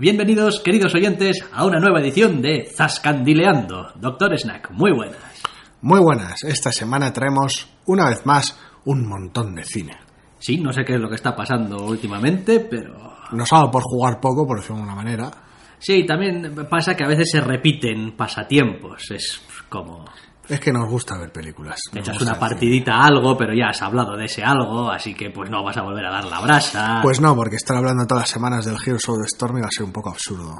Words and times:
Bienvenidos, 0.00 0.60
queridos 0.60 0.94
oyentes, 0.94 1.44
a 1.52 1.66
una 1.66 1.78
nueva 1.78 2.00
edición 2.00 2.40
de 2.40 2.66
Zascandileando. 2.74 3.92
Doctor 3.96 4.34
Snack, 4.34 4.70
muy 4.70 4.92
buenas. 4.92 5.42
Muy 5.82 6.00
buenas. 6.00 6.42
Esta 6.42 6.72
semana 6.72 7.12
traemos, 7.12 7.68
una 7.84 8.08
vez 8.08 8.24
más, 8.24 8.58
un 8.86 9.06
montón 9.06 9.54
de 9.54 9.62
cine. 9.62 9.92
Sí, 10.38 10.56
no 10.56 10.72
sé 10.72 10.84
qué 10.86 10.94
es 10.94 11.00
lo 11.00 11.10
que 11.10 11.16
está 11.16 11.36
pasando 11.36 11.84
últimamente, 11.84 12.60
pero... 12.60 13.12
Nos 13.32 13.52
ha 13.52 13.56
dado 13.56 13.70
por 13.72 13.82
jugar 13.82 14.20
poco, 14.22 14.46
por 14.46 14.60
decirlo 14.60 14.78
de 14.78 14.84
una 14.84 14.94
manera. 14.94 15.30
Sí, 15.78 16.06
también 16.06 16.54
pasa 16.70 16.96
que 16.96 17.04
a 17.04 17.08
veces 17.08 17.30
se 17.30 17.42
repiten 17.42 18.16
pasatiempos. 18.16 19.10
Es 19.10 19.42
como... 19.68 20.06
Es 20.50 20.58
que 20.58 20.72
nos 20.72 20.88
gusta 20.88 21.16
ver 21.16 21.30
películas. 21.30 21.80
Te 21.92 22.00
echas 22.00 22.20
una 22.20 22.34
partidita 22.38 22.96
a 22.96 23.06
algo, 23.06 23.36
pero 23.36 23.54
ya 23.54 23.68
has 23.68 23.80
hablado 23.82 24.16
de 24.16 24.24
ese 24.24 24.42
algo, 24.42 24.90
así 24.90 25.14
que 25.14 25.30
pues 25.30 25.48
no 25.48 25.62
vas 25.62 25.76
a 25.76 25.82
volver 25.82 26.04
a 26.04 26.10
dar 26.10 26.24
la 26.24 26.40
brasa. 26.40 26.98
Pues 27.02 27.20
no, 27.20 27.36
porque 27.36 27.54
estar 27.54 27.76
hablando 27.76 28.04
todas 28.04 28.22
las 28.22 28.30
semanas 28.30 28.64
del 28.64 28.74
Heroes 28.74 29.08
of 29.08 29.18
the 29.18 29.26
Storm 29.26 29.58
iba 29.58 29.68
a 29.68 29.70
ser 29.70 29.84
un 29.84 29.92
poco 29.92 30.10
absurdo. 30.10 30.56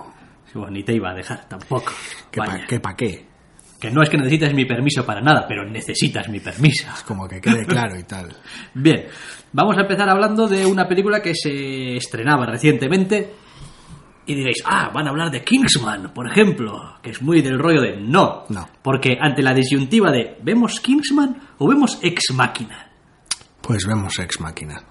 Pues 0.52 0.70
ni 0.70 0.84
te 0.84 0.94
iba 0.94 1.10
a 1.10 1.14
dejar 1.14 1.48
tampoco. 1.48 1.92
¿Qué 2.30 2.40
pa' 2.40 2.66
qué? 2.68 2.78
Pa 2.80 2.94
qué? 2.94 3.26
Que 3.80 3.90
no 3.90 4.02
es 4.02 4.10
que 4.10 4.18
necesites 4.18 4.54
mi 4.54 4.64
permiso 4.64 5.04
para 5.04 5.20
nada, 5.20 5.46
pero 5.48 5.64
necesitas 5.64 6.28
mi 6.28 6.38
permiso. 6.38 6.86
Como 7.06 7.26
que 7.26 7.40
quede 7.40 7.64
claro 7.66 7.98
y 7.98 8.04
tal. 8.04 8.36
Bien, 8.74 9.06
vamos 9.52 9.76
a 9.76 9.80
empezar 9.80 10.08
hablando 10.08 10.46
de 10.46 10.66
una 10.66 10.86
película 10.86 11.20
que 11.20 11.34
se 11.34 11.96
estrenaba 11.96 12.46
recientemente. 12.46 13.32
Y 14.30 14.34
diréis, 14.36 14.62
ah, 14.64 14.92
van 14.94 15.08
a 15.08 15.10
hablar 15.10 15.28
de 15.32 15.42
Kingsman, 15.42 16.14
por 16.14 16.30
ejemplo, 16.30 17.00
que 17.02 17.10
es 17.10 17.20
muy 17.20 17.42
del 17.42 17.58
rollo 17.58 17.80
de 17.80 17.96
no. 17.96 18.44
No. 18.48 18.68
Porque 18.80 19.18
ante 19.20 19.42
la 19.42 19.52
disyuntiva 19.52 20.12
de 20.12 20.36
¿vemos 20.40 20.78
Kingsman 20.78 21.36
o 21.58 21.66
vemos 21.66 21.98
Ex 22.00 22.32
Máquina? 22.32 22.92
Pues 23.60 23.84
vemos 23.88 24.20
Ex 24.20 24.38
Máquina. 24.38 24.84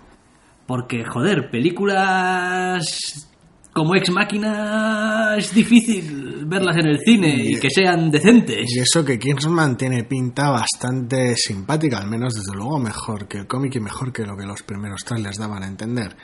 Porque, 0.67 1.05
joder, 1.05 1.49
películas 1.49 3.29
como 3.71 3.95
Ex 3.95 4.09
Máquina 4.09 5.35
es 5.37 5.53
difícil 5.53 6.43
verlas 6.45 6.75
en 6.75 6.87
el 6.87 6.99
cine 6.99 7.41
y 7.41 7.59
que 7.61 7.69
sean 7.69 8.11
decentes. 8.11 8.65
Y 8.67 8.79
eso 8.79 9.05
que 9.05 9.17
Kingsman 9.17 9.77
tiene 9.77 10.03
pinta 10.03 10.49
bastante 10.49 11.33
simpática, 11.37 11.99
al 11.99 12.09
menos 12.09 12.33
desde 12.33 12.57
luego 12.57 12.77
mejor 12.77 13.25
que 13.29 13.37
el 13.37 13.47
cómic 13.47 13.75
y 13.75 13.79
mejor 13.79 14.11
que 14.11 14.25
lo 14.25 14.35
que 14.35 14.45
los 14.45 14.63
primeros 14.63 15.05
trailers 15.05 15.37
daban 15.37 15.63
a 15.63 15.67
entender. 15.67 16.17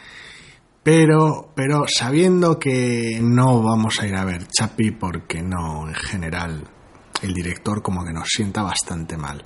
Pero, 0.85 1.51
pero 1.55 1.85
sabiendo 1.87 2.59
que 2.59 3.19
no 3.19 3.63
vamos 3.63 3.99
a 3.99 4.07
ir 4.07 4.15
a 4.15 4.23
ver 4.23 4.45
Chapi 4.45 4.91
porque 4.91 5.41
no, 5.41 5.87
en 5.87 5.95
general, 5.95 6.61
el 7.23 7.33
director 7.33 7.81
como 7.81 8.05
que 8.05 8.13
nos 8.13 8.27
sienta 8.27 8.61
bastante 8.61 9.17
mal. 9.17 9.41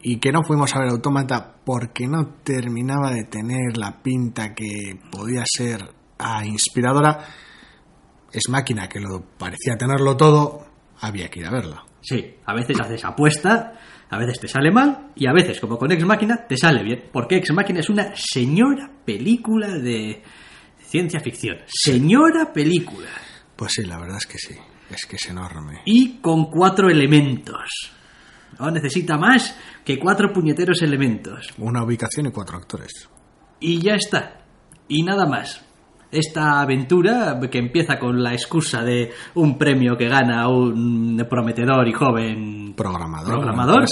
Y 0.00 0.18
que 0.18 0.32
no 0.32 0.42
fuimos 0.44 0.74
a 0.74 0.78
ver 0.78 0.88
Autómata 0.88 1.56
porque 1.62 2.06
no 2.06 2.36
terminaba 2.42 3.10
de 3.10 3.24
tener 3.24 3.76
la 3.76 4.02
pinta 4.02 4.54
que 4.54 4.98
podía 5.12 5.42
ser 5.44 5.90
ah, 6.20 6.46
inspiradora. 6.46 7.18
Es 8.32 8.48
máquina 8.48 8.88
que 8.88 9.00
lo 9.00 9.22
parecía 9.36 9.76
tenerlo 9.76 10.16
todo, 10.16 10.64
había 11.02 11.28
que 11.28 11.40
ir 11.40 11.46
a 11.48 11.50
verla. 11.50 11.84
Sí, 12.00 12.36
a 12.46 12.54
veces 12.54 12.80
haces 12.80 13.04
apuesta, 13.04 13.74
a 14.08 14.16
veces 14.16 14.40
te 14.40 14.48
sale 14.48 14.70
mal 14.70 15.10
y 15.16 15.26
a 15.26 15.34
veces, 15.34 15.60
como 15.60 15.76
con 15.76 15.92
Ex 15.92 16.02
Máquina, 16.06 16.46
te 16.48 16.56
sale 16.56 16.82
bien. 16.82 17.10
Porque 17.12 17.36
Ex 17.36 17.52
Máquina 17.52 17.80
es 17.80 17.90
una 17.90 18.12
señora 18.14 18.90
película 19.04 19.68
de 19.68 20.22
ciencia 20.88 21.20
ficción. 21.20 21.58
Señora 21.66 22.52
película. 22.52 23.08
Pues 23.54 23.72
sí, 23.72 23.84
la 23.84 23.98
verdad 23.98 24.16
es 24.18 24.26
que 24.26 24.38
sí. 24.38 24.54
Es 24.90 25.04
que 25.04 25.16
es 25.16 25.26
enorme. 25.28 25.82
Y 25.84 26.18
con 26.20 26.50
cuatro 26.50 26.88
elementos. 26.88 27.92
No 28.58 28.70
necesita 28.70 29.18
más 29.18 29.54
que 29.84 29.98
cuatro 29.98 30.32
puñeteros 30.32 30.80
elementos. 30.82 31.48
Una 31.58 31.84
ubicación 31.84 32.26
y 32.26 32.30
cuatro 32.30 32.56
actores. 32.56 33.08
Y 33.60 33.80
ya 33.82 33.94
está. 33.94 34.40
Y 34.88 35.02
nada 35.02 35.26
más. 35.26 35.67
Esta 36.10 36.60
aventura 36.60 37.38
que 37.50 37.58
empieza 37.58 37.98
con 37.98 38.22
la 38.22 38.32
excusa 38.32 38.82
de 38.82 39.10
un 39.34 39.58
premio 39.58 39.96
que 39.96 40.08
gana 40.08 40.48
un 40.48 41.22
prometedor 41.28 41.86
y 41.86 41.92
joven 41.92 42.72
Programador. 42.74 43.34
programador 43.34 43.84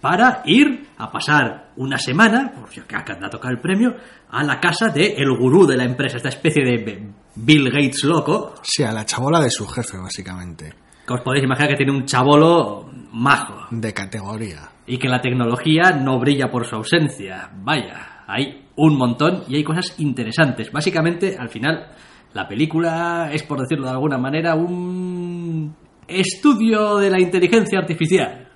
para 0.00 0.42
ir 0.44 0.88
a 0.98 1.10
pasar 1.10 1.72
una 1.76 1.98
semana, 1.98 2.52
por 2.54 2.68
si 2.70 2.78
acaso 2.80 3.14
a 3.20 3.28
tocar 3.30 3.50
el 3.50 3.58
premio, 3.60 3.96
a 4.30 4.44
la 4.44 4.60
casa 4.60 4.88
de 4.90 5.14
el 5.16 5.36
gurú 5.36 5.66
de 5.66 5.76
la 5.76 5.84
empresa, 5.84 6.18
esta 6.18 6.28
especie 6.28 6.62
de 6.64 7.10
Bill 7.34 7.70
Gates 7.70 8.04
loco, 8.04 8.54
Sí, 8.62 8.84
a 8.84 8.92
la 8.92 9.04
chabola 9.04 9.40
de 9.40 9.50
su 9.50 9.66
jefe, 9.66 9.98
básicamente. 9.98 10.72
que 11.06 11.14
os 11.14 11.20
podéis 11.22 11.44
imaginar 11.44 11.70
que 11.70 11.76
tiene 11.76 11.92
un 11.92 12.04
chabolo 12.04 12.88
majo 13.12 13.66
De 13.70 13.92
categoría. 13.92 14.68
y 14.86 14.98
que 14.98 15.08
la 15.08 15.20
tecnología 15.20 15.90
no 15.92 16.18
brilla 16.20 16.48
por 16.50 16.64
su 16.66 16.76
ausencia. 16.76 17.50
Vaya, 17.62 18.15
hay 18.26 18.64
un 18.76 18.96
montón 18.96 19.44
y 19.48 19.56
hay 19.56 19.64
cosas 19.64 19.94
interesantes. 19.98 20.70
Básicamente, 20.72 21.36
al 21.38 21.48
final, 21.48 21.88
la 22.34 22.46
película 22.46 23.30
es, 23.32 23.42
por 23.42 23.60
decirlo 23.60 23.86
de 23.86 23.92
alguna 23.92 24.18
manera, 24.18 24.54
un 24.54 25.74
estudio 26.08 26.96
de 26.96 27.10
la 27.10 27.20
inteligencia 27.20 27.78
artificial. 27.78 28.48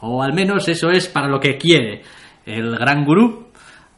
O 0.00 0.22
al 0.22 0.32
menos 0.32 0.68
eso 0.68 0.90
es 0.90 1.08
para 1.08 1.28
lo 1.28 1.40
que 1.40 1.56
quiere 1.56 2.02
el 2.44 2.76
gran 2.76 3.04
gurú 3.04 3.46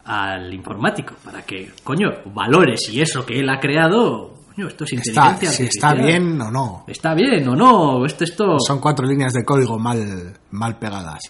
al 0.05 0.53
informático, 0.55 1.15
para 1.23 1.43
que, 1.43 1.71
coño, 1.85 2.09
valores 2.35 2.89
y 2.91 3.01
eso 3.03 3.27
que 3.27 3.41
él 3.41 3.51
ha 3.51 3.61
creado, 3.61 4.33
esto 4.57 4.85
es 4.85 4.93
Está, 4.95 5.33
inteligencia 5.33 5.51
si 5.51 5.63
artificial. 5.65 5.99
está 5.99 6.07
bien 6.07 6.41
o 6.41 6.51
no. 6.51 6.85
Está 6.87 7.15
bien 7.15 7.47
o 7.49 7.55
no, 7.55 8.07
esto, 8.07 8.25
esto... 8.25 8.59
Son 8.59 8.81
cuatro 8.81 9.07
líneas 9.07 9.35
de 9.35 9.45
código 9.45 9.79
mal, 9.79 10.33
mal 10.51 10.79
pegadas. 10.79 11.21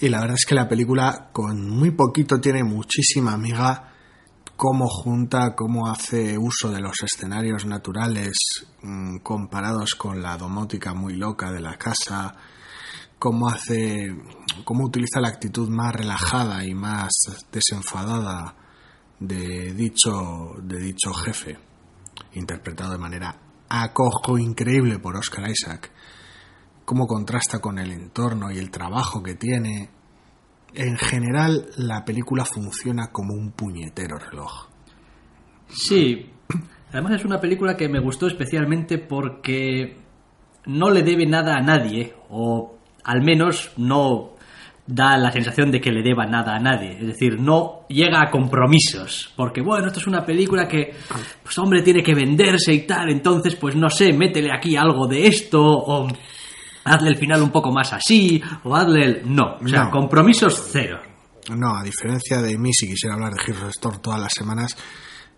Y 0.00 0.08
la 0.08 0.20
verdad 0.20 0.36
es 0.38 0.44
que 0.46 0.54
la 0.54 0.68
película 0.68 1.30
con 1.32 1.70
muy 1.70 1.90
poquito 1.90 2.38
tiene 2.38 2.62
muchísima 2.62 3.32
amiga 3.32 3.92
cómo 4.56 4.88
junta, 4.88 5.54
cómo 5.54 5.88
hace 5.88 6.36
uso 6.38 6.70
de 6.70 6.80
los 6.80 6.96
escenarios 7.02 7.66
naturales 7.66 8.32
mm, 8.82 9.18
comparados 9.18 9.94
con 9.94 10.22
la 10.22 10.36
domótica 10.36 10.94
muy 10.94 11.14
loca 11.14 11.50
de 11.50 11.60
la 11.60 11.76
casa, 11.76 12.34
cómo 13.18 13.48
hace, 13.48 14.14
cómo 14.64 14.84
utiliza 14.84 15.20
la 15.20 15.28
actitud 15.28 15.68
más 15.68 15.94
relajada 15.94 16.64
y 16.64 16.74
más 16.74 17.12
desenfadada 17.50 18.54
de 19.18 19.72
dicho, 19.72 20.54
de 20.62 20.78
dicho 20.78 21.12
jefe, 21.14 21.58
interpretado 22.34 22.92
de 22.92 22.98
manera 22.98 23.46
acojo 23.68 24.38
increíble 24.38 24.98
por 24.98 25.16
Oscar 25.16 25.50
Isaac 25.50 25.90
cómo 26.86 27.06
contrasta 27.06 27.58
con 27.58 27.78
el 27.78 27.92
entorno 27.92 28.50
y 28.50 28.58
el 28.58 28.70
trabajo 28.70 29.22
que 29.22 29.34
tiene. 29.34 29.90
En 30.72 30.96
general, 30.96 31.66
la 31.76 32.04
película 32.04 32.44
funciona 32.44 33.08
como 33.12 33.34
un 33.34 33.50
puñetero 33.52 34.18
reloj. 34.18 34.68
Sí, 35.68 36.30
además 36.92 37.16
es 37.16 37.24
una 37.24 37.40
película 37.40 37.76
que 37.76 37.88
me 37.88 38.00
gustó 38.00 38.28
especialmente 38.28 38.98
porque 38.98 39.98
no 40.66 40.90
le 40.90 41.02
debe 41.02 41.26
nada 41.26 41.56
a 41.56 41.60
nadie, 41.60 42.14
o 42.30 42.78
al 43.04 43.22
menos 43.22 43.72
no 43.76 44.36
da 44.86 45.16
la 45.16 45.32
sensación 45.32 45.72
de 45.72 45.80
que 45.80 45.90
le 45.90 46.02
deba 46.02 46.26
nada 46.26 46.54
a 46.54 46.60
nadie. 46.60 46.98
Es 47.00 47.06
decir, 47.08 47.40
no 47.40 47.86
llega 47.88 48.20
a 48.22 48.30
compromisos. 48.30 49.32
Porque, 49.34 49.60
bueno, 49.60 49.88
esto 49.88 49.98
es 49.98 50.06
una 50.06 50.24
película 50.24 50.68
que, 50.68 50.94
pues 51.42 51.58
hombre, 51.58 51.82
tiene 51.82 52.04
que 52.04 52.14
venderse 52.14 52.72
y 52.72 52.86
tal. 52.86 53.10
Entonces, 53.10 53.56
pues 53.56 53.74
no 53.74 53.90
sé, 53.90 54.12
métele 54.12 54.50
aquí 54.52 54.76
algo 54.76 55.08
de 55.08 55.26
esto, 55.26 55.60
o 55.60 56.06
hazle 56.86 57.10
el 57.10 57.16
final 57.16 57.42
un 57.42 57.50
poco 57.50 57.70
más 57.72 57.92
así, 57.92 58.42
o 58.64 58.74
hazle 58.74 59.04
el... 59.04 59.34
No, 59.34 59.56
o 59.62 59.68
sea, 59.68 59.84
No. 59.84 59.90
compromisos 59.90 60.68
cero. 60.72 61.00
No, 61.54 61.76
a 61.76 61.82
diferencia 61.82 62.40
de 62.42 62.56
mí, 62.58 62.72
si 62.72 62.88
quisiera 62.88 63.14
hablar 63.14 63.34
de 63.34 63.52
the 63.52 63.68
Storm 63.68 64.00
todas 64.00 64.20
las 64.20 64.32
semanas, 64.32 64.76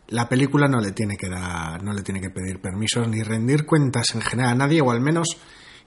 la 0.08 0.28
película 0.28 0.66
no 0.68 0.80
le 0.80 0.92
tiene 0.92 1.16
que 1.16 1.28
dar, 1.28 1.82
no 1.82 1.92
le 1.92 2.02
tiene 2.02 2.20
que 2.20 2.30
pedir 2.30 2.60
permisos 2.60 3.06
ni 3.08 3.22
rendir 3.22 3.66
cuentas 3.66 4.14
en 4.14 4.22
general 4.22 4.52
a 4.52 4.54
nadie, 4.54 4.80
o 4.80 4.90
al 4.90 5.00
menos 5.00 5.28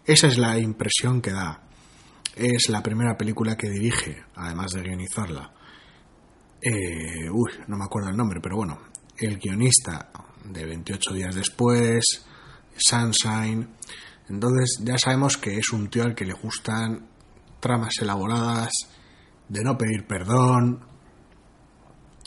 esa 0.06 0.28
es 0.28 0.38
la 0.38 0.60
impresión 0.60 1.22
que 1.22 1.32
da. 1.32 1.62
Es 2.36 2.70
la 2.70 2.82
primera 2.84 3.18
película 3.18 3.56
que 3.58 3.70
dirige, 3.70 4.24
además 4.36 4.72
de 4.72 4.82
guionizarla. 4.84 5.52
Eh, 6.62 7.30
uy, 7.32 7.52
no 7.68 7.78
me 7.78 7.86
acuerdo 7.86 8.10
el 8.10 8.16
nombre, 8.18 8.40
pero 8.42 8.56
bueno, 8.58 8.80
el 9.18 9.38
guionista 9.38 10.10
de 10.46 10.66
28 10.66 11.14
días 11.14 11.36
después, 11.36 12.04
Sunshine. 12.78 13.68
Entonces 14.30 14.82
ya 14.84 14.98
sabemos 14.98 15.38
que 15.38 15.58
es 15.58 15.72
un 15.72 15.90
tío 15.90 16.04
al 16.04 16.16
que 16.16 16.26
le 16.26 16.34
gustan 16.34 17.08
tramas 17.60 17.94
elaboradas, 18.02 18.72
de 19.48 19.64
no 19.64 19.78
pedir 19.78 20.06
perdón. 20.08 20.80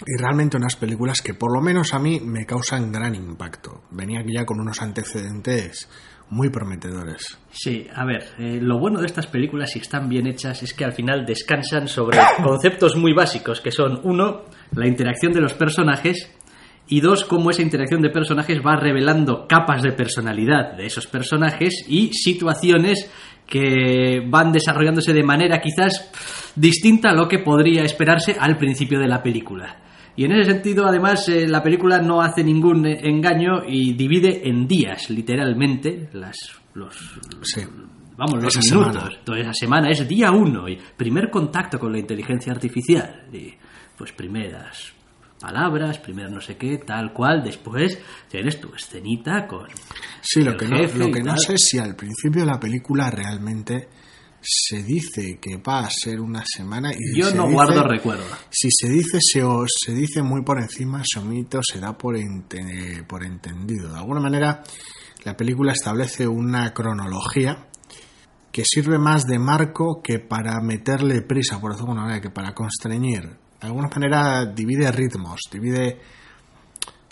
Y 0.06 0.20
realmente 0.20 0.56
unas 0.56 0.76
películas 0.76 1.22
que 1.22 1.34
por 1.34 1.54
lo 1.54 1.62
menos 1.62 1.94
a 1.94 1.98
mí 1.98 2.20
me 2.20 2.44
causan 2.44 2.92
gran 2.92 3.14
impacto. 3.14 3.82
Venía 3.90 4.22
ya 4.26 4.44
con 4.44 4.60
unos 4.60 4.82
antecedentes 4.82 5.88
muy 6.30 6.50
prometedores. 6.50 7.38
Sí, 7.50 7.86
a 7.94 8.04
ver, 8.04 8.24
eh, 8.38 8.58
lo 8.60 8.78
bueno 8.78 9.00
de 9.00 9.06
estas 9.06 9.26
películas, 9.26 9.70
si 9.70 9.78
están 9.78 10.08
bien 10.08 10.26
hechas, 10.26 10.62
es 10.62 10.74
que 10.74 10.84
al 10.84 10.92
final 10.92 11.24
descansan 11.24 11.86
sobre 11.86 12.18
conceptos 12.42 12.96
muy 12.96 13.12
básicos, 13.12 13.60
que 13.60 13.70
son, 13.70 14.00
uno, 14.04 14.44
la 14.72 14.88
interacción 14.88 15.32
de 15.32 15.40
los 15.40 15.54
personajes, 15.54 16.30
y 16.88 17.00
dos, 17.00 17.24
cómo 17.24 17.50
esa 17.50 17.62
interacción 17.62 18.02
de 18.02 18.10
personajes 18.10 18.60
va 18.64 18.76
revelando 18.76 19.46
capas 19.48 19.82
de 19.82 19.92
personalidad 19.92 20.76
de 20.76 20.86
esos 20.86 21.06
personajes 21.06 21.84
y 21.88 22.12
situaciones 22.12 23.10
que 23.46 24.20
van 24.28 24.52
desarrollándose 24.52 25.12
de 25.12 25.22
manera 25.22 25.60
quizás 25.60 26.10
distinta 26.56 27.10
a 27.10 27.14
lo 27.14 27.28
que 27.28 27.38
podría 27.40 27.82
esperarse 27.82 28.36
al 28.38 28.56
principio 28.56 28.98
de 28.98 29.06
la 29.08 29.22
película. 29.22 29.80
Y 30.16 30.24
en 30.24 30.32
ese 30.32 30.52
sentido, 30.52 30.86
además, 30.86 31.28
eh, 31.28 31.48
la 31.48 31.62
película 31.62 31.98
no 32.00 32.20
hace 32.22 32.44
ningún 32.44 32.86
eh, 32.86 33.00
engaño 33.02 33.64
y 33.66 33.94
divide 33.94 34.48
en 34.48 34.66
días, 34.68 35.10
literalmente, 35.10 36.08
las, 36.12 36.36
los, 36.74 36.94
Sí. 37.42 37.62
vamos, 38.16 38.42
los 38.42 38.56
Esa 38.56 38.74
minutos. 38.74 38.92
semana. 38.92 39.16
Entonces, 39.18 39.44
esa 39.44 39.54
semana 39.54 39.90
es 39.90 40.06
día 40.08 40.30
uno 40.30 40.68
y 40.68 40.78
primer 40.96 41.30
contacto 41.30 41.78
con 41.80 41.92
la 41.92 41.98
inteligencia 41.98 42.52
artificial. 42.52 43.24
Y, 43.32 43.52
pues 43.98 44.12
primeras 44.12 44.93
palabras, 45.44 45.98
primero 45.98 46.30
no 46.30 46.40
sé 46.40 46.56
qué, 46.56 46.78
tal 46.78 47.12
cual. 47.12 47.42
Después 47.44 47.98
tienes 48.30 48.58
tu 48.60 48.74
escenita 48.74 49.46
con. 49.46 49.66
Sí, 50.22 50.42
lo 50.42 50.56
que, 50.56 50.66
no, 50.66 50.78
lo 50.78 51.10
que 51.12 51.22
no 51.22 51.36
sé 51.36 51.54
es 51.54 51.66
si 51.68 51.78
al 51.78 51.94
principio 51.96 52.40
de 52.42 52.46
la 52.46 52.58
película 52.58 53.10
realmente 53.10 53.88
se 54.40 54.82
dice 54.82 55.38
que 55.40 55.56
va 55.58 55.80
a 55.80 55.90
ser 55.90 56.20
una 56.20 56.42
semana 56.46 56.92
y 56.92 57.18
Yo 57.20 57.30
no 57.34 57.42
dice- 57.44 57.52
guardo 57.54 57.82
recuerdo. 57.86 58.24
Si 58.50 58.68
se 58.70 58.88
dice 58.88 59.18
se, 59.20 59.42
o 59.42 59.64
se 59.66 59.92
dice 59.92 60.22
muy 60.22 60.42
por 60.42 60.58
encima, 60.60 61.02
se 61.04 61.18
omite 61.18 61.58
o 61.58 61.62
se 61.62 61.78
da 61.80 61.96
por, 61.96 62.16
ente- 62.16 63.02
por 63.06 63.22
entendido. 63.24 63.90
De 63.92 63.98
alguna 63.98 64.20
manera, 64.20 64.62
la 65.24 65.36
película 65.36 65.72
establece 65.72 66.26
una 66.26 66.72
cronología 66.72 67.68
que 68.52 68.62
sirve 68.64 68.98
más 68.98 69.24
de 69.24 69.38
marco 69.38 70.00
que 70.02 70.18
para 70.20 70.60
meterle 70.60 71.22
prisa, 71.22 71.60
por 71.60 71.72
decirlo 71.72 71.86
de 71.86 71.90
alguna 71.92 72.02
manera, 72.02 72.20
que 72.20 72.30
para 72.30 72.54
constreñir. 72.54 73.36
De 73.64 73.68
alguna 73.68 73.88
manera 73.88 74.44
divide 74.44 74.92
ritmos, 74.92 75.40
divide 75.50 75.98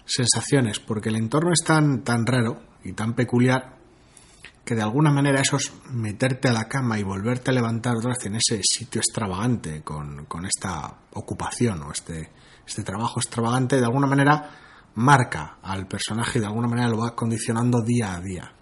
sensaciones, 0.05 0.81
porque 0.81 1.09
el 1.09 1.17
entorno 1.17 1.51
es 1.51 1.65
tan, 1.65 2.05
tan 2.05 2.27
raro 2.27 2.61
y 2.85 2.93
tan 2.93 3.15
peculiar 3.15 3.79
que 4.63 4.75
de 4.75 4.83
alguna 4.83 5.11
manera 5.11 5.41
eso 5.41 5.57
es 5.57 5.73
meterte 5.93 6.49
a 6.49 6.53
la 6.53 6.69
cama 6.69 6.99
y 6.99 7.05
volverte 7.05 7.51
a 7.51 7.55
levantar 7.55 7.97
otra 7.97 8.11
vez 8.11 8.27
en 8.27 8.35
ese 8.35 8.61
sitio 8.63 9.01
extravagante 9.01 9.81
con, 9.81 10.27
con 10.27 10.45
esta 10.45 10.95
ocupación 11.15 11.85
o 11.85 11.91
este, 11.91 12.31
este 12.67 12.83
trabajo 12.83 13.19
extravagante, 13.19 13.79
de 13.79 13.87
alguna 13.87 14.07
manera 14.07 14.51
marca 14.97 15.57
al 15.63 15.87
personaje 15.87 16.39
y 16.39 16.43
de 16.43 16.49
alguna 16.49 16.69
manera 16.69 16.91
lo 16.91 16.99
va 16.99 17.15
condicionando 17.15 17.81
día 17.81 18.13
a 18.13 18.21
día. 18.21 18.53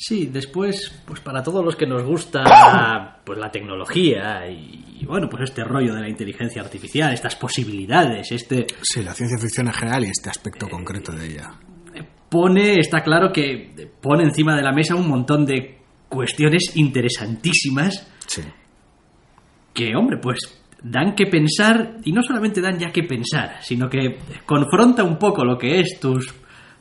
Sí, 0.00 0.26
después, 0.32 1.02
pues 1.04 1.20
para 1.20 1.42
todos 1.42 1.64
los 1.64 1.74
que 1.74 1.84
nos 1.86 2.04
gusta 2.04 3.18
pues 3.24 3.36
la 3.38 3.50
tecnología 3.50 4.48
y, 4.48 4.84
y, 5.00 5.04
bueno, 5.04 5.28
pues 5.28 5.50
este 5.50 5.64
rollo 5.64 5.92
de 5.94 6.00
la 6.02 6.08
inteligencia 6.08 6.62
artificial, 6.62 7.12
estas 7.12 7.34
posibilidades, 7.34 8.30
este 8.30 8.66
Sí, 8.82 9.02
la 9.02 9.12
ciencia 9.12 9.38
ficción 9.38 9.66
en 9.66 9.72
general 9.72 10.04
y 10.04 10.08
este 10.10 10.30
aspecto 10.30 10.68
concreto 10.68 11.10
de 11.12 11.26
ella. 11.26 11.50
pone, 12.28 12.74
está 12.78 13.02
claro 13.02 13.32
que 13.32 13.90
pone 14.00 14.22
encima 14.22 14.54
de 14.56 14.62
la 14.62 14.72
mesa 14.72 14.94
un 14.94 15.08
montón 15.08 15.44
de 15.44 15.78
cuestiones 16.08 16.76
interesantísimas 16.76 18.06
Sí. 18.26 18.42
que, 19.74 19.94
hombre, 19.96 20.18
pues 20.22 20.38
dan 20.82 21.14
que 21.16 21.26
pensar, 21.26 21.96
y 22.04 22.12
no 22.12 22.22
solamente 22.22 22.60
dan 22.60 22.78
ya 22.78 22.90
que 22.92 23.02
pensar, 23.02 23.56
sino 23.62 23.88
que 23.88 24.18
confronta 24.46 25.02
un 25.02 25.18
poco 25.18 25.44
lo 25.44 25.58
que 25.58 25.80
es 25.80 25.98
tus, 26.00 26.32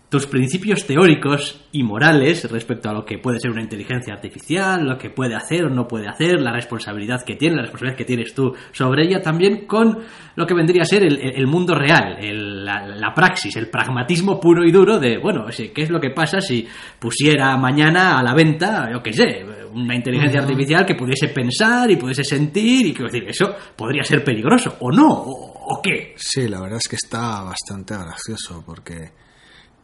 tus 0.10 0.26
principios 0.26 0.86
teóricos 0.88 1.66
y 1.74 1.84
morales 1.84 2.50
respecto 2.50 2.90
a 2.90 2.94
lo 2.94 3.04
que 3.04 3.18
puede 3.18 3.42
ser 3.42 3.52
una 3.52 3.62
inteligencia 3.62 4.14
artificial, 4.14 4.86
lo 4.88 4.98
que 4.98 5.10
puede 5.10 5.36
hacer 5.36 5.66
o 5.66 5.70
no 5.70 5.86
puede 5.86 6.08
hacer, 6.08 6.40
la 6.40 6.54
responsabilidad 6.54 7.24
que 7.26 7.36
tiene, 7.36 7.58
la 7.58 7.64
responsabilidad 7.64 7.98
que 7.98 8.06
tienes 8.06 8.34
tú 8.34 8.54
sobre 8.72 9.06
ella, 9.06 9.22
también 9.22 9.66
con 9.68 10.00
lo 10.36 10.48
que 10.48 10.54
vendría 10.54 10.84
a 10.84 10.86
ser 10.86 11.04
el, 11.04 11.48
mundo 11.48 11.76
real, 11.76 12.18
el- 12.22 12.64
la, 12.64 12.86
la 12.88 13.14
praxis, 13.14 13.56
el 13.58 13.70
pragmatismo 13.70 14.40
puro 14.40 14.64
y 14.64 14.72
duro 14.72 14.98
de, 14.98 15.18
bueno, 15.18 15.46
¿qué 15.48 15.82
es 15.82 15.90
lo 15.90 16.00
que 16.00 16.12
pasa 16.12 16.40
si 16.40 16.66
pusiera 17.00 17.58
mañana 17.58 18.18
a 18.18 18.24
la 18.24 18.34
venta, 18.34 18.90
yo 18.92 19.04
qué 19.04 19.12
sé, 19.12 19.46
una 19.74 19.94
inteligencia 19.94 20.40
artificial 20.40 20.86
que 20.86 20.96
pudiese 20.96 21.28
pensar 21.30 21.92
y 21.92 21.98
pudiese 21.98 22.24
sentir 22.24 22.88
y 22.88 22.94
quiero 22.94 23.12
decir, 23.12 23.28
eso 23.28 23.54
podría 23.76 24.04
ser 24.04 24.24
peligroso, 24.24 24.78
o 24.80 24.90
no, 24.90 25.06
o, 25.10 25.76
o 25.76 25.82
qué. 25.82 26.14
Sí, 26.16 26.48
la 26.48 26.62
verdad 26.62 26.80
es 26.82 26.88
que 26.88 26.96
está 26.96 27.44
bastante 27.44 27.94
gracioso 27.94 28.64
porque 28.66 29.12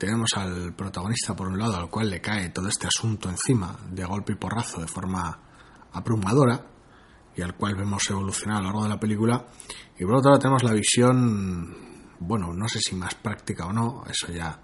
tenemos 0.04 0.32
al 0.36 0.74
protagonista 0.74 1.34
por 1.34 1.48
un 1.48 1.58
lado 1.58 1.78
al 1.78 1.90
cual 1.90 2.10
le 2.10 2.20
cae 2.20 2.50
todo 2.50 2.68
este 2.68 2.88
asunto 2.88 3.30
encima 3.30 3.78
de 3.90 4.04
golpe 4.04 4.34
y 4.34 4.36
porrazo 4.36 4.82
de 4.82 4.88
forma 4.88 5.40
abrumadora 5.94 6.66
y 7.36 7.42
al 7.42 7.56
cual 7.56 7.76
vemos 7.76 8.10
evolucionar 8.10 8.58
a 8.58 8.60
lo 8.60 8.66
largo 8.66 8.84
de 8.84 8.90
la 8.90 9.00
película. 9.00 9.48
Y 9.98 10.04
por 10.04 10.16
otro 10.18 10.32
lado 10.32 10.42
tenemos 10.42 10.64
la 10.64 10.74
visión 10.74 11.74
bueno 12.20 12.54
no 12.54 12.68
sé 12.68 12.80
si 12.80 12.96
más 12.96 13.16
práctica 13.16 13.66
o 13.66 13.74
no 13.74 14.04
eso 14.10 14.32
ya 14.32 14.60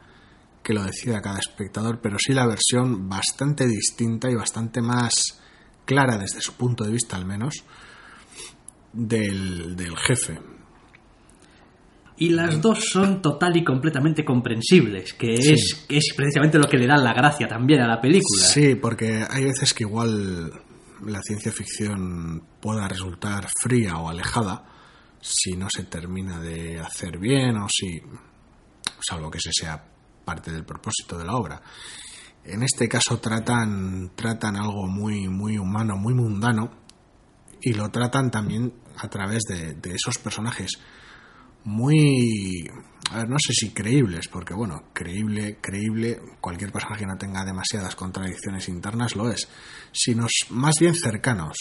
que 0.61 0.73
lo 0.73 0.83
decida 0.83 1.21
cada 1.21 1.39
espectador 1.39 1.99
pero 2.01 2.17
sí 2.19 2.33
la 2.33 2.45
versión 2.45 3.07
bastante 3.07 3.65
distinta 3.65 4.29
y 4.29 4.35
bastante 4.35 4.81
más 4.81 5.39
clara 5.85 6.17
desde 6.17 6.41
su 6.41 6.53
punto 6.53 6.83
de 6.83 6.91
vista 6.91 7.15
al 7.15 7.25
menos 7.25 7.63
del, 8.93 9.75
del 9.75 9.97
jefe 9.97 10.58
Y 12.19 12.29
las 12.29 12.61
dos 12.61 12.79
son 12.91 13.21
total 13.21 13.55
y 13.57 13.63
completamente 13.63 14.25
comprensibles, 14.25 15.13
que 15.13 15.37
Sí. 15.37 15.53
es, 15.53 15.85
que 15.87 15.97
es 15.97 16.13
precisamente 16.15 16.57
lo 16.59 16.67
que 16.67 16.77
le 16.77 16.85
da 16.85 16.97
la 16.97 17.13
gracia 17.13 17.47
también 17.47 17.81
a 17.81 17.87
la 17.87 18.01
película. 18.01 18.45
Sí, 18.45 18.75
porque 18.75 19.23
hay 19.29 19.45
veces 19.45 19.73
que 19.73 19.83
igual 19.85 20.51
la 21.05 21.21
ciencia 21.21 21.51
ficción 21.51 22.43
pueda 22.59 22.87
resultar 22.89 23.47
fría 23.61 23.97
o 23.97 24.09
alejada 24.09 24.65
si 25.21 25.51
no 25.55 25.67
se 25.69 25.83
termina 25.83 26.39
de 26.41 26.79
hacer 26.79 27.17
bien 27.19 27.55
o 27.57 27.67
si, 27.69 28.01
salvo 28.99 29.31
que 29.31 29.37
ese 29.37 29.51
sea 29.53 29.81
parte 30.25 30.51
del 30.51 30.65
propósito 30.65 31.17
de 31.17 31.25
la 31.25 31.35
obra. 31.35 31.61
En 32.43 32.63
este 32.63 32.87
caso 32.89 33.19
tratan, 33.19 34.11
tratan 34.15 34.55
algo 34.57 34.87
muy, 34.87 35.27
muy 35.29 35.57
humano, 35.57 35.95
muy 35.97 36.13
mundano 36.13 36.69
y 37.61 37.73
lo 37.73 37.89
tratan 37.89 38.29
también 38.31 38.73
a 38.97 39.07
través 39.09 39.43
de, 39.43 39.73
de 39.75 39.91
esos 39.95 40.17
personajes 40.17 40.79
muy 41.65 42.69
a 43.11 43.17
ver, 43.17 43.29
no 43.29 43.37
sé 43.39 43.53
si 43.53 43.71
creíbles, 43.71 44.27
porque 44.27 44.53
bueno, 44.53 44.83
creíble, 44.93 45.57
creíble, 45.61 46.19
cualquier 46.39 46.71
personaje 46.71 47.01
que 47.01 47.07
no 47.07 47.17
tenga 47.17 47.43
demasiadas 47.43 47.95
contradicciones 47.95 48.69
internas 48.69 49.15
lo 49.15 49.31
es, 49.31 49.49
sino 49.91 50.27
más 50.51 50.75
bien 50.79 50.93
cercanos. 50.93 51.57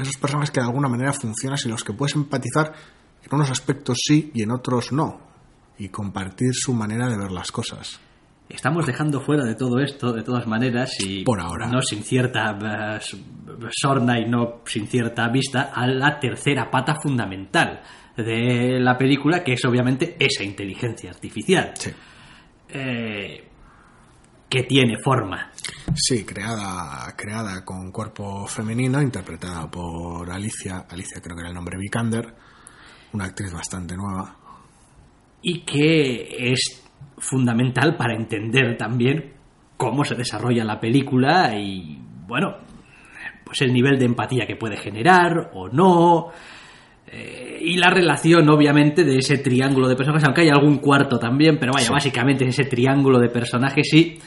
Esos 0.00 0.16
personajes 0.18 0.50
que 0.50 0.60
de 0.60 0.66
alguna 0.66 0.88
manera 0.88 1.12
funcionan 1.14 1.58
y 1.64 1.68
los 1.68 1.82
que 1.84 1.92
puedes 1.94 2.14
empatizar 2.16 2.74
en 3.22 3.34
unos 3.34 3.50
aspectos 3.50 3.96
sí 4.06 4.30
y 4.34 4.42
en 4.42 4.50
otros 4.50 4.92
no, 4.92 5.18
y 5.78 5.88
compartir 5.88 6.50
su 6.52 6.74
manera 6.74 7.08
de 7.08 7.16
ver 7.16 7.32
las 7.32 7.50
cosas. 7.50 7.98
Estamos 8.48 8.86
dejando 8.86 9.20
fuera 9.22 9.44
de 9.44 9.54
todo 9.54 9.78
esto, 9.80 10.12
de 10.12 10.22
todas 10.22 10.46
maneras, 10.46 10.90
y 11.00 11.24
Por 11.24 11.40
ahora. 11.40 11.68
no 11.68 11.80
sin 11.82 12.02
cierta 12.04 12.96
s- 12.98 13.16
sorna 13.72 14.20
y 14.20 14.28
no 14.28 14.60
sin 14.66 14.86
cierta 14.88 15.28
vista, 15.28 15.72
a 15.74 15.86
la 15.86 16.20
tercera 16.20 16.70
pata 16.70 16.96
fundamental 17.02 17.80
de 18.16 18.78
la 18.80 18.96
película, 18.96 19.42
que 19.44 19.52
es 19.54 19.64
obviamente 19.64 20.16
esa 20.18 20.42
inteligencia 20.44 21.10
artificial, 21.10 21.72
Sí. 21.76 21.90
eh, 22.70 23.44
que 24.48 24.62
tiene 24.62 24.96
forma. 25.02 25.50
Sí, 25.94 26.24
creada, 26.24 27.14
creada 27.16 27.64
con 27.64 27.90
cuerpo 27.90 28.46
femenino, 28.46 29.02
interpretada 29.02 29.68
por 29.70 30.30
Alicia, 30.30 30.86
Alicia 30.88 31.20
creo 31.20 31.34
que 31.36 31.40
era 31.40 31.48
el 31.50 31.54
nombre 31.54 31.76
Vikander, 31.78 32.32
una 33.12 33.24
actriz 33.26 33.52
bastante 33.52 33.96
nueva. 33.96 34.36
y 35.42 35.60
que 35.60 36.52
es 36.52 36.82
fundamental 37.18 37.96
para 37.96 38.14
entender 38.16 38.76
también 38.76 39.34
cómo 39.76 40.04
se 40.04 40.16
desarrolla 40.16 40.64
la 40.64 40.80
película 40.80 41.54
y, 41.56 41.98
bueno, 42.26 42.56
pues 43.44 43.60
el 43.62 43.72
nivel 43.72 43.96
de 43.98 44.06
empatía 44.06 44.44
que 44.46 44.56
puede 44.56 44.76
generar 44.76 45.50
o 45.54 45.68
no. 45.68 46.32
Eh, 47.10 47.58
y 47.60 47.76
la 47.76 47.90
relación, 47.90 48.48
obviamente, 48.48 49.04
de 49.04 49.16
ese 49.18 49.38
triángulo 49.38 49.88
de 49.88 49.96
personajes, 49.96 50.24
aunque 50.26 50.42
hay 50.42 50.48
algún 50.48 50.78
cuarto 50.78 51.18
también, 51.18 51.58
pero 51.58 51.72
vaya, 51.72 51.86
Sí. 51.86 51.92
básicamente 51.92 52.44
ese 52.46 52.64
triángulo 52.64 53.18
de 53.18 53.28
personajes 53.28 53.88
sí. 53.90 54.18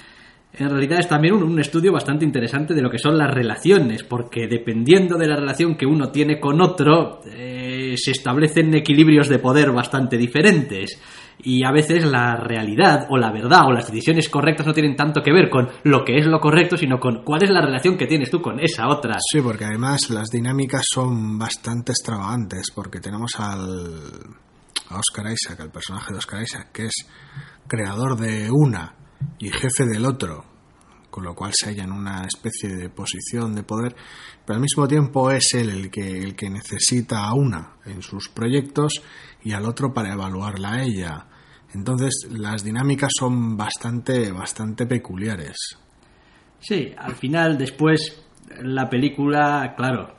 En 0.57 0.69
realidad 0.69 0.99
es 0.99 1.07
también 1.07 1.35
un, 1.35 1.43
un 1.43 1.59
estudio 1.59 1.91
bastante 1.93 2.25
interesante 2.25 2.73
de 2.73 2.81
lo 2.81 2.89
que 2.89 2.97
son 2.97 3.17
las 3.17 3.31
relaciones, 3.33 4.03
porque 4.03 4.47
dependiendo 4.47 5.15
de 5.17 5.27
la 5.27 5.35
relación 5.35 5.75
que 5.75 5.85
uno 5.85 6.09
tiene 6.09 6.39
con 6.39 6.59
otro, 6.61 7.21
eh, 7.31 7.93
se 7.95 8.11
establecen 8.11 8.73
equilibrios 8.73 9.29
de 9.29 9.37
poder 9.39 9.71
bastante 9.71 10.17
diferentes. 10.17 10.99
Y 11.41 11.63
a 11.63 11.71
veces 11.71 12.05
la 12.05 12.35
realidad 12.35 13.07
o 13.09 13.17
la 13.17 13.31
verdad 13.31 13.65
o 13.65 13.71
las 13.71 13.87
decisiones 13.87 14.27
correctas 14.29 14.67
no 14.67 14.73
tienen 14.73 14.95
tanto 14.95 15.21
que 15.21 15.31
ver 15.31 15.49
con 15.49 15.69
lo 15.83 16.03
que 16.03 16.17
es 16.17 16.25
lo 16.25 16.39
correcto, 16.39 16.75
sino 16.75 16.99
con 16.99 17.23
cuál 17.23 17.43
es 17.43 17.49
la 17.49 17.61
relación 17.61 17.97
que 17.97 18.07
tienes 18.07 18.29
tú 18.29 18.41
con 18.41 18.59
esa 18.59 18.87
otra. 18.89 19.17
Sí, 19.31 19.39
porque 19.41 19.65
además 19.65 20.09
las 20.09 20.29
dinámicas 20.29 20.85
son 20.93 21.37
bastante 21.37 21.93
extravagantes, 21.93 22.71
porque 22.75 22.99
tenemos 22.99 23.31
al 23.39 24.37
a 24.89 24.97
Oscar 24.97 25.31
Isaac, 25.31 25.59
al 25.59 25.71
personaje 25.71 26.11
de 26.11 26.17
Oscar 26.17 26.41
Isaac, 26.41 26.71
que 26.71 26.85
es 26.85 27.05
creador 27.67 28.17
de 28.17 28.49
una 28.51 28.95
y 29.37 29.49
jefe 29.49 29.85
del 29.85 30.05
otro, 30.05 30.45
con 31.19 31.25
lo 31.25 31.35
cual 31.35 31.51
se 31.53 31.65
halla 31.67 31.83
en 31.83 31.91
una 31.91 32.23
especie 32.25 32.69
de 32.69 32.89
posición 32.89 33.53
de 33.53 33.63
poder, 33.63 33.93
pero 34.45 34.55
al 34.55 34.61
mismo 34.61 34.87
tiempo 34.87 35.29
es 35.31 35.53
él 35.53 35.69
el 35.69 35.91
que, 35.91 36.17
el 36.23 36.33
que 36.33 36.49
necesita 36.49 37.25
a 37.25 37.33
una 37.33 37.73
en 37.85 38.01
sus 38.01 38.29
proyectos 38.29 39.01
y 39.43 39.51
al 39.51 39.65
otro 39.65 39.93
para 39.93 40.13
evaluarla 40.13 40.71
a 40.75 40.83
ella. 40.83 41.25
Entonces 41.73 42.25
las 42.31 42.63
dinámicas 42.63 43.11
son 43.19 43.57
bastante, 43.57 44.31
bastante 44.31 44.85
peculiares. 44.85 45.57
Sí, 46.61 46.93
al 46.97 47.15
final, 47.15 47.57
después, 47.57 48.21
la 48.61 48.89
película, 48.89 49.73
claro, 49.75 50.15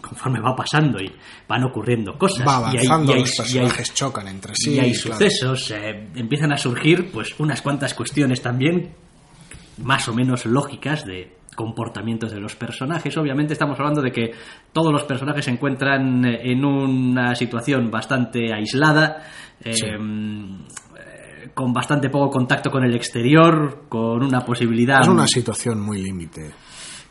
conforme 0.00 0.40
va 0.40 0.56
pasando 0.56 0.98
y 0.98 1.12
van 1.46 1.62
ocurriendo 1.64 2.16
cosas. 2.16 2.46
Va 2.48 2.70
y 2.72 2.78
hay- 2.78 2.86
avanzando, 2.86 3.12
y 3.12 3.14
hay- 3.16 3.20
los 3.20 3.28
y 3.30 3.32
hay- 3.32 3.44
personajes 3.44 3.94
chocan 3.94 4.28
entre 4.28 4.54
sí. 4.56 4.70
y 4.76 4.78
hay 4.80 4.92
claro. 4.94 5.12
sucesos, 5.18 5.70
eh, 5.72 6.08
empiezan 6.14 6.52
a 6.52 6.56
surgir 6.56 7.10
pues 7.12 7.38
unas 7.38 7.60
cuantas 7.60 7.92
cuestiones 7.92 8.40
también 8.40 8.94
más 9.82 10.08
o 10.08 10.14
menos 10.14 10.46
lógicas 10.46 11.04
de 11.04 11.36
comportamientos 11.54 12.30
de 12.30 12.38
los 12.40 12.54
personajes. 12.54 13.16
Obviamente 13.16 13.52
estamos 13.52 13.78
hablando 13.80 14.00
de 14.00 14.12
que 14.12 14.30
todos 14.72 14.92
los 14.92 15.02
personajes 15.04 15.44
se 15.44 15.50
encuentran 15.50 16.24
eh, 16.24 16.52
en 16.52 16.64
una 16.64 17.34
situación 17.34 17.90
bastante 17.90 18.52
aislada, 18.54 19.24
eh, 19.64 19.72
Sí. 19.74 19.86
eh, 19.86 21.50
con 21.54 21.72
bastante 21.72 22.10
poco 22.10 22.30
contacto 22.30 22.70
con 22.70 22.84
el 22.84 22.94
exterior, 22.94 23.86
con 23.88 24.22
una 24.22 24.40
posibilidad... 24.44 25.00
Es 25.00 25.08
una 25.08 25.26
situación 25.26 25.80
muy 25.80 26.00
límite. 26.00 26.52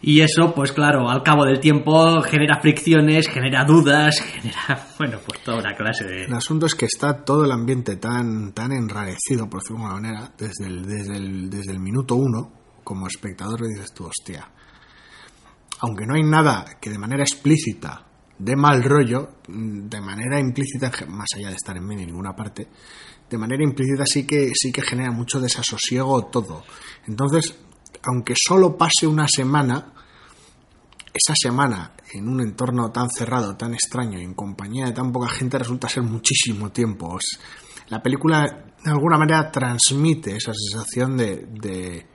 Y 0.02 0.22
eso, 0.22 0.54
pues 0.54 0.72
claro, 0.72 1.10
al 1.10 1.24
cabo 1.24 1.46
del 1.46 1.60
tiempo 1.60 2.22
genera 2.22 2.60
fricciones, 2.62 3.28
genera 3.28 3.66
dudas, 3.66 4.20
genera, 4.34 4.88
bueno, 4.98 5.18
pues 5.26 5.42
toda 5.44 5.58
una 5.58 5.76
clase 5.76 6.06
de... 6.06 6.26
El 6.26 6.34
asunto 6.34 6.68
es 6.68 6.76
que 6.76 6.86
está 6.86 7.24
todo 7.26 7.46
el 7.46 7.52
ambiente 7.52 7.96
tan, 7.96 8.54
tan 8.54 8.72
enrarecido, 8.72 9.50
por 9.50 9.62
decirlo 9.62 9.80
de 9.80 9.86
alguna 9.88 10.02
manera, 10.02 10.32
desde 10.38 10.68
el, 10.68 10.86
desde 10.86 11.18
el, 11.18 11.50
desde 11.50 11.72
el 11.72 11.80
minuto 11.80 12.16
uno, 12.16 12.52
como 12.84 13.08
espectador 13.08 13.62
le 13.62 13.70
dices 13.70 13.92
tú, 13.94 14.06
hostia. 14.06 14.48
Aunque 15.80 16.06
no 16.06 16.14
hay 16.14 16.24
nada 16.24 16.78
que 16.80 16.90
de 16.90 16.98
manera 17.00 17.24
explícita 17.24 18.06
de 18.38 18.56
mal 18.56 18.84
rollo, 18.84 19.30
mm, 19.48 19.90
de 19.90 20.02
manera 20.02 20.40
implícita, 20.40 20.92
más 21.08 21.28
allá 21.36 21.50
de 21.50 21.56
estar 21.56 21.76
en 21.76 21.86
medio 21.86 22.02
en 22.04 22.08
ninguna 22.10 22.36
parte, 22.36 22.68
de 23.30 23.38
manera 23.38 23.64
implícita 23.64 24.06
sí 24.06 24.26
que, 24.26 24.52
sí 24.54 24.72
que 24.72 24.82
genera 24.82 25.12
mucho 25.12 25.40
desasosiego 25.40 26.28
todo. 26.28 26.64
Entonces, 27.08 27.58
aunque 28.04 28.34
solo 28.36 28.78
pase 28.78 29.08
una 29.08 29.28
semana, 29.28 29.94
esa 31.14 31.34
semana 31.36 31.94
en 32.14 32.28
un 32.30 32.42
entorno 32.42 32.92
tan 32.92 33.10
cerrado, 33.10 33.56
tan 33.58 33.74
extraño 33.74 34.20
y 34.20 34.24
en 34.24 34.34
compañía 34.34 34.86
de 34.86 34.92
tan 34.94 35.12
poca 35.12 35.30
gente 35.30 35.58
resulta 35.58 35.90
ser 35.90 36.04
muchísimo 36.04 36.72
tiempo. 36.72 37.18
La 37.90 38.02
película 38.02 38.66
de 38.84 38.92
alguna 38.92 39.18
manera 39.18 39.52
transmite 39.52 40.36
esa 40.36 40.54
sensación 40.54 41.18
de, 41.18 41.48
de- 41.50 42.08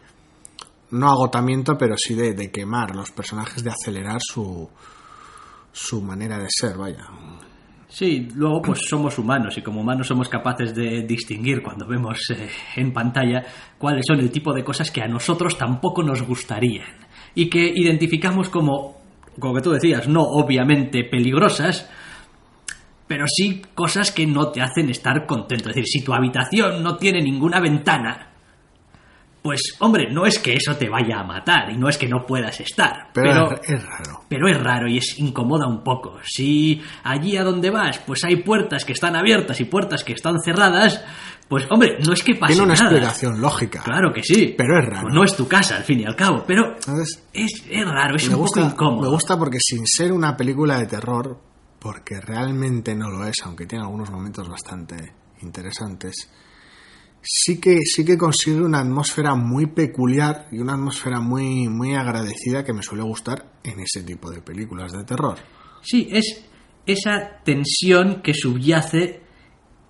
no 0.90 1.08
agotamiento, 1.10 1.76
pero 1.78 1.96
sí 1.96 2.14
de, 2.14 2.34
de 2.34 2.50
quemar 2.50 2.94
los 2.94 3.10
personajes, 3.10 3.64
de 3.64 3.70
acelerar 3.70 4.20
su, 4.20 4.68
su 5.72 6.02
manera 6.02 6.38
de 6.38 6.48
ser, 6.50 6.76
vaya. 6.76 7.08
Sí, 7.92 8.26
luego 8.34 8.62
pues 8.62 8.80
somos 8.88 9.18
humanos 9.18 9.58
y 9.58 9.60
como 9.60 9.82
humanos 9.82 10.06
somos 10.06 10.26
capaces 10.26 10.74
de 10.74 11.02
distinguir 11.02 11.62
cuando 11.62 11.86
vemos 11.86 12.18
eh, 12.30 12.48
en 12.76 12.90
pantalla 12.90 13.44
cuáles 13.76 14.06
son 14.08 14.18
el 14.20 14.30
tipo 14.30 14.54
de 14.54 14.64
cosas 14.64 14.90
que 14.90 15.02
a 15.02 15.06
nosotros 15.06 15.58
tampoco 15.58 16.02
nos 16.02 16.22
gustarían 16.22 16.88
y 17.34 17.50
que 17.50 17.60
identificamos 17.60 18.48
como, 18.48 18.96
como 19.38 19.54
que 19.54 19.60
tú 19.60 19.72
decías, 19.72 20.08
no 20.08 20.22
obviamente 20.22 21.04
peligrosas, 21.04 21.90
pero 23.06 23.26
sí 23.26 23.60
cosas 23.74 24.10
que 24.10 24.26
no 24.26 24.50
te 24.50 24.62
hacen 24.62 24.88
estar 24.88 25.26
contento. 25.26 25.68
Es 25.68 25.76
decir, 25.76 25.84
si 25.86 26.02
tu 26.02 26.14
habitación 26.14 26.82
no 26.82 26.96
tiene 26.96 27.20
ninguna 27.20 27.60
ventana, 27.60 28.31
pues 29.42 29.60
hombre, 29.80 30.06
no 30.12 30.24
es 30.24 30.38
que 30.38 30.54
eso 30.54 30.76
te 30.76 30.88
vaya 30.88 31.18
a 31.20 31.24
matar 31.24 31.70
y 31.72 31.76
no 31.76 31.88
es 31.88 31.98
que 31.98 32.06
no 32.08 32.24
puedas 32.26 32.60
estar, 32.60 33.08
Pero, 33.12 33.48
pero 33.48 33.60
es, 33.78 33.84
raro. 33.84 34.20
pero 34.28 34.48
es 34.48 34.56
raro 34.62 34.86
y 34.88 34.98
es 34.98 35.18
incomoda 35.18 35.66
un 35.66 35.82
poco. 35.82 36.18
Si 36.22 36.80
allí 37.02 37.36
a 37.36 37.42
donde 37.42 37.70
vas, 37.70 37.98
pues 38.06 38.22
hay 38.24 38.36
puertas 38.36 38.84
que 38.84 38.92
están 38.92 39.16
abiertas 39.16 39.60
y 39.60 39.64
puertas 39.64 40.04
que 40.04 40.12
están 40.12 40.36
cerradas, 40.44 41.04
pues 41.48 41.66
hombre, 41.70 41.98
no 42.06 42.12
es 42.12 42.22
que 42.22 42.36
pase 42.36 42.52
Tiene 42.54 42.66
una 42.66 42.74
nada. 42.74 42.86
explicación 42.90 43.40
lógica. 43.40 43.82
Claro 43.82 44.12
que 44.12 44.22
sí. 44.22 44.54
Pero 44.56 44.78
es 44.78 44.86
raro. 44.86 45.02
Pues 45.02 45.14
no 45.14 45.24
es 45.24 45.36
tu 45.36 45.48
casa, 45.48 45.76
al 45.76 45.82
fin 45.82 46.00
y 46.00 46.04
al 46.04 46.14
cabo. 46.16 46.44
Pero 46.46 46.74
Entonces, 46.76 47.22
es, 47.32 47.64
es 47.68 47.84
raro, 47.84 48.14
es 48.16 48.28
un 48.28 48.36
gusta, 48.36 48.60
poco 48.62 48.72
incómodo. 48.74 49.02
me 49.02 49.08
gusta 49.08 49.36
porque 49.36 49.58
sin 49.60 49.86
ser 49.86 50.12
una 50.12 50.36
película 50.36 50.78
de 50.78 50.86
terror, 50.86 51.36
porque 51.80 52.20
realmente 52.20 52.94
no 52.94 53.10
lo 53.10 53.26
es, 53.26 53.36
aunque 53.44 53.66
tiene 53.66 53.84
algunos 53.84 54.08
momentos 54.10 54.48
bastante 54.48 55.12
interesantes, 55.42 56.30
sí 57.22 57.60
que, 57.60 57.78
sí 57.82 58.04
que 58.04 58.18
consigue 58.18 58.60
una 58.60 58.80
atmósfera 58.80 59.34
muy 59.34 59.66
peculiar 59.66 60.48
y 60.50 60.58
una 60.58 60.74
atmósfera 60.74 61.20
muy, 61.20 61.68
muy 61.68 61.94
agradecida 61.94 62.64
que 62.64 62.72
me 62.72 62.82
suele 62.82 63.02
gustar 63.04 63.52
en 63.62 63.80
ese 63.80 64.02
tipo 64.02 64.30
de 64.30 64.42
películas 64.42 64.92
de 64.92 65.04
terror. 65.04 65.38
Sí, 65.82 66.08
es 66.10 66.44
esa 66.86 67.40
tensión 67.44 68.22
que 68.22 68.34
subyace 68.34 69.22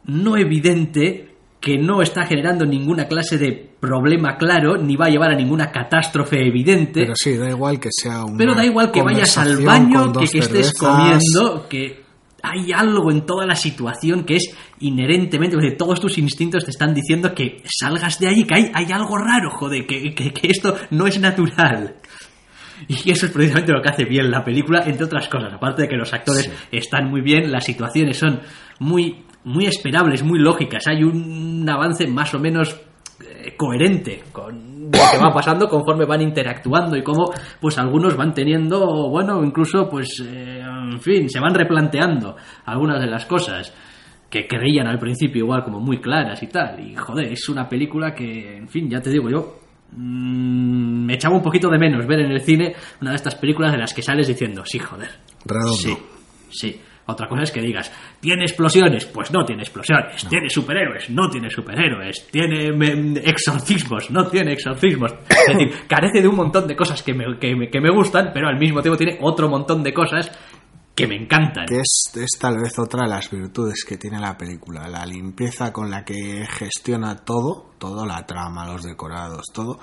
no 0.05 0.37
evidente, 0.37 1.37
que 1.61 1.79
no 1.79 2.03
está 2.03 2.27
generando 2.27 2.67
ninguna 2.67 3.07
clase 3.07 3.39
de 3.39 3.71
problema 3.81 4.37
claro, 4.37 4.77
ni 4.77 4.97
va 4.97 5.07
a 5.07 5.11
llevar 5.11 5.31
a 5.31 5.37
ninguna 5.37 5.71
catástrofe 5.71 6.37
evidente. 6.47 7.01
Pero 7.01 7.15
sí, 7.15 7.37
da 7.37 7.49
igual 7.49 7.79
que 7.79 7.89
sea 7.93 8.25
un. 8.25 8.37
Pero 8.37 8.55
da 8.55 8.65
igual 8.65 8.91
que 8.91 9.03
vayas 9.03 9.39
al 9.39 9.65
baño, 9.65 10.13
que, 10.13 10.27
que 10.27 10.39
estés 10.39 10.73
comiendo, 10.75 11.69
que 11.69 12.02
hay 12.43 12.73
algo 12.73 13.11
en 13.11 13.25
toda 13.25 13.47
la 13.47 13.55
situación 13.55 14.25
que 14.25 14.37
es 14.37 14.57
inherentemente, 14.81 15.57
todos 15.73 16.01
tus 16.01 16.19
instintos 16.19 16.65
te 16.65 16.71
están 16.73 16.93
diciendo 16.95 17.35
que 17.35 17.63
salgas 17.65 18.19
de 18.19 18.29
ahí, 18.29 18.45
que 18.45 18.55
hay, 18.55 18.71
hay 18.75 18.91
algo 18.93 19.17
raro, 19.17 19.51
joder, 19.51 19.87
que, 19.87 20.15
que- 20.15 20.33
que 20.33 20.49
esto 20.49 20.77
no 20.91 21.07
es 21.07 21.19
natural. 21.21 21.97
Y 22.89 23.11
eso 23.13 23.27
es 23.27 23.33
precisamente 23.33 23.73
lo 23.73 23.81
que 23.81 23.91
hace 23.91 24.05
bien 24.05 24.29
la 24.31 24.45
película, 24.45 24.83
entre 24.85 25.05
otras 25.05 25.29
cosas. 25.29 25.53
Aparte 25.55 25.83
de 25.83 25.89
que 25.89 25.97
los 25.97 26.13
actores 26.13 26.51
están 26.73 27.09
muy 27.11 27.21
bien, 27.21 27.53
las 27.53 27.65
situaciones 27.65 28.19
son 28.19 28.41
muy, 28.81 29.25
muy 29.45 29.67
esperables, 29.67 30.25
muy 30.25 30.41
lógicas. 30.41 30.89
Hay 30.89 31.05
un 31.05 31.65
avance 31.71 32.09
más 32.09 32.35
o 32.35 32.41
menos 32.41 32.81
coherente 33.57 34.25
con 34.33 34.85
lo 34.85 34.91
que 34.91 35.19
va 35.19 35.33
pasando 35.33 35.69
conforme 35.69 36.05
van 36.05 36.23
interactuando 36.23 36.97
y 36.97 37.03
cómo 37.03 37.33
pues 37.61 37.79
algunos 37.79 38.17
van 38.17 38.35
teniendo, 38.35 39.09
bueno, 39.09 39.43
incluso 39.45 39.89
pues, 39.89 40.23
eh, 40.27 40.61
en 40.61 41.01
fin, 41.01 41.29
se 41.29 41.41
van 41.41 41.55
replanteando 41.55 42.37
algunas 42.65 43.01
de 43.01 43.07
las 43.07 43.27
cosas 43.27 43.73
que 44.29 44.47
creían 44.47 44.87
al 44.87 44.99
principio 44.99 45.45
igual 45.45 45.63
como 45.63 45.79
muy 45.79 46.01
claras 46.01 46.43
y 46.43 46.47
tal. 46.47 46.81
Y 46.81 46.97
joder, 46.97 47.33
es 47.33 47.49
una 47.49 47.69
película 47.69 48.15
que, 48.15 48.57
en 48.57 48.69
fin, 48.69 48.89
ya 48.89 49.01
te 49.01 49.11
digo 49.11 49.29
yo, 49.29 49.59
mm, 49.93 51.05
me 51.05 51.15
echaba 51.15 51.37
un 51.37 51.43
poquito 51.43 51.69
de 51.69 51.79
menos 51.79 52.07
ver 52.07 52.21
en 52.21 52.33
el 52.33 52.41
cine 52.41 52.75
una 53.01 53.11
de 53.11 53.17
estas 53.17 53.35
películas 53.35 53.73
de 53.73 53.79
las 53.79 53.93
que 53.93 54.03
sales 54.03 54.27
diciendo, 54.27 54.63
sí, 54.65 54.79
joder. 54.79 55.11
Redondo. 55.45 55.75
Sí, 55.75 55.97
sí. 56.51 56.81
Otra 57.07 57.29
cosa 57.29 57.43
es 57.43 57.51
que 57.51 57.61
digas, 57.61 57.91
¿tiene 58.21 58.45
explosiones? 58.45 59.07
Pues 59.07 59.33
no 59.33 59.45
tiene 59.45 59.63
explosiones. 59.63 60.27
¿Tiene 60.29 60.49
superhéroes? 60.49 61.11
No 61.11 61.29
tiene 61.29 61.51
superhéroes. 61.51 62.29
¿Tiene 62.31 62.71
exorcismos? 63.25 64.11
No 64.11 64.27
tiene 64.29 64.53
exorcismos. 64.53 65.13
Es 65.49 65.59
decir, 65.59 65.75
carece 65.89 66.21
de 66.23 66.29
un 66.29 66.37
montón 66.37 66.69
de 66.69 66.77
cosas 66.77 67.03
que 67.03 67.13
me, 67.15 67.25
que 67.41 67.57
me- 67.57 67.69
que 67.69 67.81
me 67.81 67.91
gustan, 67.91 68.31
pero 68.33 68.47
al 68.49 68.59
mismo 68.59 68.81
tiempo 68.81 68.97
tiene 68.97 69.19
otro 69.21 69.49
montón 69.49 69.83
de 69.83 69.93
cosas 69.93 70.31
que 70.95 71.07
me 71.09 71.17
encantan. 71.17 71.67
que 71.67 71.79
es, 71.81 72.13
es 72.15 72.39
tal 72.39 72.59
vez 72.63 72.79
otra 72.79 73.03
de 73.05 73.09
las 73.09 73.29
virtudes 73.31 73.85
que 73.85 73.97
tiene 73.97 74.21
la 74.21 74.37
película, 74.39 74.87
la 74.89 75.05
limpieza 75.07 75.73
con 75.73 75.91
la 75.91 76.05
que 76.05 76.47
gestiona 76.49 77.17
todo, 77.25 77.73
todo 77.79 78.05
la 78.07 78.25
trama, 78.27 78.67
los 78.71 78.83
decorados, 78.85 79.47
todo, 79.53 79.81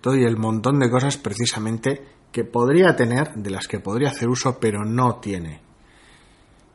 todo 0.00 0.16
y 0.16 0.24
el 0.24 0.36
montón 0.38 0.78
de 0.78 0.88
cosas 0.88 1.18
precisamente 1.18 2.02
que 2.30 2.44
podría 2.44 2.94
tener, 2.96 3.34
de 3.34 3.50
las 3.50 3.66
que 3.68 3.80
podría 3.80 4.08
hacer 4.10 4.28
uso, 4.28 4.58
pero 4.60 4.84
no 4.84 5.16
tiene. 5.16 5.60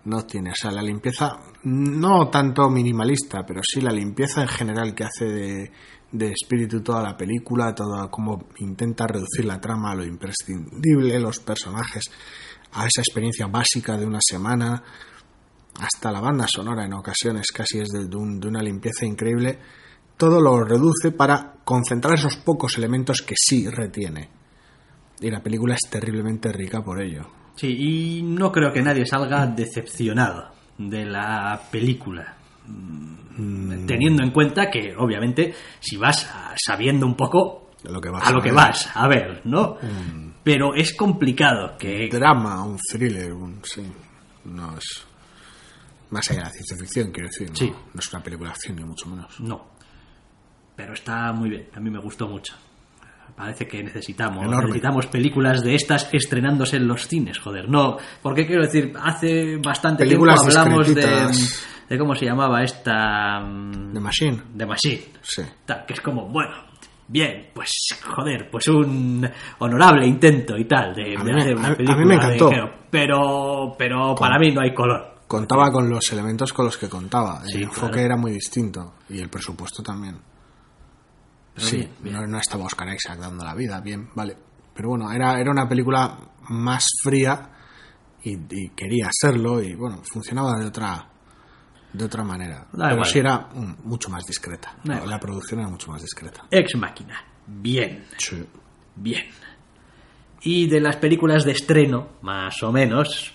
No 0.08 0.26
tiene, 0.26 0.52
o 0.52 0.56
sea, 0.56 0.72
la 0.72 0.82
limpieza, 0.82 1.38
no 1.64 2.30
tanto 2.30 2.70
minimalista, 2.70 3.46
pero 3.46 3.62
sí 3.64 3.82
la 3.82 3.92
limpieza 3.92 4.42
en 4.44 4.48
general 4.48 4.96
que 4.96 5.04
hace 5.04 5.26
de, 5.26 5.72
de 6.14 6.32
espíritu 6.32 6.82
toda 6.82 7.04
la 7.04 7.18
película, 7.18 7.76
todo 7.76 8.10
cómo 8.10 8.48
intenta 8.60 9.06
reducir 9.06 9.44
la 9.46 9.60
trama 9.60 9.92
a 9.92 9.96
lo 9.96 10.06
imprescindible, 10.06 11.20
los 11.20 11.40
personajes, 11.40 12.06
a 12.74 12.86
esa 12.88 13.02
experiencia 13.02 13.48
básica 13.48 13.98
de 13.98 14.06
una 14.06 14.20
semana, 14.22 14.82
hasta 15.80 16.12
la 16.12 16.22
banda 16.22 16.46
sonora 16.48 16.86
en 16.86 16.94
ocasiones 16.94 17.48
casi 17.54 17.80
es 17.80 17.90
de, 17.90 18.06
de 18.08 18.16
un- 18.16 18.40
de 18.40 18.48
una 18.48 18.62
limpieza 18.64 19.06
increíble, 19.06 19.60
todo 20.16 20.40
lo 20.40 20.64
reduce 20.64 21.12
para 21.12 21.56
concentrar 21.66 22.16
esos 22.16 22.38
pocos 22.38 22.78
elementos 22.78 23.22
que 23.22 23.36
sí 23.38 23.68
retiene. 23.70 24.30
Y 25.20 25.30
la 25.30 25.44
película 25.44 25.76
es 25.76 25.82
terriblemente 25.90 26.52
rica 26.54 26.82
por 26.82 27.02
ello. 27.02 27.28
Sí, 27.58 27.68
y 27.68 28.22
no 28.22 28.52
creo 28.52 28.72
que 28.72 28.82
nadie 28.82 29.06
salga 29.06 29.46
decepcionado 29.48 30.52
de 30.78 31.06
la 31.06 31.60
película. 31.70 32.36
Mm, 32.68 33.86
Teniendo 33.86 34.24
en 34.24 34.32
cuenta 34.32 34.70
que, 34.70 34.96
obviamente, 34.98 35.54
si 35.80 35.98
vas 35.98 36.26
a- 36.34 36.54
sabiendo 36.58 37.06
un 37.06 37.16
poco 37.16 37.72
De 37.84 37.92
lo 37.92 38.00
que 38.02 38.10
vas 38.10 38.26
a 38.28 38.32
lo 38.32 38.40
que 38.42 38.50
ver. 38.50 38.56
vas 38.56 38.90
a 38.96 39.08
ver, 39.08 39.42
¿no? 39.46 39.78
Pero 40.44 40.74
es 40.76 40.94
complicado 40.96 41.78
que... 41.78 42.08
Drama, 42.12 42.64
un 42.64 42.78
thriller, 42.78 43.34
un, 43.34 43.60
sí, 43.64 43.84
no 44.46 44.78
es 44.78 45.06
más 46.10 46.30
allá 46.32 46.40
de 46.40 46.46
la 46.46 46.52
ciencia 46.52 46.78
ficción, 46.78 47.12
quiero 47.12 47.28
decir, 47.30 47.50
no, 47.50 47.56
Sí. 47.56 47.70
no 47.94 48.00
es 48.00 48.14
una 48.14 48.24
película 48.24 48.50
de 48.50 48.54
acción 48.54 48.76
ni 48.78 48.84
mucho 48.86 49.08
menos. 49.10 49.40
No. 49.42 49.68
Pero 50.76 50.94
está 50.94 51.32
muy 51.34 51.50
bien, 51.50 51.68
a 51.76 51.80
mí 51.80 51.90
me 51.90 52.00
gustó 52.00 52.28
mucho. 52.28 52.56
Parece 53.36 53.68
que 53.68 53.84
necesitamos, 53.84 54.44
Enorme. 54.46 54.66
necesitamos 54.68 55.06
películas 55.08 55.62
de 55.64 55.76
estas 55.76 56.10
estrenándose 56.12 56.78
en 56.78 56.88
los 56.88 57.08
cines, 57.08 57.38
joder. 57.40 57.70
No, 57.70 57.98
porque 58.22 58.48
quiero 58.48 58.64
decir, 58.64 58.94
hace 59.02 59.58
bastante 59.58 60.04
Películas 60.06 60.42
tiempo 60.42 60.60
hablamos 60.60 60.96
de, 61.90 61.98
cómo 62.00 62.16
se 62.16 62.26
llamaba 62.26 62.64
esta... 62.64 63.40
mm, 63.40 63.94
The 63.94 64.00
Machine, 64.00 64.42
The 64.58 64.66
Machine. 64.66 65.02
sí. 65.22 65.42
Tal, 65.66 65.86
que 65.86 65.94
es 65.94 66.02
como, 66.02 66.28
bueno, 66.30 66.56
bien, 67.08 67.50
pues 67.54 67.72
joder, 68.04 68.50
pues 68.50 68.68
un 68.70 69.30
honorable 69.60 70.08
intento 70.08 70.58
y 70.58 70.66
tal 70.66 70.96
de, 70.96 71.16
A 71.16 71.24
de 71.24 71.24
mí 71.24 71.32
me- 71.34 71.42
hacer 71.42 71.56
una 71.56 71.64
a- 71.64 71.68
a 71.68 71.72
mí 71.72 71.76
película 71.78 72.06
me 72.06 72.16
encantó. 72.16 72.50
pero, 72.90 73.76
pero 73.78 74.16
para 74.16 74.40
mí 74.40 74.52
no 74.52 74.62
hay 74.62 74.74
color. 74.74 75.16
Contaba 75.28 75.72
con 75.72 75.90
los 75.90 76.12
elementos 76.12 76.54
con 76.54 76.66
los 76.66 76.78
que 76.78 76.88
contaba. 76.90 77.42
El 77.44 77.50
Sí, 77.52 77.64
enfoque 77.64 77.92
claro. 77.92 78.06
era 78.06 78.18
muy 78.18 78.32
distinto. 78.32 78.94
Y 79.10 79.20
el 79.20 79.28
presupuesto 79.30 79.84
también. 79.84 80.16
Pero 81.58 81.68
sí, 81.68 81.78
bien, 81.78 81.92
bien. 82.02 82.16
No, 82.16 82.28
no 82.28 82.38
estaba 82.40 82.64
Oscar 82.66 82.88
Isaac 82.94 83.20
dando 83.20 83.44
la 83.44 83.54
vida, 83.56 83.82
bien, 83.82 84.10
vale. 84.16 84.38
Pero 84.74 84.90
bueno, 84.90 85.12
era, 85.12 85.40
era 85.40 85.52
una 85.52 85.68
película 85.68 86.18
más 86.50 86.86
fría 87.04 87.50
y, 88.24 88.34
y 88.36 88.70
quería 88.76 89.10
serlo 89.12 89.62
y 89.62 89.76
bueno, 89.76 90.02
funcionaba 90.12 90.54
de 90.60 90.66
otra 90.68 91.10
de 91.94 92.06
otra 92.06 92.24
manera. 92.24 92.68
Da 92.74 92.90
Pero 92.90 93.04
sí 93.06 93.20
era 93.20 93.40
mm, 93.54 93.76
mucho 93.88 94.10
más 94.10 94.24
discreta. 94.26 94.76
Da 94.84 94.96
La, 94.96 95.04
igual. 95.04 95.20
producción 95.20 95.60
era 95.62 95.70
mucho 95.70 95.92
más 95.92 96.02
discreta. 96.02 96.46
Ex 96.52 96.76
Máquina, 96.76 97.24
bien, 97.48 98.06
Sí. 98.18 98.46
bien. 98.96 99.24
Y 100.42 100.68
de 100.68 100.80
las 100.80 100.98
películas 100.98 101.44
de 101.44 101.54
estreno, 101.54 102.10
más 102.22 102.62
o 102.62 102.72
menos, 102.72 103.34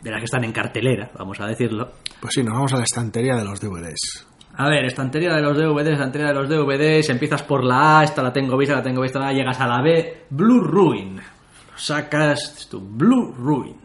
de 0.00 0.10
las 0.10 0.20
que 0.20 0.24
están 0.24 0.44
en 0.44 0.52
cartelera, 0.52 1.10
vamos 1.18 1.38
a 1.40 1.46
decirlo. 1.46 1.92
Pues 2.20 2.32
sí, 2.34 2.42
nos 2.42 2.54
vamos 2.54 2.72
a 2.72 2.78
la 2.78 2.84
estantería 2.84 3.36
de 3.36 3.44
los 3.44 3.60
DVDs. 3.60 4.26
A 4.54 4.68
ver, 4.68 4.84
estantería 4.84 5.34
de 5.34 5.42
los 5.42 5.56
DVDs, 5.56 5.92
estantería 5.92 6.28
de 6.28 6.34
los 6.34 6.48
DVDs, 6.48 7.08
empiezas 7.08 7.42
por 7.42 7.64
la 7.64 8.00
A, 8.00 8.04
esta 8.04 8.22
la 8.22 8.32
tengo 8.32 8.56
vista, 8.56 8.74
la 8.74 8.82
tengo 8.82 9.02
vista, 9.02 9.18
la 9.18 9.32
llegas 9.32 9.60
a 9.60 9.66
la 9.66 9.80
B, 9.82 10.26
Blue 10.30 10.62
Ruin. 10.62 11.20
Sacas, 11.76 12.68
tu 12.68 12.80
Blue 12.80 13.32
Ruin. 13.32 13.76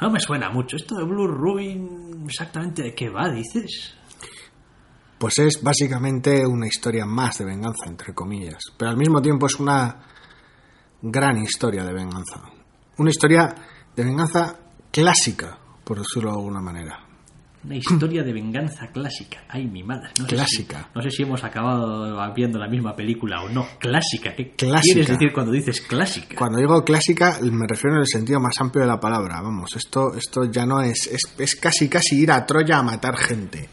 No 0.00 0.10
me 0.10 0.20
suena 0.20 0.50
mucho, 0.50 0.76
esto 0.76 0.96
de 0.96 1.04
Blue 1.04 1.26
Ruin, 1.26 2.24
exactamente 2.24 2.82
de 2.82 2.94
qué 2.94 3.10
va, 3.10 3.28
dices. 3.28 3.96
Pues 5.18 5.38
es 5.38 5.62
básicamente 5.62 6.46
una 6.46 6.66
historia 6.66 7.04
más 7.04 7.38
de 7.38 7.44
venganza, 7.44 7.86
entre 7.86 8.14
comillas. 8.14 8.62
Pero 8.78 8.92
al 8.92 8.96
mismo 8.96 9.20
tiempo 9.20 9.46
es 9.46 9.58
una 9.60 10.00
gran 11.02 11.38
historia 11.38 11.84
de 11.84 11.92
venganza. 11.92 12.40
Una 12.98 13.10
historia 13.10 13.54
de 13.94 14.04
venganza 14.04 14.58
clásica, 14.90 15.58
por 15.84 15.98
decirlo 15.98 16.30
de 16.30 16.36
alguna 16.36 16.60
manera. 16.60 17.09
Una 17.62 17.76
historia 17.76 18.22
de 18.22 18.32
venganza 18.32 18.86
clásica. 18.86 19.44
Ay, 19.48 19.66
mi 19.66 19.82
madre. 19.82 20.10
No 20.18 20.24
sé 20.24 20.34
Clásica. 20.34 20.78
si- 20.78 20.86
no 20.94 21.02
sé 21.02 21.10
si 21.10 21.22
hemos 21.24 21.44
acabado 21.44 22.32
viendo 22.34 22.58
la 22.58 22.68
misma 22.68 22.96
película 22.96 23.42
o 23.42 23.50
no. 23.50 23.66
Clásica. 23.78 24.34
¿Qué 24.34 24.52
Clásica. 24.56 24.80
quieres 24.94 25.08
decir 25.08 25.32
cuando 25.34 25.52
dices 25.52 25.82
clásica? 25.82 26.36
Cuando 26.38 26.58
digo 26.58 26.82
clásica, 26.84 27.38
me 27.42 27.66
refiero 27.68 27.96
en 27.96 28.00
el 28.00 28.06
sentido 28.06 28.40
más 28.40 28.58
amplio 28.60 28.82
de 28.84 28.88
la 28.88 28.98
palabra. 28.98 29.42
Vamos, 29.42 29.76
esto, 29.76 30.14
esto 30.14 30.44
ya 30.50 30.64
no 30.64 30.80
es, 30.80 31.06
es. 31.06 31.20
es 31.38 31.54
casi 31.56 31.88
casi 31.90 32.20
ir 32.22 32.32
a 32.32 32.46
Troya 32.46 32.78
a 32.78 32.82
matar 32.82 33.14
gente. 33.18 33.68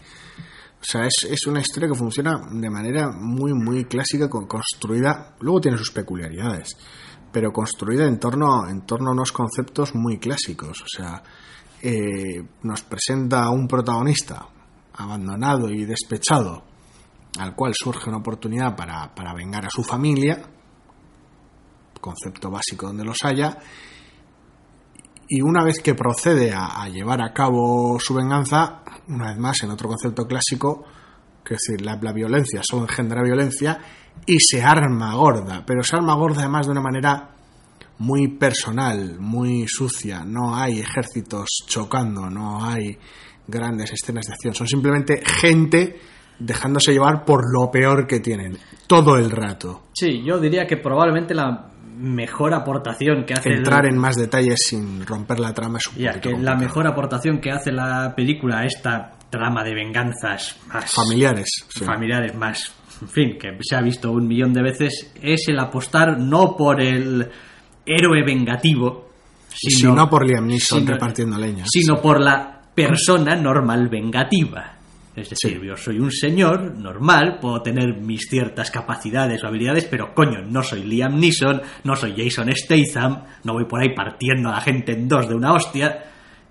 O 0.82 0.84
sea, 0.84 1.06
es, 1.06 1.26
es 1.30 1.48
una 1.48 1.62
historia 1.62 1.88
que 1.90 1.96
funciona 1.96 2.42
de 2.52 2.70
manera 2.70 3.10
muy, 3.12 3.54
muy 3.54 3.86
clásica, 3.86 4.30
con- 4.30 4.48
construida. 4.48 5.36
Luego 5.40 5.62
tiene 5.62 5.78
sus 5.78 5.92
peculiaridades, 5.92 6.76
pero 7.32 7.52
construida 7.54 8.06
en 8.06 8.20
torno, 8.20 8.68
en 8.68 8.86
torno 8.86 9.10
a 9.10 9.14
unos 9.14 9.32
conceptos 9.32 9.96
muy 9.96 10.20
clásicos. 10.20 10.82
O 10.82 10.86
sea, 10.88 11.24
eh, 11.82 12.44
nos 12.64 12.82
presenta 12.84 13.44
a 13.44 13.50
un 13.52 13.68
protagonista 13.68 14.48
abandonado 14.94 15.70
y 15.70 15.86
despechado, 15.86 16.64
al 17.40 17.56
cual 17.56 17.74
surge 17.76 18.10
una 18.10 18.20
oportunidad 18.20 18.76
para, 18.76 19.14
para 19.14 19.34
vengar 19.34 19.66
a 19.66 19.70
su 19.70 19.84
familia 19.84 20.42
concepto 22.00 22.50
básico 22.50 22.88
donde 22.88 23.04
los 23.04 23.18
haya, 23.24 23.58
y 25.30 25.42
una 25.42 25.64
vez 25.64 25.82
que 25.82 25.94
procede 25.94 26.54
a, 26.54 26.88
llevar 26.88 27.22
a 27.22 27.34
cabo 27.34 28.00
su 28.00 28.14
venganza, 28.14 28.82
una 29.10 29.30
vez 29.30 29.38
más 29.38 29.62
en 29.64 29.72
otro 29.72 29.90
concepto 29.90 30.26
clásico, 30.26 30.86
que 31.44 31.56
es 31.56 31.60
decir, 31.68 31.86
la, 31.86 32.00
la 32.02 32.14
violencia 32.14 32.62
solo 32.64 32.84
engendra 32.84 33.22
violencia, 33.24 33.78
y 34.26 34.38
se 34.40 34.64
arma 34.64 35.16
gorda, 35.16 35.66
pero 35.66 35.84
se 35.84 35.98
arma 35.98 36.16
gorda 36.16 36.40
además 36.42 36.66
de 36.66 36.72
una 36.72 36.82
manera 36.82 37.37
muy 38.00 38.28
personal, 38.28 39.18
muy 39.20 39.66
sucia, 39.68 40.24
no 40.26 40.56
hay 40.56 40.80
ejércitos 40.80 41.48
chocando, 41.68 42.30
no 42.30 42.64
hay 42.64 42.98
grandes 43.48 43.92
escenas 43.94 44.26
de 44.28 44.34
acción, 44.34 44.54
son 44.54 44.68
simplemente 44.68 45.22
gente 45.26 46.00
dejándose 46.40 46.92
llevar 46.92 47.26
por 47.26 47.42
lo 47.52 47.72
peor 47.72 48.06
que 48.06 48.20
tienen, 48.20 48.58
todo 48.88 49.18
el 49.18 49.32
rato. 49.32 49.84
Sí, 49.94 50.22
yo 50.24 50.40
diría 50.40 50.68
que 50.68 50.78
probablemente 50.78 51.34
la 51.34 51.70
mejor 51.98 52.54
aportación 52.54 53.26
que 53.26 53.34
hace... 53.34 53.50
el- 53.50 53.58
entrar 53.60 53.86
en 53.88 53.98
más 53.98 54.16
detalles 54.16 54.60
sin 54.68 55.04
romper 55.06 55.40
la 55.40 55.54
trama 55.54 55.80
es 55.80 55.88
un 55.88 55.96
Ya, 55.96 56.22
que 56.22 56.30
la 56.38 56.56
mejor 56.56 56.86
aportación 56.86 57.40
que 57.40 57.50
hace 57.52 57.72
la 57.72 58.14
película 58.16 58.60
a 58.60 58.66
esta 58.66 59.14
trama 59.32 59.64
de 59.64 59.74
venganzas 59.74 60.58
más 60.68 60.92
familiares 60.92 61.50
sí. 61.70 61.84
familiares 61.84 62.36
más, 62.36 62.72
en 63.02 63.08
fin, 63.10 63.38
que 63.40 63.58
se 63.62 63.76
ha 63.76 63.82
visto 63.82 64.12
un 64.12 64.28
millón 64.28 64.54
de 64.54 64.62
veces, 64.62 65.12
es 65.22 65.48
el 65.48 65.58
apostar 65.60 66.20
no 66.20 66.56
por 66.56 66.80
el 66.82 67.28
héroe 67.88 68.24
vengativo, 68.24 69.10
Si 69.50 69.84
no 69.84 70.10
por 70.10 70.26
Liam 70.28 70.46
Neeson 70.46 70.80
sino- 70.82 70.92
repartiendo 70.92 71.38
leñas 71.38 71.68
sino 71.72 72.00
por 72.02 72.20
la 72.22 72.62
persona 72.76 73.36
normal 73.36 73.88
vengativa. 73.90 74.74
Es 75.16 75.32
decir, 75.32 75.60
Sí. 75.60 75.66
yo 75.68 75.76
soy 75.76 75.98
un 75.98 76.12
señor 76.12 76.76
normal, 76.78 77.40
puedo 77.42 77.64
tener 77.64 77.96
mis 78.00 78.28
ciertas 78.30 78.70
capacidades 78.70 79.44
o 79.44 79.48
habilidades, 79.48 79.86
pero 79.86 80.14
coño, 80.14 80.42
no 80.48 80.62
soy 80.62 80.84
Liam 80.84 81.20
Neeson, 81.20 81.60
no 81.86 81.96
soy 81.96 82.14
Jason 82.16 82.52
Statham, 82.56 83.24
no 83.44 83.54
voy 83.54 83.66
por 83.66 83.82
ahí 83.82 83.96
partiendo 83.96 84.50
a 84.50 84.52
la 84.52 84.62
gente 84.62 84.92
en 84.92 85.08
dos 85.08 85.28
de 85.28 85.34
una 85.34 85.54
hostia. 85.54 86.04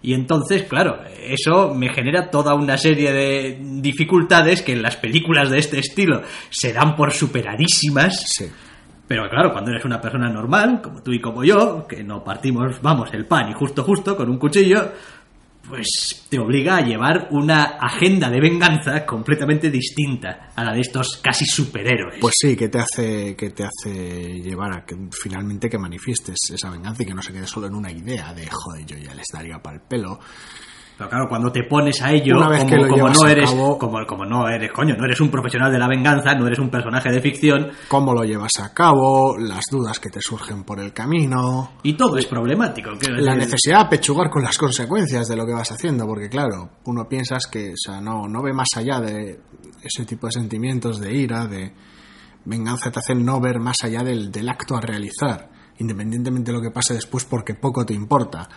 Y 0.02 0.14
entonces, 0.14 0.64
claro, 0.64 0.98
eso 1.20 1.72
me 1.74 1.90
genera 1.94 2.28
toda 2.28 2.54
una 2.54 2.76
serie 2.76 3.12
de 3.12 3.58
dificultades 3.80 4.62
que 4.62 4.72
en 4.72 4.82
las 4.82 4.96
películas 4.96 5.48
de 5.50 5.58
este 5.58 5.78
estilo 5.78 6.22
se 6.50 6.72
dan 6.72 6.96
por 6.96 7.12
superadísimas. 7.12 8.20
sí 8.26 8.46
Pero 9.08 9.28
claro, 9.28 9.52
cuando 9.52 9.70
eres 9.70 9.84
una 9.84 10.00
persona 10.00 10.28
normal, 10.28 10.80
como 10.82 11.02
tú 11.02 11.12
y 11.12 11.20
como 11.20 11.44
yo, 11.44 11.86
que 11.86 12.02
no 12.02 12.24
partimos, 12.24 12.80
vamos, 12.82 13.10
el 13.12 13.26
pan 13.26 13.50
y 13.50 13.54
justo 13.54 13.84
justo 13.84 14.16
con 14.16 14.28
un 14.28 14.38
cuchillo, 14.38 14.92
pues 15.68 16.26
te 16.28 16.38
obliga 16.38 16.76
a 16.76 16.80
llevar 16.80 17.28
una 17.30 17.76
agenda 17.80 18.30
de 18.30 18.40
venganza 18.40 19.04
completamente 19.04 19.70
distinta 19.70 20.50
a 20.54 20.64
la 20.64 20.72
de 20.72 20.80
estos 20.80 21.18
casi 21.22 21.44
superhéroes. 21.44 22.18
pues 22.20 22.34
sí 22.38 22.56
que 22.56 22.68
te 22.68 22.78
hace 22.78 23.36
que 23.36 23.50
te 23.50 23.64
hace 23.64 24.40
llevar 24.40 24.72
a 24.72 24.84
que 24.84 24.96
finalmente 25.10 25.68
que 25.68 25.78
manifiestes 25.78 26.36
esa 26.52 26.70
venganza 26.70 27.02
y 27.02 27.06
que 27.06 27.14
no 27.14 27.22
se 27.22 27.32
quede 27.32 27.46
solo 27.46 27.66
en 27.66 27.74
una 27.74 27.90
idea 27.90 28.32
de 28.32 28.46
joder 28.48 28.86
yo 28.86 28.96
ya 28.96 29.14
les 29.14 29.26
daría 29.32 29.58
pa'l 29.58 29.80
pelo 29.80 30.20
Pero 30.98 31.10
claro, 31.10 31.26
cuando 31.28 31.52
te 31.52 31.62
pones 31.64 32.00
a 32.00 32.10
ello, 32.10 32.38
Una 32.38 32.48
vez 32.48 32.60
como, 32.60 32.70
que 32.70 32.76
lo 32.76 32.82
como 32.88 32.96
llevas 32.96 33.18
no 33.20 33.28
eres, 33.28 33.50
cabo- 33.50 33.78
como, 33.78 34.06
como 34.06 34.24
no 34.24 34.48
eres, 34.48 34.72
coño, 34.72 34.94
no 34.96 35.04
eres 35.04 35.20
un 35.20 35.30
profesional 35.30 35.70
de 35.70 35.78
la 35.78 35.88
venganza, 35.88 36.34
no 36.34 36.46
eres 36.46 36.58
un 36.58 36.70
personaje 36.70 37.10
de 37.10 37.20
ficción, 37.20 37.68
cómo 37.88 38.14
lo 38.14 38.22
llevas 38.24 38.52
a 38.62 38.72
cabo 38.72 39.36
las 39.36 39.64
dudas 39.70 40.00
que 40.00 40.08
te 40.08 40.22
surgen 40.22 40.64
por 40.64 40.80
el 40.80 40.94
camino 40.94 41.72
y 41.82 41.94
todo 41.98 42.16
es 42.16 42.24
problemático. 42.24 42.90
la 42.92 42.96
decir. 43.34 43.36
necesidad 43.36 43.82
de 43.84 43.90
pechugar 43.98 44.30
con 44.30 44.42
las 44.42 44.56
consecuencias 44.56 45.28
de 45.28 45.36
lo 45.36 45.44
que 45.44 45.52
vas 45.52 45.70
haciendo, 45.70 46.06
porque 46.06 46.30
claro, 46.30 46.70
uno 46.86 47.06
piensas 47.06 47.46
que, 47.46 47.72
o 47.72 47.76
sea, 47.76 48.00
no, 48.00 48.26
no 48.26 48.42
ve 48.42 48.54
más 48.54 48.68
allá 48.76 48.98
de 49.00 49.38
ese 49.82 50.06
tipo 50.06 50.28
de 50.28 50.32
sentimientos 50.32 50.98
de 50.98 51.12
ira, 51.14 51.46
de 51.46 51.74
venganza, 52.46 52.90
te 52.90 53.00
hacen 53.00 53.22
no 53.22 53.38
ver 53.38 53.58
más 53.60 53.76
allá 53.82 54.02
del, 54.02 54.32
del 54.32 54.48
acto 54.48 54.74
a 54.76 54.80
realizar, 54.80 55.50
independientemente 55.78 56.52
de 56.52 56.56
lo 56.56 56.62
que 56.62 56.70
pase 56.70 56.94
después, 56.94 57.26
porque 57.26 57.54
poco 57.54 57.84
te 57.84 57.92
importa. 57.92 58.48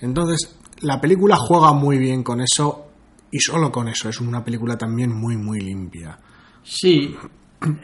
Entonces, 0.00 0.56
la 0.84 1.00
película 1.00 1.36
juega 1.36 1.72
muy 1.72 1.98
bien 1.98 2.22
con 2.22 2.40
eso, 2.40 2.86
y 3.30 3.38
solo 3.40 3.70
con 3.72 3.88
eso, 3.88 4.08
es 4.08 4.20
una 4.20 4.44
película 4.44 4.76
también 4.76 5.12
muy, 5.12 5.36
muy 5.36 5.60
limpia. 5.60 6.16
Sí, 6.62 7.14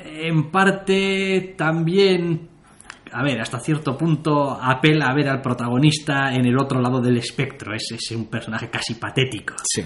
en 0.04 0.50
parte 0.50 1.54
también, 1.58 2.48
a 3.12 3.22
ver, 3.22 3.40
hasta 3.40 3.58
cierto 3.60 3.96
punto 3.96 4.52
apela 4.60 5.06
a 5.08 5.14
ver 5.14 5.28
al 5.28 5.40
protagonista 5.42 6.32
en 6.34 6.46
el 6.46 6.56
otro 6.58 6.80
lado 6.80 7.00
del 7.00 7.16
espectro, 7.16 7.74
es, 7.74 7.88
es 7.92 8.10
un 8.12 8.26
personaje 8.26 8.70
casi 8.70 8.94
patético. 8.94 9.54
Sí. 9.64 9.82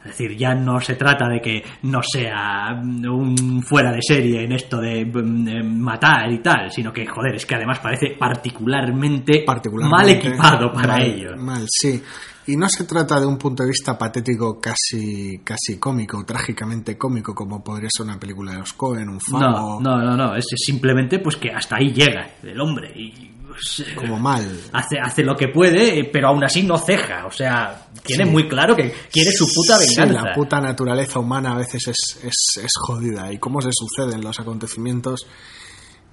Es 0.00 0.12
decir, 0.12 0.36
ya 0.36 0.54
no 0.54 0.78
se 0.80 0.94
trata 0.94 1.26
de 1.28 1.40
que 1.40 1.64
no 1.82 2.00
sea 2.00 2.80
un 2.80 3.60
fuera 3.62 3.90
de 3.90 3.98
serie 4.00 4.44
en 4.44 4.52
esto 4.52 4.80
de, 4.80 5.04
mm, 5.04 5.44
de 5.44 5.62
matar 5.64 6.30
y 6.30 6.38
tal, 6.38 6.70
sino 6.70 6.92
que, 6.92 7.04
joder, 7.06 7.34
es 7.34 7.44
que 7.44 7.56
además 7.56 7.80
parece 7.80 8.14
particularmente, 8.16 9.42
particularmente 9.44 9.96
mal 9.96 10.08
equipado 10.08 10.72
para 10.72 10.92
mal- 10.98 11.02
ello. 11.02 11.36
Mal, 11.36 11.66
sí. 11.68 12.00
Y 12.48 12.56
no 12.56 12.68
se 12.68 12.84
trata 12.84 13.18
de 13.18 13.26
un 13.26 13.36
punto 13.38 13.62
de 13.64 13.70
vista 13.70 13.98
patético 13.98 14.60
casi, 14.60 15.40
casi 15.42 15.78
cómico, 15.78 16.24
trágicamente 16.24 16.96
cómico, 16.96 17.34
como 17.34 17.62
podría 17.62 17.88
ser 17.94 18.06
una 18.06 18.20
película 18.20 18.52
de 18.52 18.58
los 18.58 18.72
Coen, 18.74 19.08
un 19.08 19.16
No, 19.16 19.20
famo, 19.40 19.80
no, 19.80 19.96
no, 19.98 20.16
no, 20.16 20.36
es 20.36 20.46
simplemente 20.56 21.18
pues 21.18 21.36
que 21.36 21.50
hasta 21.50 21.76
ahí 21.76 21.92
llega 21.92 22.28
el 22.44 22.60
hombre 22.60 22.92
y 22.94 23.32
pues, 23.48 23.84
como 23.96 24.18
mal. 24.20 24.44
hace, 24.72 24.98
hace 25.02 25.24
lo 25.24 25.34
que 25.34 25.48
puede, 25.48 26.04
pero 26.12 26.28
aún 26.28 26.44
así 26.44 26.62
no 26.62 26.78
ceja. 26.78 27.26
O 27.26 27.30
sea, 27.32 27.88
tiene 28.04 28.26
muy 28.26 28.46
claro 28.48 28.76
que 28.76 28.92
quiere 29.10 29.32
su 29.32 29.46
puta 29.52 29.78
Sí, 29.78 29.96
venganza. 29.96 30.28
la 30.28 30.34
puta 30.34 30.60
naturaleza 30.60 31.18
humana 31.18 31.52
a 31.52 31.56
veces 31.58 31.88
es, 31.88 32.20
es, 32.22 32.62
es 32.64 32.70
jodida. 32.86 33.32
Y 33.32 33.38
cómo 33.38 33.60
se 33.60 33.70
suceden 33.72 34.22
los 34.22 34.38
acontecimientos 34.38 35.26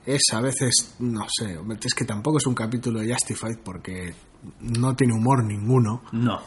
es 0.05 0.21
a 0.33 0.41
veces, 0.41 0.95
no 0.99 1.25
sé, 1.29 1.57
es 1.83 1.93
que 1.93 2.05
tampoco 2.05 2.37
es 2.37 2.45
un 2.45 2.55
capítulo 2.55 2.99
de 2.99 3.13
Justified 3.13 3.59
porque 3.63 4.13
no 4.59 4.95
tiene 4.95 5.13
humor 5.13 5.43
ninguno. 5.43 6.03
No. 6.11 6.41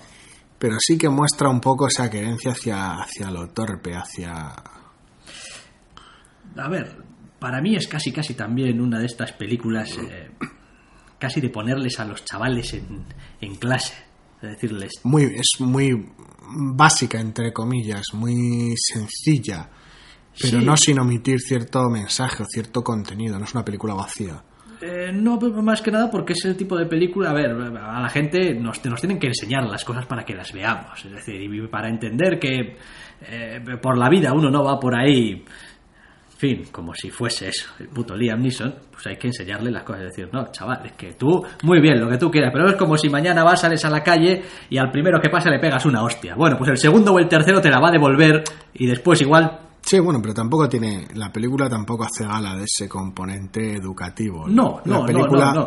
Pero 0.58 0.76
sí 0.80 0.96
que 0.96 1.08
muestra 1.08 1.48
un 1.48 1.60
poco 1.60 1.86
esa 1.86 2.10
querencia 2.10 2.52
hacia, 2.52 2.94
hacia 2.94 3.30
lo 3.30 3.48
torpe, 3.48 3.94
hacia... 3.94 4.54
A 6.56 6.68
ver, 6.70 6.96
para 7.38 7.60
mí 7.60 7.76
es 7.76 7.86
casi, 7.86 8.12
casi 8.12 8.34
también 8.34 8.80
una 8.80 8.98
de 8.98 9.06
estas 9.06 9.32
películas, 9.32 9.90
eh, 9.98 10.30
casi 11.18 11.40
de 11.40 11.50
ponerles 11.50 12.00
a 12.00 12.06
los 12.06 12.24
chavales 12.24 12.72
en, 12.72 13.04
en 13.40 13.56
clase. 13.56 13.94
Es 14.42 14.50
decirles, 14.50 14.92
Muy, 15.02 15.24
es 15.24 15.60
muy 15.60 16.12
básica, 16.74 17.20
entre 17.20 17.52
comillas, 17.52 18.04
muy 18.12 18.74
sencilla, 18.76 19.70
pero 20.40 20.60
Sí. 20.60 20.64
no 20.66 20.76
sin 20.76 20.98
omitir 20.98 21.40
cierto 21.40 21.88
mensaje 21.90 22.42
o 22.42 22.46
cierto 22.46 22.82
contenido. 22.82 23.38
No 23.38 23.44
es 23.44 23.54
una 23.54 23.64
película 23.64 23.94
vacía. 23.94 24.42
Eh, 24.80 25.10
no, 25.12 25.38
pero 25.38 25.62
más 25.62 25.80
que 25.80 25.90
nada 25.90 26.10
porque 26.10 26.34
es 26.34 26.44
el 26.44 26.54
tipo 26.56 26.76
de 26.76 26.84
película, 26.84 27.30
a 27.30 27.32
ver, 27.32 27.50
a 27.50 28.00
la 28.00 28.08
gente 28.10 28.54
nos, 28.54 28.84
nos 28.84 29.00
tienen 29.00 29.18
que 29.18 29.28
enseñar 29.28 29.64
las 29.64 29.84
cosas 29.86 30.04
para 30.04 30.22
que 30.22 30.34
las 30.34 30.52
veamos, 30.52 31.02
es 31.02 31.12
decir, 31.12 31.40
y 31.40 31.66
para 31.68 31.88
entender 31.88 32.38
que 32.38 32.76
eh, 33.22 33.60
por 33.80 33.96
la 33.96 34.10
vida 34.10 34.34
uno 34.34 34.50
no 34.50 34.62
va 34.62 34.78
por 34.78 34.94
ahí, 34.94 35.30
en 35.32 36.38
fin, 36.38 36.62
como 36.70 36.92
si 36.92 37.08
fuese 37.08 37.48
eso, 37.48 37.70
el 37.78 37.88
puto 37.88 38.14
Liam 38.14 38.38
Neeson, 38.42 38.74
pues 38.92 39.06
hay 39.06 39.16
que 39.16 39.28
enseñarle 39.28 39.70
las 39.70 39.82
cosas, 39.82 40.02
es 40.02 40.08
decir, 40.08 40.28
no, 40.30 40.52
chaval, 40.52 40.84
es 40.84 40.92
que 40.92 41.14
tú, 41.14 41.42
muy 41.62 41.80
bien, 41.80 41.98
lo 41.98 42.10
que 42.10 42.18
tú 42.18 42.30
quieras, 42.30 42.50
pero 42.52 42.68
es 42.68 42.76
como 42.76 42.98
si 42.98 43.08
mañana 43.08 43.42
vas, 43.42 43.62
sales 43.62 43.82
a 43.86 43.88
la 43.88 44.02
calle 44.02 44.42
y 44.68 44.76
al 44.76 44.90
primero 44.90 45.18
que 45.22 45.30
pasa 45.30 45.48
le 45.48 45.58
pegas 45.58 45.86
una 45.86 46.02
hostia. 46.02 46.34
Bueno, 46.36 46.58
pues 46.58 46.68
el 46.68 46.76
segundo 46.76 47.14
o 47.14 47.18
el 47.18 47.28
tercero 47.28 47.62
te 47.62 47.70
la 47.70 47.80
va 47.80 47.88
a 47.88 47.92
devolver 47.92 48.44
y 48.74 48.86
después 48.86 49.22
igual 49.22 49.60
Sí, 49.86 50.00
bueno, 50.00 50.20
pero 50.20 50.34
tampoco 50.34 50.68
tiene. 50.68 51.06
La 51.14 51.30
película 51.32 51.68
tampoco 51.70 52.02
hace 52.04 52.24
gala 52.26 52.56
de 52.56 52.64
ese 52.64 52.88
componente 52.88 53.76
educativo. 53.76 54.48
No, 54.48 54.80
la 54.84 54.94
no, 54.96 55.00
no, 55.00 55.06
película, 55.06 55.52
no, 55.54 55.60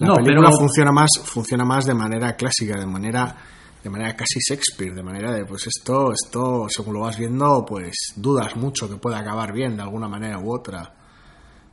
no. 0.00 0.08
La 0.08 0.14
película 0.14 0.48
pero- 0.48 0.58
funciona 0.58 0.90
más, 0.90 1.10
funciona 1.22 1.64
más 1.64 1.84
de 1.86 1.94
manera 1.94 2.34
clásica, 2.34 2.76
de 2.80 2.86
manera, 2.86 3.36
de 3.82 3.88
manera 3.90 4.16
casi 4.16 4.40
Shakespeare, 4.40 4.92
de 4.92 5.02
manera 5.04 5.30
de, 5.30 5.44
pues 5.44 5.68
esto, 5.68 6.10
esto, 6.12 6.66
según 6.68 6.94
lo 6.94 7.00
vas 7.02 7.16
viendo, 7.16 7.64
pues 7.64 7.94
dudas 8.16 8.56
mucho 8.56 8.88
que 8.88 8.96
pueda 8.96 9.20
acabar 9.20 9.52
bien 9.52 9.76
de 9.76 9.82
alguna 9.82 10.08
manera 10.08 10.40
u 10.40 10.52
otra. 10.52 10.92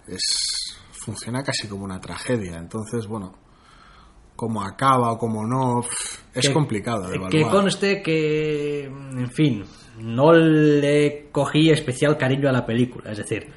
Es, 0.05 0.21
funciona 0.91 1.41
casi 1.41 1.67
como 1.67 1.83
una 1.83 1.99
tragedia. 1.99 2.57
Entonces, 2.60 3.07
bueno, 3.07 3.33
cómo 4.38 4.63
acaba 4.63 5.12
o 5.12 5.17
cómo 5.17 5.45
no, 5.45 5.82
es 6.34 6.47
que- 6.47 6.54
complicado 6.54 7.10
de 7.10 7.19
Que 7.30 7.41
conste 7.41 8.02
que, 8.02 8.86
en 8.86 9.30
fin, 9.32 9.65
no 10.00 10.32
le 10.32 11.28
cogí 11.34 11.69
especial 11.71 12.17
cariño 12.17 12.47
a 12.47 12.54
la 12.54 12.65
película. 12.65 13.12
Es 13.12 13.17
decir, 13.17 13.52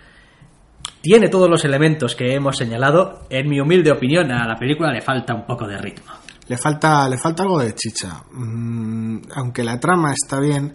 tiene 1.02 1.28
todos 1.28 1.48
los 1.48 1.64
elementos 1.64 2.16
que 2.16 2.34
hemos 2.34 2.56
señalado. 2.56 3.26
En 3.30 3.48
mi 3.48 3.60
humilde 3.60 3.92
opinión, 3.92 4.32
a 4.32 4.48
la 4.48 4.56
película 4.56 4.90
le 4.90 5.02
falta 5.02 5.34
un 5.34 5.46
poco 5.46 5.66
de 5.68 5.78
ritmo. 5.78 6.12
Le 6.48 6.56
falta, 6.56 7.08
le 7.08 7.16
falta 7.16 7.42
algo 7.44 7.60
de 7.60 7.74
chicha. 7.74 8.24
Mm, 8.32 9.18
aunque 9.36 9.62
la 9.62 9.78
trama 9.78 10.12
está 10.12 10.40
bien, 10.40 10.74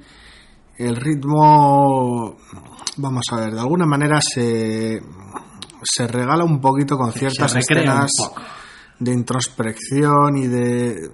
el 0.77 0.95
ritmo, 0.95 2.37
vamos 2.97 3.23
a 3.31 3.37
ver, 3.37 3.53
de 3.53 3.59
alguna 3.59 3.85
manera 3.85 4.21
se, 4.21 5.01
se 5.83 6.07
regala 6.07 6.43
un 6.43 6.61
poquito 6.61 6.95
con 6.95 7.11
ciertas 7.11 7.51
Se 7.51 7.59
recrea 7.59 7.81
un 7.81 7.87
escenas 8.05 8.11
poco. 8.17 8.41
De 8.99 9.13
introspección 9.13 10.37
y 10.37 10.47
de... 10.47 11.11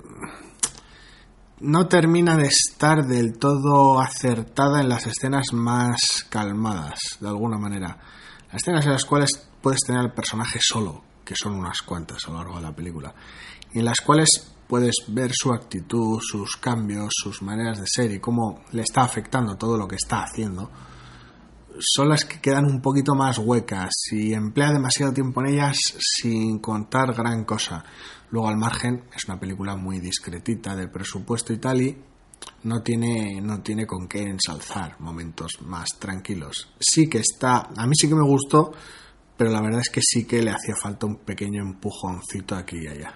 No 1.59 1.87
termina 1.87 2.35
de 2.37 2.47
estar 2.47 3.05
del 3.05 3.37
todo 3.37 3.99
acertada 3.99 4.81
en 4.81 4.89
las 4.89 5.05
escenas 5.05 5.53
más 5.53 6.25
calmadas, 6.29 6.99
de 7.19 7.27
alguna 7.27 7.59
manera. 7.59 7.99
Las 8.47 8.63
escenas 8.63 8.85
en 8.85 8.93
las 8.93 9.05
cuales 9.05 9.29
puedes 9.61 9.81
tener 9.81 10.01
al 10.01 10.13
personaje 10.13 10.59
solo, 10.59 11.03
que 11.23 11.35
son 11.35 11.53
unas 11.53 11.81
cuantas 11.83 12.25
a 12.25 12.31
lo 12.31 12.37
largo 12.37 12.55
de 12.55 12.63
la 12.63 12.75
película, 12.75 13.13
y 13.73 13.79
en 13.79 13.85
las 13.85 14.01
cuales 14.01 14.51
puedes 14.67 14.95
ver 15.09 15.31
su 15.33 15.53
actitud, 15.53 16.19
sus 16.21 16.55
cambios, 16.57 17.11
sus 17.11 17.41
maneras 17.41 17.79
de 17.79 17.85
ser 17.85 18.11
y 18.11 18.19
cómo 18.19 18.61
le 18.71 18.81
está 18.81 19.01
afectando 19.01 19.55
todo 19.55 19.77
lo 19.77 19.87
que 19.87 19.97
está 19.97 20.23
haciendo, 20.23 20.71
son 21.79 22.09
las 22.09 22.25
que 22.25 22.39
quedan 22.39 22.65
un 22.65 22.81
poquito 22.81 23.15
más 23.15 23.37
huecas 23.37 23.91
y 24.11 24.33
emplea 24.33 24.71
demasiado 24.71 25.13
tiempo 25.13 25.41
en 25.41 25.53
ellas 25.53 25.77
sin 25.99 26.59
contar 26.59 27.13
gran 27.13 27.43
cosa. 27.43 27.83
Luego 28.29 28.47
al 28.47 28.57
margen 28.57 29.03
es 29.15 29.25
una 29.25 29.39
película 29.39 29.75
muy 29.75 29.99
discretita 29.99 30.75
de 30.75 30.87
presupuesto 30.87 31.53
y 31.53 31.57
tal 31.57 31.81
y 31.81 31.97
no 32.63 32.81
tiene, 32.81 33.41
no 33.41 33.61
tiene 33.61 33.85
con 33.85 34.07
qué 34.07 34.23
ensalzar 34.23 34.99
momentos 34.99 35.51
más 35.61 35.89
tranquilos. 35.99 36.73
Sí 36.79 37.07
que 37.07 37.19
está, 37.19 37.69
a 37.75 37.87
mí 37.87 37.93
sí 37.95 38.07
que 38.07 38.15
me 38.15 38.27
gustó, 38.27 38.71
pero 39.35 39.51
la 39.51 39.61
verdad 39.61 39.81
es 39.81 39.89
que 39.89 40.01
sí 40.01 40.25
que 40.25 40.41
le 40.41 40.51
hacía 40.51 40.75
falta 40.75 41.05
un 41.05 41.17
pequeño 41.17 41.61
empujoncito 41.61 42.55
aquí 42.55 42.77
y 42.83 42.87
allá. 42.87 43.15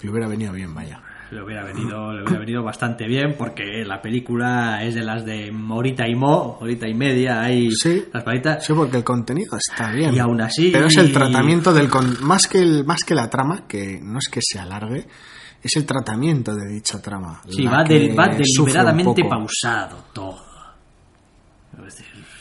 Le 0.00 0.10
hubiera 0.10 0.28
venido 0.28 0.52
bien, 0.52 0.74
vaya. 0.74 1.00
Le 1.32 1.42
hubiera 1.42 1.64
venido, 1.64 2.12
le 2.12 2.22
hubiera 2.22 2.38
venido 2.40 2.62
bastante 2.62 3.06
bien 3.06 3.36
porque 3.38 3.84
la 3.86 4.02
película 4.02 4.84
es 4.84 4.94
de 4.94 5.02
las 5.02 5.24
de 5.24 5.50
horita 5.70 6.06
y 6.06 6.14
mo, 6.14 6.58
horita 6.60 6.86
y 6.86 6.92
media, 6.94 7.40
hay 7.40 7.70
Sí. 7.70 8.04
las 8.12 8.22
palitas. 8.22 8.62
Sí, 8.66 8.74
porque 8.74 8.98
el 8.98 9.04
contenido 9.04 9.56
está 9.56 9.90
bien. 9.92 10.14
Y 10.14 10.18
aún 10.18 10.42
así- 10.42 10.70
Pero 10.70 10.86
es 10.88 10.96
el 10.98 11.10
tratamiento 11.10 11.72
del... 11.72 11.88
con- 11.88 12.22
más, 12.22 12.46
que 12.46 12.58
el, 12.58 12.84
más 12.84 13.02
que 13.02 13.14
la 13.14 13.30
trama, 13.30 13.64
que 13.66 13.98
no 14.02 14.18
es 14.18 14.28
que 14.30 14.40
se 14.42 14.58
alargue, 14.58 15.06
es 15.62 15.74
el 15.76 15.86
tratamiento 15.86 16.54
de 16.54 16.68
dicha 16.74 17.00
trama. 17.00 17.40
Sí, 17.48 17.64
va, 17.64 17.82
que 17.82 17.94
del- 17.94 18.18
va 18.18 18.28
deliberadamente 18.28 19.24
pausado 19.24 20.04
todo. 20.12 20.51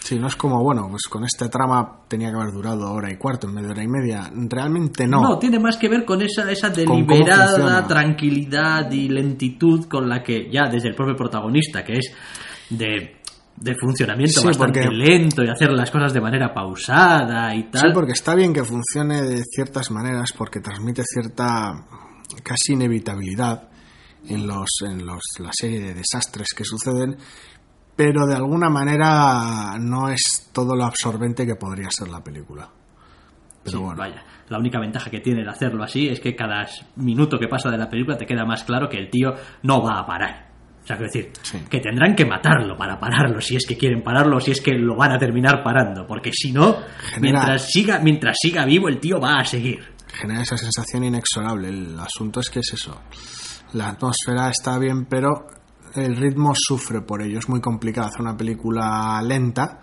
Sí, 0.04 0.18
no 0.18 0.28
es 0.28 0.36
como, 0.36 0.62
bueno, 0.64 0.88
pues 0.90 1.04
con 1.10 1.24
esta 1.24 1.48
trama 1.48 2.02
tenía 2.08 2.32
que 2.32 2.36
haber 2.36 2.52
durado 2.52 2.92
hora 2.92 3.12
y 3.12 3.18
cuarto 3.18 3.48
en 3.48 3.56
de 3.56 3.68
hora 3.70 3.84
y 3.84 3.88
media. 3.88 4.32
Realmente 4.34 5.06
no. 5.08 5.22
No, 5.22 5.38
tiene 5.40 5.60
más 5.60 5.78
que 5.78 5.88
ver 5.90 6.06
con 6.06 6.22
esa, 6.24 6.50
esa 6.52 6.70
deliberada 6.72 7.86
tranquilidad 7.88 8.92
y 8.92 9.10
lentitud 9.10 9.86
con 9.88 10.10
la 10.10 10.24
que 10.24 10.50
ya 10.52 10.68
desde 10.70 10.90
el 10.90 10.96
propio 10.96 11.16
protagonista, 11.16 11.84
que 11.84 11.94
es 12.00 12.12
de, 12.72 13.22
de 13.56 13.76
funcionamiento 13.80 14.42
Sí, 14.42 14.48
bastante 14.48 14.82
porque- 14.84 14.96
lento 14.96 15.44
y 15.44 15.50
hacer 15.50 15.72
las 15.72 15.92
cosas 15.92 16.14
de 16.14 16.22
manera 16.22 16.52
pausada 16.52 17.54
y 17.56 17.62
Sí, 17.62 17.68
tal. 17.72 17.94
porque 17.94 18.14
está 18.14 18.34
bien 18.34 18.54
que 18.54 18.64
funcione 18.64 19.22
de 19.22 19.44
ciertas 19.44 19.92
maneras 19.92 20.34
porque 20.36 20.62
transmite 20.62 21.04
cierta 21.06 21.86
casi 22.44 22.74
inevitabilidad 22.74 23.68
en 24.28 24.48
los 24.48 24.70
en 24.88 25.06
los 25.06 25.22
la 25.40 25.50
serie 25.52 25.80
de 25.80 25.94
desastres 25.96 26.48
que 26.56 26.64
suceden, 26.64 27.18
pero 27.96 28.26
de 28.26 28.36
alguna 28.36 28.70
manera 28.70 29.78
no 29.80 30.10
es 30.10 30.50
todo 30.52 30.76
lo 30.76 30.86
absorbente 30.86 31.46
que 31.46 31.56
podría 31.56 31.90
ser 31.92 32.08
la 32.10 32.24
película. 32.24 32.70
Pero 33.64 33.78
Sí, 33.78 33.84
bueno, 33.84 33.98
vaya. 34.00 34.24
La 34.50 34.58
única 34.58 34.80
ventaja 34.80 35.10
que 35.10 35.20
tiene 35.20 35.44
de 35.44 35.50
hacerlo 35.50 35.84
así 35.84 36.08
es 36.10 36.20
que 36.20 36.36
cada 36.36 36.68
minuto 36.96 37.38
que 37.38 37.48
pasa 37.48 37.70
de 37.70 37.78
la 37.78 37.90
película 37.90 38.18
te 38.18 38.26
queda 38.26 38.44
más 38.46 38.64
claro 38.64 38.90
que 38.90 38.98
el 38.98 39.10
tío 39.10 39.34
no 39.64 39.82
va 39.82 40.00
a 40.00 40.06
parar. 40.06 40.50
O 40.84 40.88
sea, 40.88 40.98
quiero 40.98 41.12
decir, 41.14 41.32
Sí. 41.44 41.60
que 41.70 41.80
tendrán 41.80 42.16
que 42.16 42.26
matarlo 42.26 42.76
para 42.76 43.00
pararlo, 43.00 43.40
si 43.40 43.56
es 43.56 43.66
que 43.68 43.78
quieren 43.78 44.02
pararlo, 44.02 44.40
si 44.40 44.50
es 44.52 44.62
que 44.62 44.72
lo 44.74 44.96
van 44.96 45.12
a 45.12 45.20
terminar 45.20 45.64
parando, 45.64 46.08
porque 46.08 46.32
si 46.34 46.52
no, 46.52 46.78
Genera- 47.14 47.20
mientras 47.22 47.72
siga, 47.72 48.00
mientras 48.00 48.36
siga 48.42 48.66
vivo, 48.66 48.90
el 48.90 49.00
tío 49.00 49.20
va 49.20 49.38
a 49.38 49.46
seguir. 49.46 49.80
genera 50.14 50.42
esa 50.42 50.58
sensación 50.58 51.04
inexorable. 51.06 51.70
El 51.70 51.98
asunto 52.00 52.40
es 52.42 52.50
que 52.50 52.60
es 52.60 52.74
eso. 52.74 53.00
La 53.74 53.90
atmósfera 53.90 54.50
está 54.50 54.78
bien, 54.80 55.06
pero 55.06 55.46
el 55.96 56.16
ritmo 56.16 56.54
sufre 56.56 57.02
por 57.02 57.22
ello. 57.22 57.40
Es 57.40 57.50
muy 57.50 57.62
complicado 57.62 58.08
hacer 58.08 58.22
una 58.22 58.38
película 58.38 59.22
lenta 59.24 59.80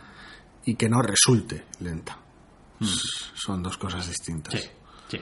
y 0.65 0.75
que 0.75 0.89
no 0.89 1.01
resulte 1.03 1.65
lenta. 1.81 2.19
Son 2.81 3.63
dos 3.63 3.77
cosas 3.77 4.07
distintas. 4.07 4.55
Sí, 4.55 4.69
sí. 5.09 5.19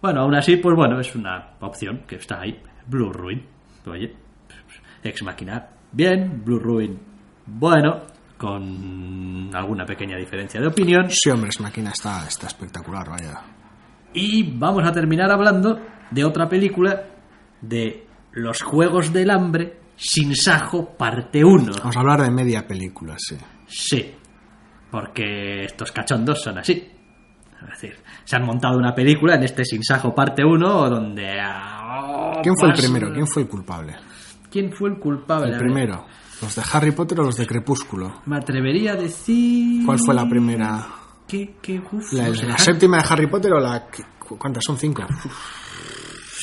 Bueno, 0.00 0.22
aún 0.22 0.34
así, 0.34 0.56
pues 0.56 0.74
bueno, 0.76 0.98
es 1.00 1.14
una 1.14 1.54
opción 1.60 2.04
que 2.06 2.16
está 2.16 2.40
ahí. 2.40 2.60
Blue 2.86 3.12
Ruin. 3.12 3.46
Oye, 3.86 4.14
Ex 5.02 5.22
Machina, 5.22 5.68
bien. 5.92 6.42
Blue 6.44 6.58
Ruin, 6.58 6.98
bueno, 7.46 8.02
con 8.38 9.50
alguna 9.54 9.84
pequeña 9.84 10.16
diferencia 10.16 10.60
de 10.60 10.68
opinión. 10.68 11.10
Sí, 11.10 11.30
hombre, 11.30 11.50
es 11.50 11.60
máquina 11.60 11.90
está, 11.90 12.26
está 12.26 12.46
espectacular, 12.46 13.08
vaya. 13.08 13.40
Y 14.14 14.56
vamos 14.56 14.84
a 14.86 14.92
terminar 14.92 15.30
hablando 15.30 15.78
de 16.10 16.24
otra 16.24 16.48
película 16.48 17.02
de 17.60 18.06
Los 18.32 18.62
Juegos 18.62 19.12
del 19.12 19.30
Hambre 19.30 19.83
sin 19.96 20.34
Sajo, 20.34 20.96
parte 20.96 21.44
1. 21.44 21.72
Vamos 21.78 21.96
a 21.96 22.00
hablar 22.00 22.22
de 22.22 22.30
media 22.30 22.66
película, 22.66 23.16
sí. 23.18 23.36
Sí, 23.66 24.14
porque 24.90 25.64
estos 25.64 25.92
cachondos 25.92 26.42
son 26.42 26.58
así. 26.58 26.90
Es 27.62 27.80
decir, 27.80 27.96
se 28.24 28.36
han 28.36 28.44
montado 28.44 28.76
una 28.76 28.94
película 28.94 29.36
en 29.36 29.44
este 29.44 29.64
Sin 29.64 29.82
Sajo, 29.82 30.14
parte 30.14 30.44
1, 30.44 30.90
donde... 30.90 31.40
¿Quién 32.42 32.54
fue 32.56 32.68
el 32.68 32.74
primero? 32.74 33.12
¿Quién 33.12 33.26
fue 33.26 33.42
el 33.42 33.48
culpable? 33.48 33.96
¿Quién 34.50 34.72
fue 34.72 34.90
el 34.90 34.98
culpable? 34.98 35.52
El 35.52 35.58
primero. 35.58 36.06
¿Los 36.42 36.54
de 36.56 36.62
Harry 36.72 36.90
Potter 36.92 37.20
o 37.20 37.24
los 37.24 37.36
de 37.36 37.46
Crepúsculo? 37.46 38.20
Me 38.26 38.36
atrevería 38.36 38.92
a 38.92 38.96
decir... 38.96 39.84
¿Cuál 39.86 39.98
fue 40.04 40.14
la 40.14 40.28
primera? 40.28 40.86
¿Qué, 41.26 41.56
qué, 41.62 41.80
uf, 41.90 42.12
¿La, 42.12 42.28
no 42.28 42.34
sé. 42.34 42.46
la 42.46 42.58
séptima 42.58 42.98
de 42.98 43.04
Harry 43.08 43.26
Potter 43.28 43.52
o 43.54 43.60
la... 43.60 43.86
¿Cuántas 44.38 44.62
son? 44.64 44.76
Cinco. 44.76 45.04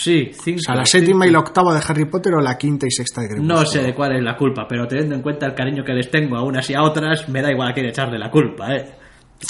Sí, 0.02 0.32
cinco. 0.34 0.58
O 0.58 0.64
sea, 0.64 0.76
la 0.76 0.86
séptima 0.86 1.28
y 1.28 1.30
la 1.30 1.38
octava 1.38 1.76
de 1.76 1.82
Harry 1.88 2.06
Potter 2.06 2.34
o 2.34 2.42
la 2.42 2.58
quinta 2.58 2.88
y 2.88 2.92
sexta 2.92 3.22
de 3.22 3.28
Crepúsculo. 3.28 3.60
No 3.60 3.66
sé 3.68 3.84
de 3.84 3.94
cuál 3.94 4.16
es 4.16 4.24
la 4.24 4.36
culpa, 4.36 4.66
pero 4.68 4.88
teniendo 4.88 5.14
en 5.14 5.22
cuenta 5.22 5.46
el 5.46 5.54
cariño 5.54 5.84
que 5.84 5.94
les 5.94 6.10
tengo 6.10 6.38
a 6.38 6.44
unas 6.44 6.68
y 6.72 6.74
a 6.74 6.82
otras, 6.82 7.30
me 7.30 7.40
da 7.40 7.52
igual 7.52 7.70
a 7.70 7.74
quién 7.76 7.86
echarle 7.86 8.18
la 8.18 8.32
culpa, 8.32 8.74
¿eh? 8.74 8.96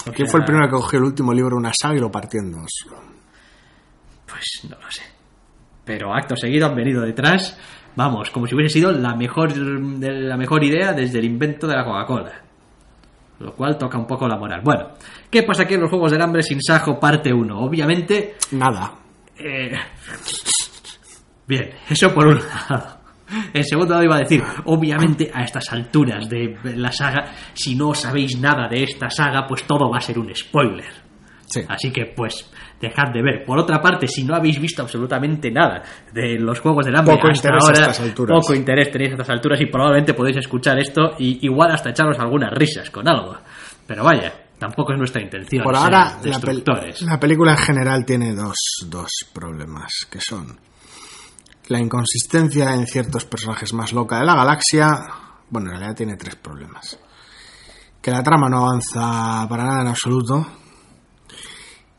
O 0.07 0.11
¿Quién 0.11 0.27
sea, 0.27 0.31
fue 0.31 0.39
el 0.41 0.45
primero 0.45 0.65
que 0.65 0.73
cogió 0.73 0.99
el 0.99 1.05
último 1.05 1.31
libro 1.31 1.51
de 1.51 1.55
una 1.55 1.71
saga 1.73 1.95
y 1.95 1.99
lo 1.99 2.11
partió 2.11 2.41
en 2.41 2.51
dos? 2.51 2.69
Pues 4.25 4.69
no 4.69 4.75
lo 4.75 4.91
sé. 4.91 5.03
Pero 5.85 6.13
acto 6.13 6.35
seguido 6.35 6.67
han 6.67 6.75
venido 6.75 7.01
detrás, 7.01 7.57
vamos, 7.95 8.29
como 8.31 8.45
si 8.45 8.53
hubiese 8.53 8.73
sido 8.73 8.91
la 8.91 9.15
mejor, 9.15 9.55
la 9.55 10.35
mejor 10.35 10.65
idea 10.65 10.91
desde 10.91 11.19
el 11.19 11.25
invento 11.25 11.65
de 11.65 11.77
la 11.77 11.85
Coca-Cola. 11.85 12.41
Lo 13.39 13.53
cual 13.55 13.77
toca 13.77 13.97
un 13.97 14.05
poco 14.05 14.27
la 14.27 14.37
moral. 14.37 14.59
Bueno, 14.65 14.89
¿qué 15.29 15.43
pasa 15.43 15.63
aquí 15.63 15.75
en 15.75 15.81
los 15.81 15.89
Juegos 15.89 16.11
del 16.11 16.21
Hambre 16.21 16.43
sin 16.43 16.61
Sajo 16.61 16.99
parte 16.99 17.31
1? 17.31 17.57
Obviamente... 17.57 18.35
Nada. 18.51 19.00
Eh, 19.43 19.71
Bien, 21.47 21.69
eso 21.89 22.13
por 22.13 22.27
un 22.27 22.39
lado. 22.69 23.01
En 23.53 23.63
segundo 23.63 23.93
lado 23.93 24.03
iba 24.03 24.15
a 24.15 24.19
decir, 24.19 24.43
obviamente 24.65 25.31
a 25.33 25.43
estas 25.43 25.71
alturas 25.71 26.27
de 26.29 26.57
la 26.75 26.91
saga, 26.91 27.31
si 27.53 27.75
no 27.75 27.93
sabéis 27.93 28.37
nada 28.39 28.67
de 28.67 28.83
esta 28.83 29.09
saga, 29.09 29.45
pues 29.47 29.63
todo 29.63 29.89
va 29.89 29.97
a 29.97 30.01
ser 30.01 30.19
un 30.19 30.33
spoiler. 30.35 30.91
Sí. 31.45 31.61
Así 31.67 31.91
que, 31.91 32.05
pues, 32.05 32.49
dejad 32.79 33.11
de 33.13 33.21
ver. 33.21 33.45
Por 33.45 33.59
otra 33.59 33.81
parte, 33.81 34.07
si 34.07 34.23
no 34.23 34.35
habéis 34.35 34.59
visto 34.59 34.81
absolutamente 34.81 35.51
nada 35.51 35.83
de 36.13 36.39
los 36.39 36.59
Juegos 36.59 36.85
del 36.85 36.95
Hambre 36.95 37.15
Poco 37.15 37.27
hasta 37.27 37.47
interés 37.49 37.63
a 37.63 37.67
ahora, 37.67 37.79
estas 37.81 37.99
alturas. 38.01 38.39
poco 38.39 38.55
interés 38.55 38.91
tenéis 38.91 39.11
a 39.11 39.13
estas 39.13 39.29
alturas 39.29 39.61
y 39.61 39.65
probablemente 39.65 40.13
podéis 40.13 40.37
escuchar 40.37 40.79
esto 40.79 41.15
y 41.19 41.45
igual 41.45 41.71
hasta 41.71 41.89
echaros 41.89 42.17
algunas 42.19 42.51
risas 42.53 42.89
con 42.89 43.07
algo. 43.07 43.35
Pero 43.85 44.03
vaya, 44.03 44.31
tampoco 44.61 44.93
es 44.93 44.99
nuestra 44.99 45.23
intención 45.23 45.63
Por 45.63 45.75
ahora, 45.75 46.19
la, 46.23 46.39
pel- 46.39 46.99
la 47.01 47.19
película 47.19 47.53
en 47.53 47.57
general 47.57 48.05
tiene 48.05 48.35
dos, 48.35 48.55
dos 48.85 49.09
problemas, 49.33 49.91
que 50.07 50.21
son 50.21 50.59
la 51.67 51.79
inconsistencia 51.79 52.75
en 52.75 52.85
ciertos 52.85 53.25
personajes 53.25 53.73
más 53.73 53.91
loca 53.91 54.19
de 54.19 54.25
la 54.25 54.35
galaxia. 54.35 54.87
Bueno, 55.49 55.71
en 55.71 55.77
realidad 55.77 55.95
tiene 55.95 56.15
tres 56.15 56.35
problemas. 56.35 56.99
Que 57.99 58.11
la 58.11 58.21
trama 58.21 58.49
no 58.49 58.67
avanza 58.67 59.47
para 59.49 59.63
nada 59.63 59.81
en 59.81 59.87
absoluto. 59.87 60.45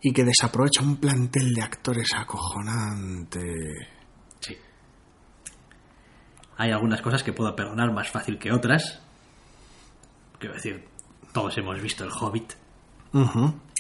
Y 0.01 0.13
que 0.13 0.23
desaprovecha 0.25 0.83
un 0.83 0.99
plantel 0.99 1.53
de 1.55 1.63
actores 1.63 2.11
acojonante. 2.15 3.55
Sí. 4.39 4.57
Hay 6.59 6.71
algunas 6.71 7.03
cosas 7.03 7.25
que 7.25 7.33
puedo 7.33 7.57
perdonar 7.57 7.93
más 7.93 8.09
fácil 8.09 8.39
que 8.39 8.53
otras. 8.53 9.01
Quiero 10.39 10.55
decir, 10.55 10.92
todos 11.33 11.57
hemos 11.59 11.81
visto 11.81 12.05
el 12.05 12.11
Hobbit. 12.11 12.53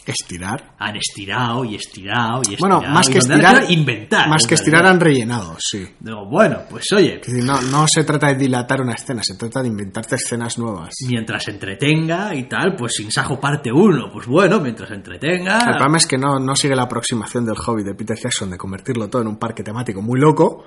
Estirar. 0.05 0.75
Han 0.81 0.97
estirado 0.97 1.65
y 1.65 1.77
estirado 1.77 2.43
y 2.49 2.55
estirado. 2.55 2.81
Bueno, 2.81 2.83
más 2.93 3.09
que 3.09 3.19
estirar, 3.19 3.71
inventar. 3.71 4.29
más 4.29 4.45
que 4.49 4.55
estirar 4.57 4.85
han 4.85 4.99
rellenado, 4.99 5.57
sí. 5.61 5.87
Digo, 6.01 6.27
bueno, 6.27 6.63
pues 6.69 6.87
oye, 6.93 7.21
no, 7.29 7.61
no 7.63 7.87
se 7.87 8.03
trata 8.03 8.27
de 8.29 8.35
dilatar 8.35 8.81
una 8.81 8.95
escena, 8.95 9.23
se 9.23 9.37
trata 9.37 9.63
de 9.63 9.69
inventarte 9.69 10.17
escenas 10.17 10.59
nuevas. 10.59 10.93
mientras 11.09 11.47
entretenga 11.47 12.35
y 12.35 12.49
tal, 12.49 12.75
pues 12.75 12.95
sin 12.97 13.13
sajo 13.13 13.39
parte 13.39 13.71
uno, 13.73 14.11
pues 14.13 14.27
bueno, 14.27 14.59
mientras 14.59 14.91
El 14.91 14.97
entretenga. 14.97 15.61
problema 15.61 15.99
es 15.99 16.07
que 16.07 16.19
no, 16.19 16.41
no 16.41 16.57
sigue 16.57 16.75
la 16.75 16.83
aproximación 16.83 17.45
del 17.47 17.57
hobby 17.59 17.85
de 17.85 17.95
Peter 17.95 18.17
Jackson 18.21 18.51
de 18.51 18.59
convertirlo 18.59 19.09
todo 19.09 19.23
en 19.23 19.29
un 19.29 19.37
parque 19.39 19.63
temático 19.63 20.03
muy 20.03 20.19
loco. 20.19 20.65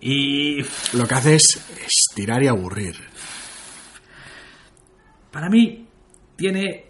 Y 0.00 0.62
Lo 0.94 1.06
que 1.06 1.14
hace 1.14 1.34
es 1.34 1.44
estirar 1.86 2.42
y 2.42 2.46
aburrir. 2.48 2.94
Para 5.30 5.48
mí 5.48 5.86
tiene 6.36 6.86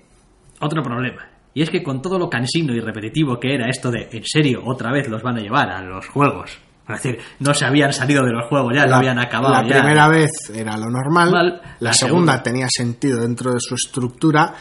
otro 0.60 0.82
problema. 0.82 1.26
Y 1.52 1.62
es 1.62 1.70
que 1.70 1.82
con 1.82 2.00
todo 2.00 2.18
lo 2.18 2.28
cansino 2.30 2.72
y 2.74 2.80
repetitivo 2.80 3.38
que 3.40 3.54
era 3.54 3.68
esto 3.68 3.90
de, 3.90 4.08
en 4.12 4.24
serio, 4.24 4.62
otra 4.64 4.92
vez 4.92 5.08
los 5.08 5.22
van 5.22 5.36
a 5.38 5.40
llevar 5.40 5.68
a 5.70 5.82
los 5.82 6.06
juegos. 6.08 6.58
Es 6.88 7.02
decir, 7.02 7.18
no 7.40 7.54
se 7.54 7.64
habían 7.66 7.92
salido 7.92 8.24
de 8.24 8.32
los 8.32 8.46
juegos, 8.48 8.72
ya 8.74 8.86
lo 8.86 8.96
habían 8.96 9.18
acabado. 9.18 9.54
la 9.54 9.68
ya. 9.68 9.78
primera 9.80 10.08
vez 10.08 10.30
era 10.54 10.76
lo 10.76 10.90
normal, 10.90 11.30
Mal. 11.30 11.46
la, 11.62 11.76
La 11.80 11.92
segunda, 11.92 12.32
segunda. 12.34 12.42
tenía 12.42 12.66
sentido 12.68 13.20
dentro 13.20 13.52
de 13.52 13.60
su 13.60 13.74
estructura. 13.74 14.54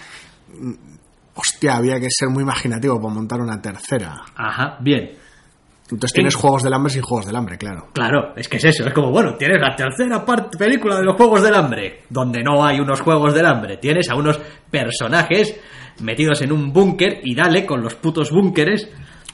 Mm, 0.59 0.73
Hostia, 1.35 1.77
había 1.77 1.99
que 1.99 2.07
ser 2.09 2.27
muy 2.29 2.43
imaginativo 2.43 2.99
para 3.01 3.13
montar 3.13 3.39
una 3.39 3.61
tercera. 3.61 4.13
Ajá, 4.35 4.77
bien. 4.81 5.11
Entonces 5.91 6.13
tienes 6.13 6.35
En- 6.35 6.41
Juegos 6.41 6.63
del 6.63 6.73
Hambre 6.73 6.93
sin 6.93 7.01
Juegos 7.01 7.25
del 7.25 7.35
Hambre, 7.35 7.57
claro. 7.57 7.87
Claro, 7.93 8.33
es 8.35 8.47
que 8.47 8.57
es 8.57 8.65
eso, 8.65 8.85
es 8.87 8.93
como, 8.93 9.11
bueno, 9.11 9.35
tienes 9.35 9.59
la 9.59 9.75
tercera 9.75 10.23
parte 10.23 10.57
película 10.57 10.97
de 10.97 11.03
los 11.03 11.15
Juegos 11.15 11.41
del 11.41 11.55
Hambre, 11.55 12.03
donde 12.09 12.43
no 12.43 12.63
hay 12.63 12.79
unos 12.79 13.01
Juegos 13.01 13.33
del 13.33 13.45
Hambre, 13.45 13.77
tienes 13.77 14.09
a 14.09 14.15
unos 14.15 14.39
personajes 14.69 15.59
metidos 16.01 16.41
en 16.41 16.51
un 16.51 16.71
búnker 16.71 17.19
y 17.23 17.35
dale 17.35 17.65
con 17.65 17.81
los 17.81 17.95
putos 17.95 18.31
búnkeres, 18.31 18.89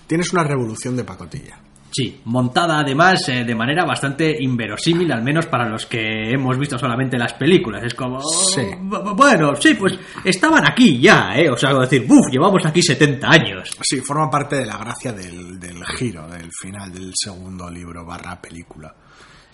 Tienes 0.08 0.32
una 0.34 0.44
revolución 0.44 0.96
de 0.96 1.04
pacotilla. 1.04 1.58
Sí, 1.96 2.20
montada 2.26 2.80
además 2.80 3.28
eh, 3.30 3.44
de 3.46 3.56
manera 3.56 3.86
bastante 3.86 4.36
inverosímil, 4.40 5.12
al 5.12 5.24
menos 5.24 5.46
para 5.46 5.70
los 5.70 5.86
que 5.86 6.32
hemos 6.32 6.58
visto 6.58 6.78
solamente 6.78 7.18
las 7.18 7.34
películas, 7.34 7.84
es 7.84 7.94
como, 7.94 8.20
Sí. 8.22 8.62
"Bu- 8.82 9.02
bu- 9.04 9.16
bueno, 9.16 9.56
sí, 9.56 9.74
pues 9.76 9.94
estaban 10.24 10.64
aquí 10.70 11.00
ya, 11.00 11.36
¿eh? 11.36 11.50
O 11.50 11.58
sea, 11.58 11.74
decir, 11.74 12.06
buf, 12.08 12.30
llevamos 12.32 12.66
aquí 12.66 12.82
70 12.82 13.30
años. 13.30 13.78
Sí, 13.82 14.02
forma 14.02 14.30
parte 14.30 14.58
de 14.58 14.66
la 14.66 14.78
gracia 14.78 15.14
del, 15.14 15.60
del 15.60 15.84
giro, 15.98 16.28
del 16.28 16.50
final 16.52 16.92
del 16.92 17.12
segundo 17.16 17.70
libro 17.70 18.06
barra 18.06 18.42
película. 18.42 18.94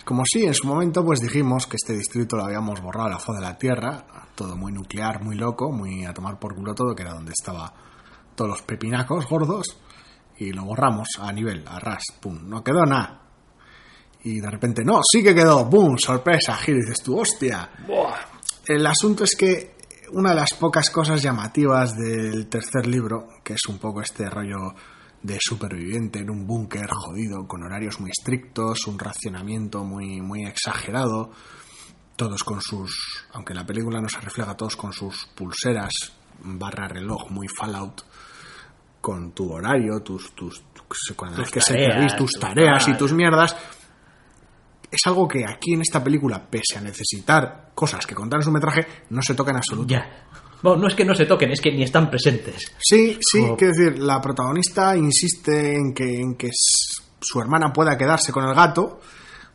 Como 0.04 0.24
si 0.26 0.44
en 0.44 0.54
su 0.54 0.66
momento 0.66 1.04
pues 1.04 1.20
dijimos 1.20 1.66
que 1.68 1.76
este 1.76 1.92
distrito 1.96 2.36
lo 2.36 2.44
habíamos 2.44 2.80
borrado 2.80 3.06
a 3.06 3.10
la 3.10 3.18
faz 3.20 3.36
de 3.36 3.42
la 3.42 3.56
Tierra, 3.56 4.04
todo 4.34 4.56
muy 4.56 4.72
nuclear, 4.72 5.22
muy 5.22 5.36
loco, 5.36 5.70
muy 5.70 6.04
a 6.04 6.12
tomar 6.12 6.40
por 6.40 6.56
culo 6.56 6.74
todo, 6.74 6.92
que 6.96 7.02
era 7.02 7.14
donde 7.14 7.30
estaba 7.32 7.72
todos 8.34 8.50
los 8.50 8.62
pepinacos 8.62 9.28
gordos, 9.28 9.76
y 10.38 10.52
lo 10.52 10.64
borramos 10.64 11.08
a 11.20 11.32
nivel, 11.32 11.64
a 11.66 11.78
ras, 11.78 12.02
pum, 12.20 12.48
no 12.48 12.62
quedó 12.62 12.84
nada. 12.84 13.20
Y 14.24 14.40
de 14.40 14.50
repente, 14.50 14.82
no, 14.84 15.00
sí 15.02 15.22
que 15.22 15.34
quedó, 15.34 15.64
boom, 15.64 15.98
sorpresa, 15.98 16.56
giro, 16.56 16.78
y 16.78 16.82
dices 16.82 17.02
tú, 17.02 17.18
hostia. 17.18 17.70
El 18.66 18.86
asunto 18.86 19.24
es 19.24 19.34
que 19.36 19.76
una 20.12 20.30
de 20.30 20.36
las 20.36 20.54
pocas 20.54 20.90
cosas 20.90 21.22
llamativas 21.22 21.96
del 21.96 22.46
tercer 22.48 22.86
libro, 22.86 23.28
que 23.42 23.54
es 23.54 23.62
un 23.68 23.78
poco 23.78 24.00
este 24.00 24.28
rollo 24.28 24.74
de 25.22 25.38
superviviente 25.40 26.20
en 26.20 26.30
un 26.30 26.46
búnker 26.46 26.88
jodido, 26.90 27.46
con 27.46 27.62
horarios 27.62 28.00
muy 28.00 28.10
estrictos, 28.10 28.86
un 28.86 28.98
racionamiento 28.98 29.84
muy, 29.84 30.20
muy 30.20 30.44
exagerado, 30.44 31.30
todos 32.16 32.44
con 32.44 32.60
sus, 32.60 33.26
aunque 33.32 33.54
la 33.54 33.66
película 33.66 34.00
no 34.00 34.08
se 34.08 34.20
refleja, 34.20 34.56
todos 34.56 34.76
con 34.76 34.92
sus 34.92 35.26
pulseras 35.34 35.92
barra 36.44 36.88
reloj 36.88 37.30
muy 37.30 37.46
Fallout, 37.48 38.02
con 39.02 39.32
tu 39.32 39.52
horario, 39.52 40.00
tus, 40.00 40.30
tus, 40.34 40.62
tus- 40.72 41.14
Tus 41.34 41.50
que 41.50 41.60
tareas, 41.60 41.94
feliz, 41.96 42.16
tus 42.16 42.32
tareas 42.38 42.88
y 42.88 42.94
tus 42.94 43.12
mierdas, 43.12 43.54
es 44.90 45.00
algo 45.06 45.26
que 45.26 45.44
aquí 45.46 45.72
en 45.74 45.80
esta 45.82 46.02
película, 46.04 46.42
pese 46.50 46.78
a 46.78 46.80
necesitar 46.80 47.70
cosas 47.74 48.06
que 48.06 48.14
contar 48.14 48.40
en 48.40 48.44
su 48.44 48.52
metraje, 48.52 48.86
no 49.10 49.20
se 49.22 49.34
toca 49.34 49.50
en 49.50 49.56
absoluto. 49.58 49.88
Ya. 49.88 50.26
Bueno, 50.62 50.82
no 50.82 50.88
es 50.88 50.94
que 50.94 51.04
no 51.04 51.14
se 51.14 51.26
toquen, 51.26 51.50
es 51.50 51.60
que 51.60 51.72
ni 51.72 51.82
están 51.82 52.08
presentes. 52.10 52.72
Sí, 52.78 53.18
sí, 53.20 53.40
Como- 53.40 53.56
quiero 53.56 53.72
decir, 53.74 53.98
la 54.02 54.20
protagonista 54.20 54.96
insiste 54.96 55.74
en 55.76 55.92
que, 55.92 56.20
en 56.20 56.36
que 56.36 56.50
su 57.20 57.40
hermana 57.40 57.72
pueda 57.72 57.96
quedarse 57.98 58.30
con 58.32 58.44
el 58.44 58.54
gato 58.54 59.00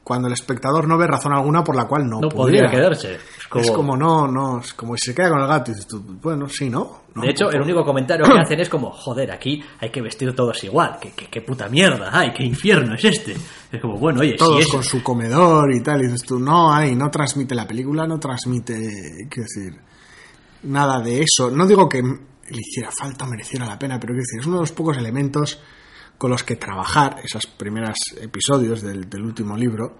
cuando 0.07 0.29
el 0.29 0.33
espectador 0.35 0.87
no 0.87 0.97
ve 0.97 1.05
razón 1.05 1.33
alguna 1.33 1.65
por 1.65 1.75
la 1.75 1.85
cual 1.85 2.07
no, 2.07 2.21
No 2.21 2.29
podría 2.29 2.69
quedarse. 2.69 3.15
Es 3.15 3.47
como, 3.49 3.61
Es 3.65 3.71
como 3.71 3.97
no, 3.97 4.25
no, 4.25 4.61
es 4.61 4.73
como 4.73 4.95
si 4.95 5.07
se 5.07 5.13
queda 5.13 5.31
con 5.31 5.41
el 5.41 5.47
gato 5.47 5.71
y 5.71 5.73
dices 5.73 5.85
tú, 5.85 6.01
bueno, 6.21 6.47
sí, 6.47 6.69
¿no? 6.69 7.01
No, 7.13 7.23
de 7.23 7.31
hecho, 7.31 7.51
el 7.51 7.61
único 7.61 7.83
comentario 7.83 8.25
que 8.25 8.39
hacen 8.39 8.57
es 8.61 8.69
como, 8.69 8.89
joder, 8.89 9.33
aquí 9.33 9.61
hay 9.81 9.89
que 9.89 10.01
vestir 10.01 10.33
todos 10.33 10.63
igual. 10.63 10.97
¿Qué, 11.01 11.11
qué, 11.11 11.25
qué 11.29 11.41
puta 11.41 11.67
mierda? 11.67 12.09
¡Ay, 12.13 12.31
qué 12.31 12.45
infierno 12.45 12.95
es 12.95 13.03
este! 13.03 13.35
Es 13.69 13.81
como, 13.81 13.97
bueno, 13.97 14.21
oye, 14.21 14.37
Todos 14.37 14.55
si 14.55 14.61
es... 14.61 14.67
con 14.71 14.81
su 14.81 15.03
comedor 15.03 15.73
y 15.75 15.81
tal, 15.81 15.99
y 15.99 16.05
dices 16.05 16.23
tú, 16.23 16.39
no, 16.39 16.71
hay, 16.71 16.95
no 16.95 17.11
transmite 17.11 17.53
la 17.53 17.67
película, 17.67 18.07
no 18.07 18.17
transmite, 18.17 19.27
quiero 19.29 19.45
decir, 19.53 19.77
nada 20.63 21.01
de 21.01 21.21
eso. 21.21 21.51
No 21.51 21.67
digo 21.67 21.89
que 21.89 22.01
le 22.01 22.61
hiciera 22.61 22.91
falta 22.97 23.25
o 23.25 23.27
mereciera 23.27 23.65
la 23.65 23.77
pena, 23.77 23.99
pero 23.99 24.13
quiero 24.13 24.23
decir, 24.23 24.39
es 24.39 24.47
uno 24.47 24.55
de 24.55 24.61
los 24.61 24.71
pocos 24.71 24.97
elementos 24.97 25.59
con 26.17 26.31
los 26.31 26.43
que 26.43 26.55
trabajar 26.55 27.17
esos 27.23 27.45
primeros 27.45 27.97
episodios 28.19 28.81
del, 28.81 29.09
del 29.09 29.21
último 29.23 29.55
libro 29.55 29.97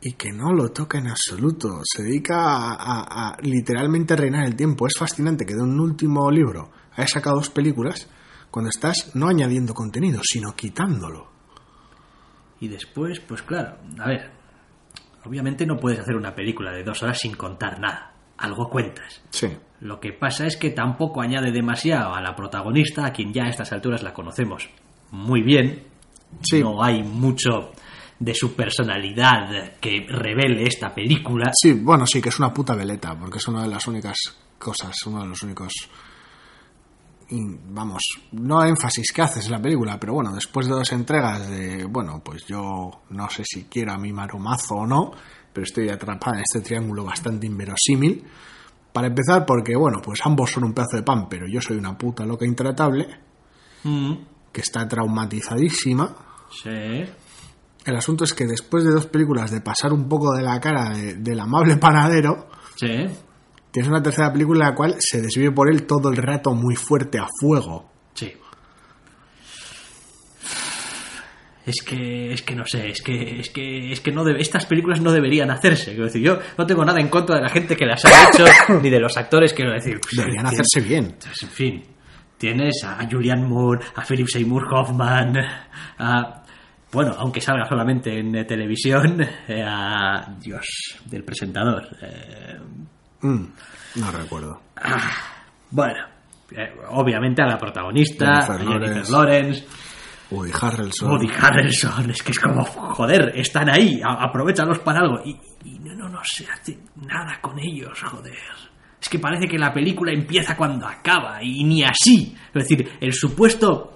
y 0.00 0.12
que 0.12 0.32
no 0.32 0.52
lo 0.52 0.70
toca 0.70 0.98
en 0.98 1.08
absoluto. 1.08 1.80
Se 1.84 2.02
dedica 2.02 2.36
a, 2.44 2.74
a- 2.74 3.28
a 3.30 3.36
literalmente 3.40 4.14
reinar 4.16 4.44
el 4.44 4.54
tiempo. 4.56 4.86
Es 4.86 4.94
fascinante 4.98 5.46
que 5.46 5.54
de 5.54 5.62
un 5.62 5.80
último 5.80 6.30
libro 6.30 6.70
haya 6.92 7.08
sacado 7.08 7.36
dos 7.36 7.48
películas 7.50 8.08
cuando 8.50 8.68
estás 8.68 9.12
no 9.14 9.28
añadiendo 9.28 9.72
contenido, 9.74 10.20
sino 10.22 10.54
quitándolo. 10.54 11.32
Y 12.60 12.68
después, 12.68 13.20
pues 13.20 13.42
claro, 13.42 13.78
a 13.98 14.06
ver, 14.08 14.30
obviamente 15.24 15.66
no 15.66 15.76
puedes 15.78 16.00
hacer 16.00 16.14
una 16.16 16.34
película 16.34 16.70
de 16.72 16.84
dos 16.84 17.02
horas 17.02 17.18
sin 17.18 17.34
contar 17.34 17.80
nada. 17.80 18.12
Algo 18.36 18.68
cuentas. 18.68 19.22
Sí. 19.30 19.48
Lo 19.84 20.00
que 20.00 20.14
pasa 20.14 20.46
es 20.46 20.56
que 20.56 20.70
tampoco 20.70 21.20
añade 21.20 21.52
demasiado 21.52 22.14
a 22.14 22.22
la 22.22 22.34
protagonista, 22.34 23.04
a 23.04 23.12
quien 23.12 23.34
ya 23.34 23.44
a 23.44 23.50
estas 23.50 23.70
alturas 23.70 24.02
la 24.02 24.14
conocemos 24.14 24.70
muy 25.10 25.42
bien. 25.42 25.84
Sí. 26.40 26.62
No 26.62 26.82
hay 26.82 27.02
mucho 27.02 27.72
de 28.18 28.34
su 28.34 28.56
personalidad 28.56 29.76
que 29.82 30.06
revele 30.08 30.64
esta 30.66 30.94
película. 30.94 31.50
Sí, 31.52 31.74
bueno, 31.74 32.06
sí, 32.06 32.22
que 32.22 32.30
es 32.30 32.38
una 32.38 32.50
puta 32.50 32.74
veleta, 32.74 33.14
porque 33.14 33.36
es 33.36 33.46
una 33.46 33.60
de 33.60 33.68
las 33.68 33.86
únicas 33.86 34.16
cosas, 34.58 34.96
uno 35.04 35.20
de 35.20 35.28
los 35.28 35.42
únicos. 35.42 35.74
vamos, 37.30 38.00
no 38.32 38.64
énfasis 38.64 39.12
que 39.12 39.20
haces 39.20 39.44
en 39.44 39.52
la 39.52 39.60
película, 39.60 40.00
pero 40.00 40.14
bueno, 40.14 40.32
después 40.34 40.66
de 40.66 40.72
dos 40.72 40.90
entregas 40.92 41.46
de, 41.50 41.84
bueno, 41.84 42.22
pues 42.24 42.46
yo 42.46 43.02
no 43.10 43.28
sé 43.28 43.42
si 43.44 43.64
quiero 43.64 43.92
a 43.92 43.98
mi 43.98 44.14
maromazo 44.14 44.76
o 44.76 44.86
no, 44.86 45.10
pero 45.52 45.64
estoy 45.66 45.90
atrapada 45.90 46.38
en 46.38 46.42
este 46.42 46.62
triángulo 46.62 47.04
bastante 47.04 47.46
inverosímil. 47.46 48.24
Para 48.94 49.08
empezar, 49.08 49.44
porque, 49.44 49.74
bueno, 49.74 50.00
pues 50.00 50.20
ambos 50.24 50.52
son 50.52 50.62
un 50.62 50.72
pedazo 50.72 50.96
de 50.96 51.02
pan, 51.02 51.28
pero 51.28 51.46
yo 51.48 51.60
soy 51.60 51.76
una 51.76 51.98
puta 51.98 52.24
loca 52.24 52.46
intratable, 52.46 53.08
Mm, 53.82 54.12
que 54.52 54.60
está 54.60 54.86
traumatizadísima. 54.88 56.14
sí. 56.62 57.04
El 57.86 57.96
asunto 57.96 58.22
es 58.24 58.32
que 58.32 58.46
después 58.46 58.82
de 58.84 58.92
dos 58.92 59.06
películas 59.08 59.50
de 59.50 59.60
pasar 59.60 59.92
un 59.92 60.08
poco 60.08 60.32
de 60.32 60.42
la 60.42 60.58
cara 60.58 60.90
de- 60.96 61.16
del 61.16 61.38
amable 61.40 61.76
panadero, 61.76 62.48
Sí. 62.76 62.86
tienes 63.72 63.90
una 63.90 64.00
tercera 64.02 64.32
película 64.32 64.64
en 64.64 64.70
la 64.70 64.74
cual 64.76 64.94
se 65.00 65.20
desvive 65.20 65.50
por 65.50 65.68
él 65.70 65.84
todo 65.86 66.08
el 66.08 66.16
rato 66.16 66.54
muy 66.54 66.76
fuerte 66.76 67.18
a 67.18 67.26
fuego. 67.40 67.90
Sí. 68.14 68.32
Es 71.66 71.82
que, 71.82 72.32
es 72.32 72.42
que 72.42 72.54
no 72.54 72.64
sé, 72.66 72.90
es 72.90 73.00
que, 73.00 73.40
es 73.40 73.48
que, 73.48 73.90
es 73.92 74.00
que 74.00 74.12
no 74.12 74.22
debe- 74.22 74.40
estas 74.40 74.66
películas 74.66 75.00
no 75.00 75.10
deberían 75.12 75.50
hacerse. 75.50 75.92
Quiero 75.92 76.04
decir, 76.04 76.20
yo 76.22 76.38
no 76.58 76.66
tengo 76.66 76.84
nada 76.84 77.00
en 77.00 77.08
contra 77.08 77.36
de 77.36 77.42
la 77.42 77.48
gente 77.48 77.74
que 77.76 77.86
las 77.86 78.04
ha 78.04 78.28
hecho, 78.28 78.44
ni 78.82 78.90
de 78.90 79.00
los 79.00 79.16
actores, 79.16 79.54
quiero 79.54 79.72
decir. 79.72 79.98
pues, 80.00 80.14
Deberían 80.16 80.46
hacerse 80.46 80.80
bien. 80.80 81.16
pues, 81.18 81.42
en 81.42 81.48
fin, 81.48 81.82
tienes 82.36 82.84
a 82.84 82.98
Julian 83.10 83.48
Moore, 83.48 83.80
a 83.96 84.02
Philip 84.04 84.26
Seymour 84.28 84.66
Hoffman, 84.74 85.36
a... 85.98 86.40
Bueno, 86.92 87.12
aunque 87.18 87.40
salga 87.40 87.64
solamente 87.66 88.16
en 88.20 88.36
eh, 88.36 88.44
televisión, 88.44 89.20
eh, 89.48 89.64
a... 89.66 90.34
Dios, 90.38 90.66
del 91.06 91.24
presentador. 91.24 91.88
eh, 92.02 92.58
Mm, 93.22 93.46
no 93.96 94.10
recuerdo. 94.12 94.60
bueno, 95.70 96.04
eh, 96.50 96.72
obviamente 96.90 97.40
a 97.42 97.46
la 97.46 97.56
protagonista, 97.58 98.26
Jennifer 98.42 98.54
a 98.54 98.58
Jennifer 98.58 99.10
Lawrence. 99.10 99.12
Lawrence. 99.12 99.64
Woody 100.30 100.50
Harrelson. 100.60 101.10
Woody 101.10 101.28
Harrelson, 101.40 102.10
es 102.10 102.22
que 102.22 102.32
es 102.32 102.40
como, 102.40 102.64
joder, 102.64 103.32
están 103.36 103.68
ahí, 103.68 104.00
aprovechalos 104.04 104.78
para 104.80 105.00
algo. 105.00 105.20
Y, 105.24 105.38
y 105.64 105.78
no, 105.80 105.94
no, 105.94 106.08
no 106.08 106.20
se 106.24 106.46
hace 106.50 106.78
nada 106.96 107.38
con 107.40 107.58
ellos, 107.58 108.00
joder. 108.02 108.34
Es 109.00 109.08
que 109.08 109.18
parece 109.18 109.46
que 109.46 109.58
la 109.58 109.72
película 109.72 110.12
empieza 110.12 110.56
cuando 110.56 110.86
acaba, 110.86 111.42
y 111.42 111.62
ni 111.64 111.82
así. 111.84 112.34
Es 112.54 112.54
decir, 112.68 112.92
el 113.00 113.12
supuesto 113.12 113.92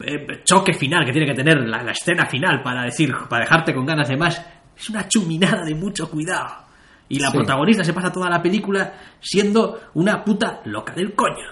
eh, 0.00 0.42
choque 0.44 0.74
final 0.74 1.04
que 1.04 1.12
tiene 1.12 1.26
que 1.28 1.34
tener 1.34 1.58
la, 1.68 1.82
la 1.82 1.92
escena 1.92 2.26
final 2.26 2.60
para 2.62 2.82
decir, 2.84 3.14
para 3.28 3.44
dejarte 3.44 3.72
con 3.72 3.86
ganas 3.86 4.08
de 4.08 4.16
más, 4.16 4.44
es 4.76 4.90
una 4.90 5.06
chuminada 5.08 5.64
de 5.64 5.74
mucho 5.76 6.10
cuidado. 6.10 6.64
Y 7.08 7.20
la 7.20 7.30
Sí. 7.30 7.36
protagonista 7.36 7.84
se 7.84 7.92
pasa 7.92 8.10
toda 8.10 8.28
la 8.28 8.42
película 8.42 8.94
siendo 9.20 9.80
una 9.94 10.24
puta 10.24 10.60
loca 10.64 10.92
del 10.94 11.14
coño. 11.14 11.46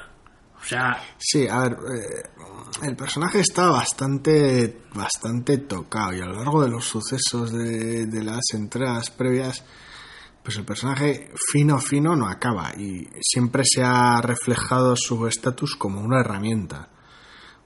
O 0.60 0.64
sea, 0.64 0.98
Sí, 1.16 1.46
a 1.48 1.60
ver, 1.60 1.72
eh, 1.72 2.28
el 2.82 2.96
personaje 2.96 3.40
está 3.40 3.68
bastante, 3.68 4.82
bastante 4.94 5.58
tocado 5.58 6.14
y 6.14 6.20
a 6.20 6.26
lo 6.26 6.36
largo 6.36 6.62
de 6.62 6.68
los 6.68 6.84
sucesos 6.84 7.52
de, 7.52 8.24
las 8.24 8.42
entregas 8.54 9.10
previas, 9.10 9.64
pues 10.42 10.56
el 10.56 10.64
personaje 10.64 11.30
fino, 11.50 11.78
fino 11.78 12.16
no 12.16 12.28
acaba 12.28 12.72
y 12.76 13.06
siempre 13.20 13.64
se 13.64 13.82
ha 13.82 14.20
reflejado 14.22 14.96
su 14.96 15.26
estatus 15.26 15.76
como 15.76 16.00
una 16.00 16.20
herramienta. 16.20 16.88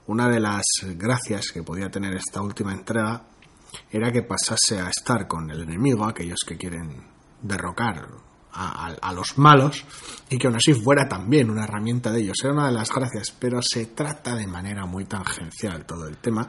Una 0.07 0.29
de 0.29 0.39
las 0.39 0.63
gracias 0.95 1.51
que 1.53 1.63
podía 1.63 1.89
tener 1.89 2.15
esta 2.15 2.41
última 2.41 2.73
entrega 2.73 3.23
era 3.89 4.11
que 4.11 4.21
pasase 4.21 4.79
a 4.79 4.89
estar 4.89 5.27
con 5.27 5.49
el 5.49 5.61
enemigo, 5.61 6.05
aquellos 6.05 6.39
que 6.45 6.57
quieren 6.57 7.07
derrocar 7.41 8.24
a, 8.55 8.87
a- 9.01 9.13
los 9.13 9.37
malos, 9.37 9.83
y 10.29 10.37
que 10.37 10.47
aún 10.47 10.55
así 10.55 10.73
fuera 10.73 11.07
también 11.07 11.49
una 11.49 11.65
herramienta 11.65 12.11
de 12.11 12.21
ellos. 12.21 12.37
Era 12.43 12.53
una 12.53 12.67
de 12.67 12.73
las 12.73 12.89
gracias, 12.91 13.31
pero 13.37 13.61
se 13.61 13.87
trata 13.87 14.35
de 14.35 14.47
manera 14.47 14.85
muy 14.85 15.05
tangencial 15.05 15.85
todo 15.85 16.07
el 16.07 16.17
tema, 16.17 16.47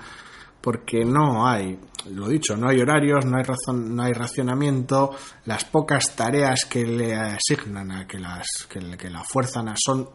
porque 0.60 1.04
no 1.04 1.46
hay, 1.46 1.78
lo 2.10 2.28
dicho, 2.28 2.56
no 2.56 2.68
hay 2.68 2.80
horarios, 2.80 3.24
no 3.24 3.36
hay, 3.36 3.44
razón, 3.44 3.94
no 3.94 4.02
hay 4.02 4.12
racionamiento, 4.12 5.10
las 5.44 5.64
pocas 5.64 6.16
tareas 6.16 6.64
que 6.64 6.84
le 6.84 7.14
asignan 7.14 7.92
a 7.92 8.06
que, 8.06 8.18
las, 8.18 8.46
que 8.68 9.10
la 9.10 9.22
fuerzan 9.22 9.68
a 9.68 9.74
son, 9.76 10.08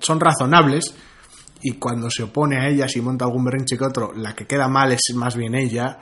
son 0.00 0.20
razonables, 0.20 0.94
y 1.62 1.72
cuando 1.74 2.10
se 2.10 2.24
opone 2.24 2.58
a 2.58 2.68
ellas 2.68 2.94
y 2.96 3.00
monta 3.00 3.24
algún 3.24 3.44
berrinche 3.44 3.78
que 3.78 3.84
otro, 3.84 4.12
la 4.14 4.34
que 4.34 4.46
queda 4.46 4.68
mal 4.68 4.92
es 4.92 5.00
más 5.14 5.34
bien 5.34 5.54
ella. 5.54 5.98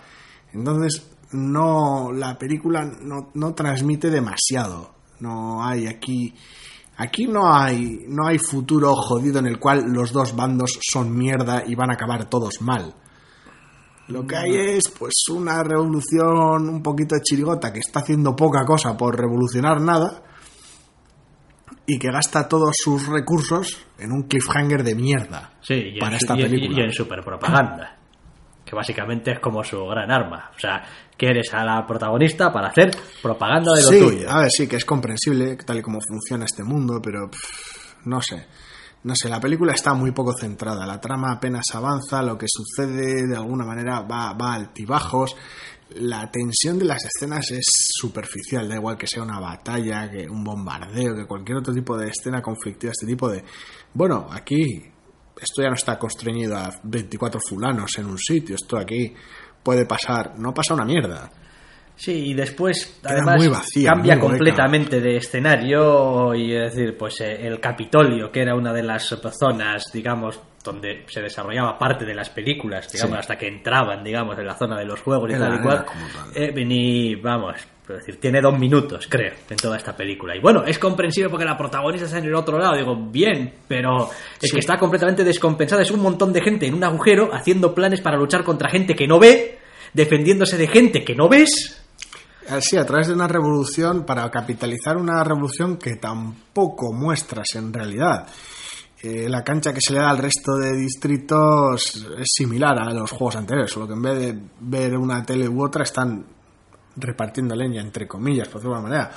Entonces, 0.52 1.08
no, 1.32 2.10
la 2.12 2.36
película 2.36 2.84
no, 2.84 3.30
no 3.34 3.54
transmite 3.54 4.10
demasiado. 4.10 4.92
No 5.22 5.64
hay 5.64 5.86
aquí, 5.86 6.34
aquí 6.96 7.26
no 7.26 7.54
hay, 7.54 8.04
no 8.08 8.26
hay 8.26 8.38
futuro 8.38 8.92
jodido 8.96 9.38
en 9.38 9.46
el 9.46 9.58
cual 9.60 9.84
los 9.92 10.12
dos 10.12 10.34
bandos 10.34 10.78
son 10.82 11.16
mierda 11.16 11.62
y 11.64 11.76
van 11.76 11.90
a 11.90 11.94
acabar 11.94 12.28
todos 12.28 12.60
mal. 12.60 12.92
Lo 14.08 14.26
que 14.26 14.36
hay 14.36 14.56
es, 14.56 14.82
pues, 14.98 15.14
una 15.30 15.62
revolución 15.62 16.68
un 16.68 16.82
poquito 16.82 17.14
de 17.14 17.22
chirigota 17.22 17.72
que 17.72 17.78
está 17.78 18.00
haciendo 18.00 18.34
poca 18.34 18.64
cosa 18.64 18.96
por 18.96 19.16
revolucionar 19.16 19.80
nada 19.80 20.24
y 21.86 21.98
que 21.98 22.10
gasta 22.10 22.48
todos 22.48 22.74
sus 22.76 23.06
recursos 23.06 23.78
en 23.98 24.10
un 24.12 24.24
cliffhanger 24.24 24.82
de 24.82 24.94
mierda 24.96 25.52
Sí, 25.62 25.94
para 26.00 26.12
en, 26.12 26.16
esta 26.16 26.34
película. 26.34 26.80
y 26.80 26.84
en 26.84 26.92
superpropaganda. 26.92 28.01
Que 28.72 28.76
básicamente 28.76 29.32
es 29.32 29.38
como 29.38 29.62
su 29.62 29.84
gran 29.84 30.10
arma. 30.10 30.50
O 30.56 30.58
sea, 30.58 30.82
quieres 31.14 31.52
a 31.52 31.62
la 31.62 31.86
protagonista 31.86 32.50
para 32.50 32.68
hacer 32.68 32.90
propaganda 33.20 33.74
de 33.74 33.82
lo 33.82 33.88
sí, 33.88 33.98
tuyo. 33.98 34.30
a 34.30 34.38
ver, 34.38 34.50
sí, 34.50 34.66
que 34.66 34.76
es 34.76 34.84
comprensible 34.86 35.56
tal 35.56 35.76
y 35.76 35.82
como 35.82 35.98
funciona 36.00 36.46
este 36.46 36.64
mundo, 36.64 36.98
pero 37.02 37.28
pff, 37.30 38.06
no 38.06 38.22
sé. 38.22 38.46
No 39.04 39.14
sé, 39.14 39.28
la 39.28 39.38
película 39.40 39.74
está 39.74 39.92
muy 39.92 40.12
poco 40.12 40.32
centrada, 40.32 40.86
la 40.86 40.98
trama 40.98 41.32
apenas 41.32 41.66
avanza, 41.74 42.22
lo 42.22 42.38
que 42.38 42.46
sucede 42.48 43.26
de 43.26 43.36
alguna 43.36 43.66
manera 43.66 44.00
va, 44.00 44.32
va 44.32 44.52
a 44.52 44.54
altibajos, 44.54 45.36
la 45.96 46.30
tensión 46.30 46.78
de 46.78 46.86
las 46.86 47.04
escenas 47.04 47.50
es 47.50 47.66
superficial, 47.68 48.70
da 48.70 48.76
igual 48.76 48.96
que 48.96 49.06
sea 49.06 49.22
una 49.22 49.38
batalla, 49.38 50.10
que 50.10 50.26
un 50.30 50.42
bombardeo, 50.42 51.14
que 51.14 51.26
cualquier 51.26 51.58
otro 51.58 51.74
tipo 51.74 51.94
de 51.98 52.08
escena 52.08 52.40
conflictiva, 52.40 52.92
este 52.92 53.06
tipo 53.06 53.28
de... 53.28 53.44
Bueno, 53.92 54.28
aquí 54.32 54.91
esto 55.42 55.62
ya 55.62 55.68
no 55.68 55.74
está 55.74 55.98
constreñido 55.98 56.56
a 56.56 56.70
24 56.82 57.40
fulanos 57.40 57.98
en 57.98 58.06
un 58.06 58.18
sitio, 58.18 58.56
esto 58.56 58.78
aquí 58.78 59.14
puede 59.62 59.86
pasar, 59.86 60.38
no 60.38 60.52
pasa 60.52 60.74
una 60.74 60.84
mierda. 60.84 61.30
Sí, 61.94 62.30
y 62.30 62.34
después 62.34 63.00
Queda 63.02 63.12
además 63.12 63.36
muy 63.36 63.48
vacía, 63.48 63.90
cambia 63.92 64.18
completamente 64.18 65.00
de 65.00 65.16
escenario 65.16 66.34
y 66.34 66.54
es 66.54 66.74
decir, 66.74 66.96
pues 66.96 67.20
eh, 67.20 67.46
el 67.46 67.60
Capitolio, 67.60 68.30
que 68.32 68.40
era 68.40 68.54
una 68.54 68.72
de 68.72 68.82
las 68.82 69.14
zonas, 69.38 69.84
digamos, 69.92 70.40
donde 70.64 71.04
se 71.08 71.20
desarrollaba 71.20 71.78
parte 71.78 72.04
de 72.04 72.14
las 72.14 72.30
películas, 72.30 72.90
digamos, 72.92 73.14
Sí. 73.16 73.20
hasta 73.20 73.36
que 73.36 73.48
entraban, 73.48 74.02
digamos, 74.04 74.38
en 74.38 74.46
la 74.46 74.54
zona 74.56 74.78
de 74.78 74.84
los 74.84 75.00
juegos 75.00 75.30
y 75.30 75.34
Era- 75.34 75.48
tal 75.48 75.58
y 75.58 75.62
cual. 75.62 75.84
eh, 76.34 76.52
vení, 76.54 77.14
vamos, 77.16 77.56
es 77.56 77.88
decir, 77.98 78.20
tiene 78.20 78.40
dos 78.40 78.58
minutos, 78.58 79.06
creo, 79.08 79.32
en 79.50 79.56
toda 79.56 79.76
esta 79.76 79.94
película. 79.96 80.36
Y 80.36 80.40
bueno, 80.40 80.62
es 80.64 80.78
comprensible 80.78 81.28
porque 81.30 81.44
la 81.44 81.56
protagonista 81.58 82.06
está 82.06 82.18
en 82.18 82.26
el 82.26 82.34
otro 82.34 82.58
lado, 82.58 82.76
digo, 82.76 82.96
bien, 82.96 83.52
pero 83.66 84.04
es 84.40 84.48
Sí. 84.48 84.50
que 84.52 84.60
está 84.60 84.78
completamente 84.78 85.24
descompensada. 85.24 85.82
Es 85.82 85.90
un 85.90 86.00
montón 86.00 86.32
de 86.32 86.40
gente 86.40 86.66
en 86.66 86.74
un 86.74 86.84
agujero 86.84 87.30
haciendo 87.34 87.74
planes 87.74 88.00
para 88.00 88.16
luchar 88.16 88.44
contra 88.44 88.70
gente 88.70 88.94
que 88.94 89.06
no 89.08 89.18
ve, 89.18 89.58
defendiéndose 89.92 90.56
de 90.56 90.68
gente 90.68 91.04
que 91.04 91.14
no 91.14 91.28
ves. 91.28 91.78
Sí, 92.60 92.76
a 92.76 92.84
través 92.84 93.06
de 93.08 93.14
una 93.14 93.28
revolución, 93.28 94.04
para 94.04 94.28
capitalizar 94.30 94.96
una 94.96 95.22
revolución 95.22 95.76
que 95.76 95.94
tampoco 95.96 96.92
muestras 96.92 97.46
en 97.54 97.72
realidad. 97.72 98.26
Eh, 99.02 99.28
la 99.28 99.42
cancha 99.42 99.72
que 99.72 99.80
se 99.80 99.92
le 99.94 99.98
da 99.98 100.10
al 100.10 100.18
resto 100.18 100.54
de 100.56 100.76
distritos 100.76 102.06
es 102.18 102.26
similar 102.36 102.78
a 102.78 102.92
los 102.92 103.10
juegos 103.10 103.36
anteriores, 103.36 103.70
solo 103.72 103.86
que 103.88 103.94
en 103.94 104.02
vez 104.02 104.18
de 104.18 104.38
ver 104.60 104.96
una 104.96 105.24
tele 105.24 105.48
u 105.48 105.64
otra 105.64 105.82
están 105.82 106.24
repartiendo 106.96 107.54
leña, 107.56 107.80
entre 107.80 108.06
comillas, 108.06 108.48
por 108.48 108.56
decirlo 108.60 108.74
de 108.74 108.78
alguna 108.80 108.96
manera. 108.98 109.16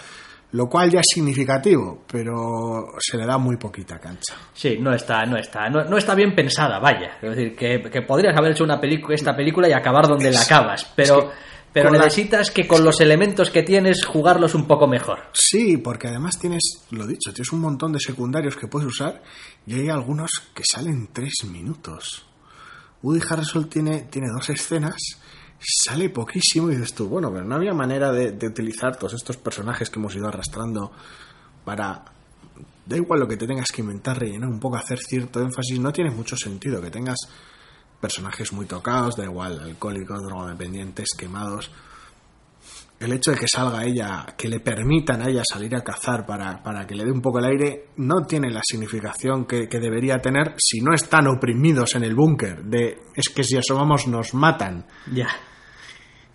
Lo 0.52 0.68
cual 0.68 0.90
ya 0.90 1.00
es 1.02 1.08
significativo, 1.14 2.04
pero 2.10 2.94
se 2.98 3.18
le 3.18 3.26
da 3.26 3.38
muy 3.38 3.58
poquita 3.58 4.00
cancha. 4.00 4.36
Sí, 4.54 4.78
no 4.80 4.94
está, 4.94 5.26
no 5.26 5.38
está, 5.38 5.70
no, 5.70 5.84
no 5.84 5.98
está 5.98 6.16
bien 6.16 6.34
pensada, 6.34 6.80
vaya. 6.80 7.18
Es 7.22 7.36
decir, 7.36 7.56
que, 7.56 7.82
que 7.92 8.02
podrías 8.04 8.38
haber 8.38 8.52
hecho 8.54 8.64
una 8.64 8.80
pelicu- 8.80 9.12
esta 9.14 9.36
película 9.36 9.68
y 9.68 9.74
acabar 9.74 10.08
donde 10.08 10.32
la 10.32 10.40
acabas, 10.42 10.92
pero, 10.96 11.20
es 11.20 11.26
que 11.26 11.32
pero 11.76 11.90
con 11.90 11.98
la- 12.00 12.06
necesitas 12.06 12.50
que 12.52 12.66
con 12.68 12.84
los 12.84 13.00
elementos 13.02 13.50
que 13.52 13.62
tienes 13.62 14.04
jugarlos 14.06 14.56
un 14.56 14.66
poco 14.66 14.88
mejor. 14.88 15.20
Sí, 15.34 15.78
porque 15.78 16.08
además 16.08 16.40
tienes, 16.40 16.86
lo 16.92 17.06
dicho, 17.06 17.32
tienes 17.34 17.52
un 17.52 17.60
montón 17.60 17.92
de 17.92 18.00
secundarios 18.00 18.56
que 18.56 18.68
puedes 18.68 18.88
usar 18.88 19.22
y 19.68 19.74
hay 19.80 19.90
algunos 19.90 20.32
que 20.54 20.64
salen 20.66 21.10
tres 21.12 21.34
minutos. 21.52 22.26
Woody 23.04 23.22
Harrelson 23.30 23.70
tiene, 23.70 24.04
tiene 24.10 24.30
dos 24.34 24.50
escenas, 24.50 24.96
sale 25.60 26.10
poquísimo 26.10 26.72
y 26.72 26.76
dices 26.76 26.94
tú, 26.94 27.08
bueno, 27.08 27.32
pero 27.32 27.44
no 27.46 27.56
había 27.56 27.74
manera 27.74 28.12
de, 28.12 28.32
de 28.32 28.48
utilizar 28.48 28.96
todos 28.98 29.14
estos 29.14 29.38
personajes 29.38 29.90
que 29.90 30.00
hemos 30.00 30.16
ido 30.16 30.28
arrastrando 30.28 30.92
para... 31.64 32.06
Da 32.86 32.96
igual 32.96 33.20
lo 33.20 33.28
que 33.28 33.36
te 33.36 33.48
tengas 33.48 33.72
que 33.72 33.82
inventar, 33.82 34.20
rellenar 34.20 34.48
un 34.48 34.60
poco, 34.60 34.76
hacer 34.78 35.00
cierto 35.00 35.42
énfasis, 35.42 35.80
no 35.80 35.92
tiene 35.92 36.12
mucho 36.12 36.38
sentido 36.38 36.80
que 36.82 36.92
tengas 36.92 37.18
personajes 38.00 38.54
muy 38.54 38.66
tocados, 38.66 39.16
da 39.16 39.24
igual, 39.24 39.60
alcohólicos, 39.60 40.22
drogodependientes, 40.24 41.10
quemados 41.18 41.72
el 43.00 43.12
hecho 43.12 43.32
de 43.32 43.38
que 43.38 43.48
salga 43.48 43.84
ella, 43.84 44.26
que 44.38 44.48
le 44.48 44.60
permitan 44.60 45.22
a 45.22 45.30
ella 45.30 45.42
salir 45.44 45.76
a 45.76 45.84
cazar 45.84 46.26
para, 46.26 46.64
para 46.64 46.88
que 46.88 46.96
le 46.96 47.04
dé 47.04 47.12
un 47.12 47.22
poco 47.22 47.40
el 47.40 47.46
aire, 47.46 47.90
no 47.98 48.26
tiene 48.26 48.50
la 48.50 48.62
significación 48.64 49.46
que, 49.46 49.68
que 49.68 49.80
debería 49.80 50.20
tener 50.20 50.56
si 50.58 50.80
no 50.80 50.94
están 50.94 51.28
oprimidos 51.28 51.96
en 51.96 52.04
el 52.04 52.16
búnker. 52.16 52.64
De 52.64 52.98
es 53.14 53.30
que 53.30 53.44
si 53.44 53.58
asomamos 53.58 54.08
nos 54.08 54.34
matan. 54.34 54.86
Ya. 55.12 55.28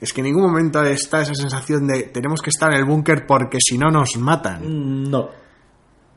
Es 0.01 0.13
que 0.13 0.21
en 0.21 0.27
ningún 0.27 0.45
momento 0.51 0.83
está 0.85 1.23
esa 1.23 1.35
sensación 1.35 1.87
de 1.87 2.05
tenemos 2.05 2.41
que 2.43 2.51
estar 2.51 2.71
en 2.73 2.79
el 2.79 2.85
búnker 2.85 3.27
porque 3.27 3.59
si 3.61 3.79
no 3.79 3.91
nos 3.91 4.17
matan. 4.17 4.63
Mm, 4.63 5.11
No. 5.11 5.40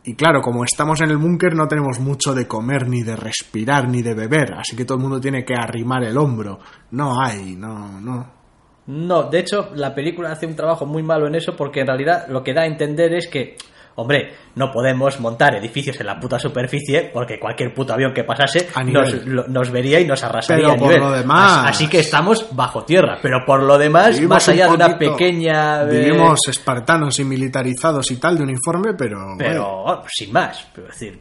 Y 0.06 0.16
claro, 0.16 0.42
como 0.42 0.66
estamos 0.66 1.00
en 1.02 1.12
el 1.12 1.18
búnker 1.18 1.56
no 1.56 1.68
tenemos 1.68 2.00
mucho 2.00 2.34
de 2.34 2.46
comer, 2.46 2.90
ni 2.90 3.04
de 3.04 3.16
respirar, 3.16 3.88
ni 3.88 4.02
de 4.02 4.14
beber, 4.14 4.54
así 4.56 4.76
que 4.76 4.84
todo 4.84 4.98
el 4.98 5.04
mundo 5.04 5.22
tiene 5.22 5.46
que 5.46 5.56
arrimar 5.56 6.04
el 6.04 6.18
hombro. 6.18 6.60
No 6.92 7.22
hay, 7.22 7.56
no, 7.56 8.02
no. 8.02 8.44
No, 8.86 9.24
de 9.30 9.40
hecho, 9.40 9.70
la 9.76 9.96
película 9.96 10.32
hace 10.32 10.46
un 10.46 10.58
trabajo 10.58 10.86
muy 10.86 11.04
malo 11.04 11.28
en 11.28 11.36
eso 11.36 11.56
porque 11.56 11.80
en 11.80 11.88
realidad 11.88 12.28
lo 12.28 12.44
que 12.44 12.54
da 12.54 12.64
a 12.64 12.68
entender 12.68 13.14
es 13.14 13.30
que 13.30 13.56
Hombre, 13.96 14.34
no 14.56 14.72
podemos 14.72 15.20
montar 15.20 15.56
edificios 15.56 16.00
en 16.00 16.08
la 16.08 16.20
puta 16.20 16.40
superficie 16.40 17.12
porque 17.14 17.40
cualquier 17.40 17.74
puto 17.76 17.94
avión 17.94 18.12
que 18.14 18.24
pasase 18.24 18.68
nos, 18.76 18.86
nivel. 19.14 19.24
lo- 19.36 19.48
nos 19.48 19.70
vería 19.70 20.00
y 20.00 20.06
nos 20.08 20.24
arrasaría 20.24 20.64
Pero 20.66 20.74
a 20.74 20.78
por 20.78 20.88
nivel. 20.88 21.02
lo 21.02 21.12
demás- 21.12 21.68
Así, 21.70 21.88
que 21.88 22.00
estamos 22.00 22.48
bajo 22.56 22.84
tierra. 22.84 23.20
Pero 23.22 23.46
por 23.46 23.62
lo 23.62 23.78
demás, 23.78 24.16
Vivimos 24.16 24.30
más 24.36 24.48
un 24.48 24.54
allá 24.56 24.68
de 24.68 24.74
una 24.74 24.98
pequeña... 24.98 25.84
eh, 25.84 25.88
Vivimos 26.06 26.40
espartanos 26.48 27.20
y 27.20 27.24
militarizados 27.24 28.10
y 28.10 28.16
tal 28.18 28.38
de 28.38 28.44
uniforme, 28.44 28.94
pero. 28.96 29.36
Pero 29.38 29.84
bueno, 29.84 30.04
sin 30.12 30.32
más. 30.34 30.68
Pero 30.74 30.88
decir... 30.88 31.20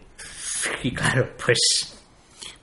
Y 0.83 0.95
claro, 0.95 1.29
pues... 1.45 1.59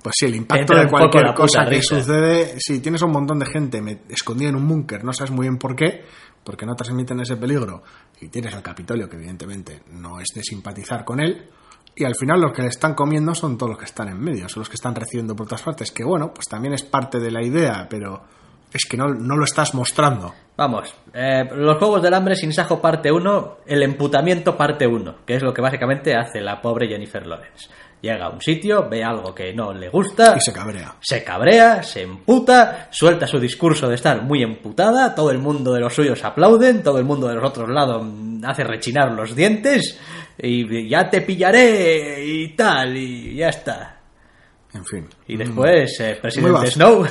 pues 0.02 0.16
sí, 0.18 0.26
el 0.26 0.36
impacto 0.36 0.74
de 0.76 0.88
cualquier 0.88 1.34
cosa 1.34 1.66
que 1.66 1.70
risa. 1.72 2.00
sucede. 2.00 2.56
Si 2.60 2.80
tienes 2.80 3.02
un 3.02 3.12
montón 3.12 3.38
de 3.40 3.46
gente 3.46 4.00
escondida 4.10 4.50
en 4.50 4.56
un 4.56 4.68
búnker, 4.68 5.04
no 5.04 5.14
sabes 5.14 5.32
muy 5.32 5.44
bien 5.44 5.58
por 5.58 5.76
qué, 5.76 6.04
porque 6.44 6.66
no 6.66 6.76
transmiten 6.76 7.20
ese 7.20 7.38
peligro, 7.38 7.84
y 8.22 8.28
tienes 8.30 8.54
al 8.54 8.62
Capitolio, 8.62 9.10
que 9.10 9.18
evidentemente 9.18 9.84
no 9.92 10.20
es 10.20 10.30
de 10.34 10.44
simpatizar 10.44 11.06
con 11.06 11.20
él. 11.20 11.50
Y 11.96 12.06
al 12.06 12.16
final 12.16 12.40
los 12.40 12.54
que 12.54 12.62
le 12.62 12.70
están 12.70 12.94
comiendo 12.94 13.36
son 13.36 13.58
todos 13.58 13.72
los 13.72 13.80
que 13.80 13.86
están 13.86 14.08
en 14.10 14.20
medio, 14.20 14.48
son 14.48 14.62
los 14.62 14.70
que 14.70 14.76
están 14.76 14.96
recibiendo 14.96 15.36
por 15.36 15.48
todas 15.48 15.64
partes, 15.64 15.92
que 15.92 16.04
bueno, 16.04 16.34
pues 16.34 16.48
también 16.48 16.74
es 16.74 16.84
parte 16.84 17.20
de 17.20 17.32
la 17.32 17.44
idea, 17.44 17.88
pero 17.90 18.24
es 18.74 18.86
que 18.86 18.98
no, 18.98 19.08
no 19.08 19.36
lo 19.36 19.46
estás 19.46 19.74
mostrando. 19.74 20.34
Vamos, 20.58 20.94
eh, 21.14 21.48
los 21.56 21.78
Juegos 21.78 22.02
del 22.02 22.14
Hambre 22.14 22.36
sin 22.36 22.52
Sajo 22.52 22.82
parte 22.82 23.12
1, 23.12 23.60
el 23.66 23.82
emputamiento 23.82 24.58
parte 24.58 24.86
1, 24.86 25.20
que 25.26 25.36
es 25.36 25.42
lo 25.42 25.54
que 25.54 25.62
básicamente 25.62 26.16
hace 26.16 26.42
la 26.42 26.62
pobre 26.62 26.88
Jennifer 26.88 27.26
Lawrence. 27.26 27.70
Llega 28.02 28.26
a 28.26 28.30
un 28.30 28.42
sitio, 28.42 28.88
ve 28.90 29.04
algo 29.04 29.34
que 29.36 29.54
no 29.54 29.74
le 29.74 29.90
gusta, 29.90 30.36
Y 30.38 30.42
se 30.42 30.54
cabrea. 30.54 30.96
se 31.02 31.24
cabrea, 31.24 31.84
se 31.84 32.04
emputa, 32.04 32.88
suelta 32.92 33.28
su 33.28 33.40
discurso 33.40 33.90
de 33.90 33.96
estar 33.96 34.22
muy 34.22 34.42
emputada, 34.42 35.14
todo 35.16 35.32
el 35.32 35.40
mundo 35.40 35.74
de 35.74 35.82
los 35.82 35.94
suyos 35.94 36.24
aplauden, 36.24 36.82
todo 36.84 36.98
el 36.98 37.06
mundo 37.06 37.28
de 37.28 37.36
los 37.36 37.44
otros 37.44 37.70
lados 37.70 38.04
mm, 38.06 38.44
hace 38.46 38.64
rechinar 38.64 39.12
los 39.12 39.36
dientes 39.36 40.00
y 40.38 40.88
ya 40.88 41.10
te 41.10 41.22
pillaré 41.22 42.24
y 42.26 42.56
tal, 42.56 42.96
y 42.96 43.36
ya 43.36 43.50
está. 43.50 43.96
En 44.74 44.86
fin. 44.86 45.08
Y 45.28 45.36
después, 45.36 46.00
eh, 46.00 46.12
Muy 46.12 46.22
presidente. 46.22 46.72
Snow, 46.72 47.06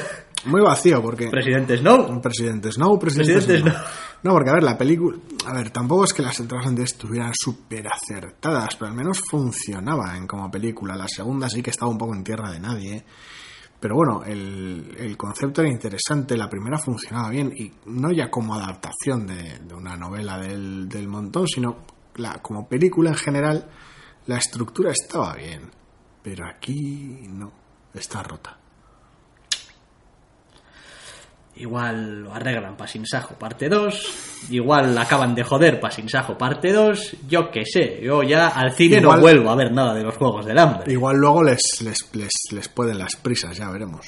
Muy 0.45 0.61
vacío, 0.61 1.03
porque. 1.03 1.29
presidente 1.29 1.77
Snow, 1.77 2.21
presidente 2.21 2.71
Snow, 2.73 2.99
presidente, 2.99 3.33
Presidente 3.35 3.71
Snow. 3.71 3.83
No, 4.23 4.33
porque 4.33 4.51
a 4.51 4.55
ver, 4.55 4.63
la 4.63 4.77
película. 4.77 5.19
A 5.47 5.55
ver, 5.55 5.71
tampoco 5.71 6.05
es 6.05 6.13
que 6.13 6.23
las 6.23 6.39
entradas 6.41 6.67
antes 6.67 6.93
estuvieran 6.93 7.33
súper 7.35 7.87
acertadas, 7.87 8.77
pero 8.77 8.91
al 8.91 8.97
menos 8.97 9.21
funcionaban 9.29 10.27
como 10.27 10.51
película. 10.51 10.97
La 10.97 11.09
segunda 11.09 11.49
sí 11.49 11.63
que 11.63 11.71
estaba 11.71 11.91
un 11.91 11.99
poco 11.99 12.15
en 12.15 12.25
tierra 12.25 12.51
de 12.51 12.61
nadie. 12.61 13.05
Pero 13.81 13.95
bueno, 13.95 14.25
el, 14.25 14.97
el 14.99 15.17
concepto 15.17 15.61
era 15.63 15.71
interesante, 15.71 16.37
la 16.37 16.49
primera 16.49 16.79
funcionaba 16.79 17.31
bien, 17.31 17.53
y 17.57 17.71
no 17.87 18.11
ya 18.11 18.29
como 18.29 18.55
adaptación 18.55 19.25
de, 19.29 19.61
de 19.61 19.75
una 19.75 19.97
novela 19.97 20.37
del, 20.37 20.89
del 20.89 21.07
montón, 21.07 21.47
sino 21.47 21.85
la, 22.17 22.43
como 22.43 22.69
película 22.69 23.11
en 23.11 23.17
general, 23.17 23.71
la 24.27 24.39
estructura 24.39 24.91
estaba 24.91 25.33
bien. 25.35 25.71
Pero 26.23 26.45
aquí 26.49 27.29
no, 27.29 27.53
está 27.95 28.25
rota. 28.25 28.59
Igual 31.59 32.23
lo 32.23 32.33
arreglan 32.35 32.77
para 32.77 32.89
Sin 32.91 33.05
Sajo 33.07 33.35
parte 33.39 33.69
2. 33.69 34.47
Igual 34.51 34.97
acaban 34.97 35.35
de 35.35 35.43
joder 35.43 35.81
para 35.81 35.93
Sin 35.95 36.09
Sajo 36.09 36.39
parte 36.39 36.73
2. 36.73 37.17
Yo 37.29 37.51
qué 37.51 37.65
sé. 37.65 38.01
Yo 38.03 38.23
ya 38.23 38.49
al 38.49 38.73
cine 38.73 38.99
Igual- 38.99 39.17
no 39.17 39.23
vuelvo 39.23 39.51
a 39.51 39.57
ver 39.57 39.73
nada 39.73 39.95
de 39.95 40.03
los 40.05 40.17
Juegos 40.17 40.47
del 40.47 40.59
Hambre. 40.59 40.93
Igual 40.93 41.17
luego 41.17 41.43
les, 41.43 41.61
les, 41.83 42.09
les, 42.15 42.33
les 42.53 42.69
pueden 42.69 42.99
las 42.99 43.17
prisas, 43.17 43.57
ya 43.57 43.69
veremos. 43.71 44.07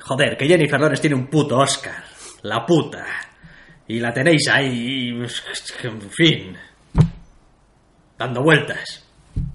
Joder, 0.00 0.36
que 0.36 0.46
Jennifer 0.46 0.78
Lawrence 0.80 1.00
tiene 1.00 1.16
un 1.16 1.26
puto 1.28 1.58
Oscar. 1.58 2.04
La 2.42 2.66
puta. 2.66 3.04
Y 3.88 3.98
la 4.00 4.12
tenéis 4.12 4.48
ahí. 4.48 5.08
En 5.84 6.00
fin. 6.10 6.56
Dando 8.18 8.42
vueltas. 8.42 9.04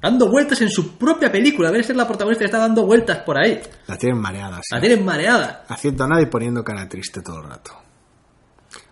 Dando 0.01 0.29
vueltas 0.29 0.61
en 0.61 0.69
su 0.69 0.97
propia 0.97 1.31
película. 1.31 1.71
Debe 1.71 1.83
ser 1.83 1.95
la 1.95 2.07
protagonista 2.07 2.41
que 2.41 2.45
está 2.45 2.59
dando 2.59 2.85
vueltas 2.85 3.19
por 3.19 3.37
ahí. 3.37 3.59
La 3.87 3.97
tienen 3.97 4.19
mareada, 4.19 4.57
sí. 4.57 4.73
La 4.75 4.79
tienen 4.79 5.03
mareada. 5.05 5.65
Haciendo 5.67 6.07
nada 6.07 6.21
y 6.21 6.27
poniendo 6.27 6.63
cara 6.63 6.87
triste 6.87 7.21
todo 7.21 7.41
el 7.41 7.49
rato. 7.49 7.71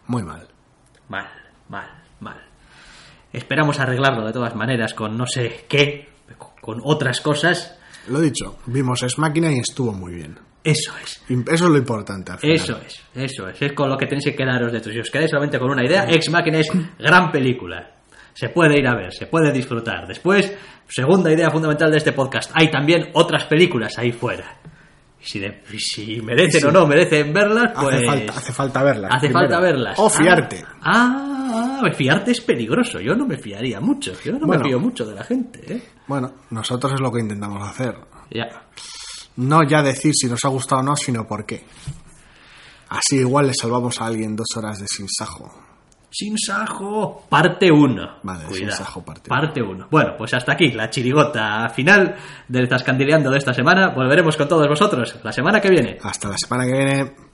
Muy 0.08 0.24
mal. 0.24 0.48
Mal, 1.10 1.28
mal, 1.70 1.90
mal. 2.20 2.42
Esperamos 3.34 3.80
arreglarlo 3.80 4.26
de 4.26 4.34
todas 4.34 4.56
maneras 4.56 4.94
con 4.94 5.18
no 5.18 5.26
sé 5.28 5.66
qué, 5.68 6.10
con 6.62 6.80
otras 6.84 7.22
cosas. 7.22 7.78
Lo 8.08 8.20
dicho, 8.22 8.60
vimos 8.68 9.02
Es 9.04 9.18
Máquina 9.18 9.52
y 9.52 9.60
estuvo 9.60 9.92
muy 9.92 10.14
bien. 10.14 10.40
Eso 10.64 10.94
es, 11.04 11.22
Eso 11.30 11.46
es 11.54 11.62
lo 11.62 11.78
importante. 11.78 12.32
al 12.32 12.40
final. 12.40 12.56
eso 12.56 12.80
es, 12.84 13.00
eso 13.14 13.48
es. 13.50 13.62
Es 13.62 13.74
con 13.74 13.88
lo 13.90 13.98
que 13.98 14.08
tenéis 14.08 14.26
que 14.26 14.36
quedaros 14.36 14.72
de. 14.72 14.84
Si 14.84 15.00
os 15.00 15.12
quedáis 15.12 15.30
solamente 15.30 15.60
con 15.60 15.70
una 15.70 15.86
idea, 15.86 16.06
Ex 16.10 16.30
Machina 16.32 16.60
es 16.60 16.68
gran 16.98 17.32
película. 17.32 17.92
Se 18.36 18.50
puede 18.50 18.78
ir 18.78 18.86
a 18.88 18.94
ver, 18.96 19.14
se 19.14 19.28
puede 19.28 19.52
disfrutar. 19.52 20.06
Después, 20.08 20.54
segunda 20.90 21.32
idea 21.32 21.50
fundamental 21.50 21.90
de 21.90 21.98
este 21.98 22.12
podcast. 22.12 22.52
Hay 22.54 22.70
también 22.70 23.10
otras 23.14 23.46
películas 23.46 23.98
ahí 23.98 24.12
fuera. 24.12 24.60
Y 25.22 25.26
si, 25.26 25.40
de- 25.40 25.64
si 25.80 26.22
merecen 26.22 26.66
o 26.68 26.72
no 26.72 26.86
merecen 26.86 27.34
verlas, 27.34 27.72
pues... 27.82 27.96
Hace, 27.96 28.06
falta, 28.06 28.34
hace 28.34 28.52
falta 28.54 28.84
verlas. 28.84 29.12
Hace 29.14 29.28
primero. 29.30 29.40
falta 29.48 29.60
verlas. 29.62 29.96
O 29.98 30.10
fiarte. 30.10 30.66
Ah, 30.82 31.80
ah, 31.82 31.92
fiarte 31.96 32.32
es 32.32 32.42
peligroso. 32.42 33.00
Yo 33.00 33.16
no 33.16 33.26
me 33.26 33.38
fiaría 33.38 33.80
mucho. 33.80 34.12
Yo 34.22 34.34
no 34.34 34.46
Bueno. 34.46 34.62
me 34.64 34.70
fío 34.70 34.80
mucho 34.82 35.06
de 35.06 35.16
la 35.16 35.24
gente, 35.24 35.74
¿eh? 35.74 35.82
Bueno, 36.06 36.34
nosotros 36.50 36.92
es 36.94 37.00
lo 37.00 37.12
que 37.14 37.22
intentamos 37.22 37.66
hacer. 37.68 37.96
Ya. 38.32 38.68
No 39.38 39.62
ya 39.68 39.82
decir 39.82 40.12
si 40.14 40.28
nos 40.28 40.44
ha 40.44 40.50
gustado 40.50 40.82
o 40.82 40.84
no, 40.84 40.96
sino 40.98 41.26
por 41.26 41.46
qué. 41.46 41.64
Así 42.90 43.18
igual 43.18 43.48
le 43.48 43.54
salvamos 43.54 44.00
a 44.02 44.06
alguien 44.08 44.36
dos 44.36 44.48
horas 44.58 44.78
de 44.80 44.88
sin 44.88 45.08
sajo. 45.10 45.52
Sin 46.18 46.38
Sajo, 46.38 47.26
parte 47.28 47.70
1. 47.70 48.20
Vale, 48.24 48.46
Sin 48.54 48.72
Sajo, 48.72 49.04
parte 49.04 49.28
Parte 49.28 49.62
1. 49.62 49.90
Bueno, 49.92 50.16
pues 50.18 50.34
hasta 50.34 50.54
aquí 50.54 50.72
la 50.72 50.90
chirigota 50.90 51.68
final 51.68 52.16
del 52.48 52.70
Zascandileando 52.70 53.30
de 53.30 53.38
esta 53.38 53.54
semana. 53.54 53.90
Volveremos 53.90 54.38
con 54.38 54.48
todos 54.48 54.66
vosotros 54.66 55.20
la 55.22 55.34
semana 55.34 55.60
que 55.60 55.70
viene. 55.70 55.98
Hasta 56.02 56.30
la 56.30 56.38
semana 56.38 56.66
que 56.68 56.72
viene. 56.74 57.25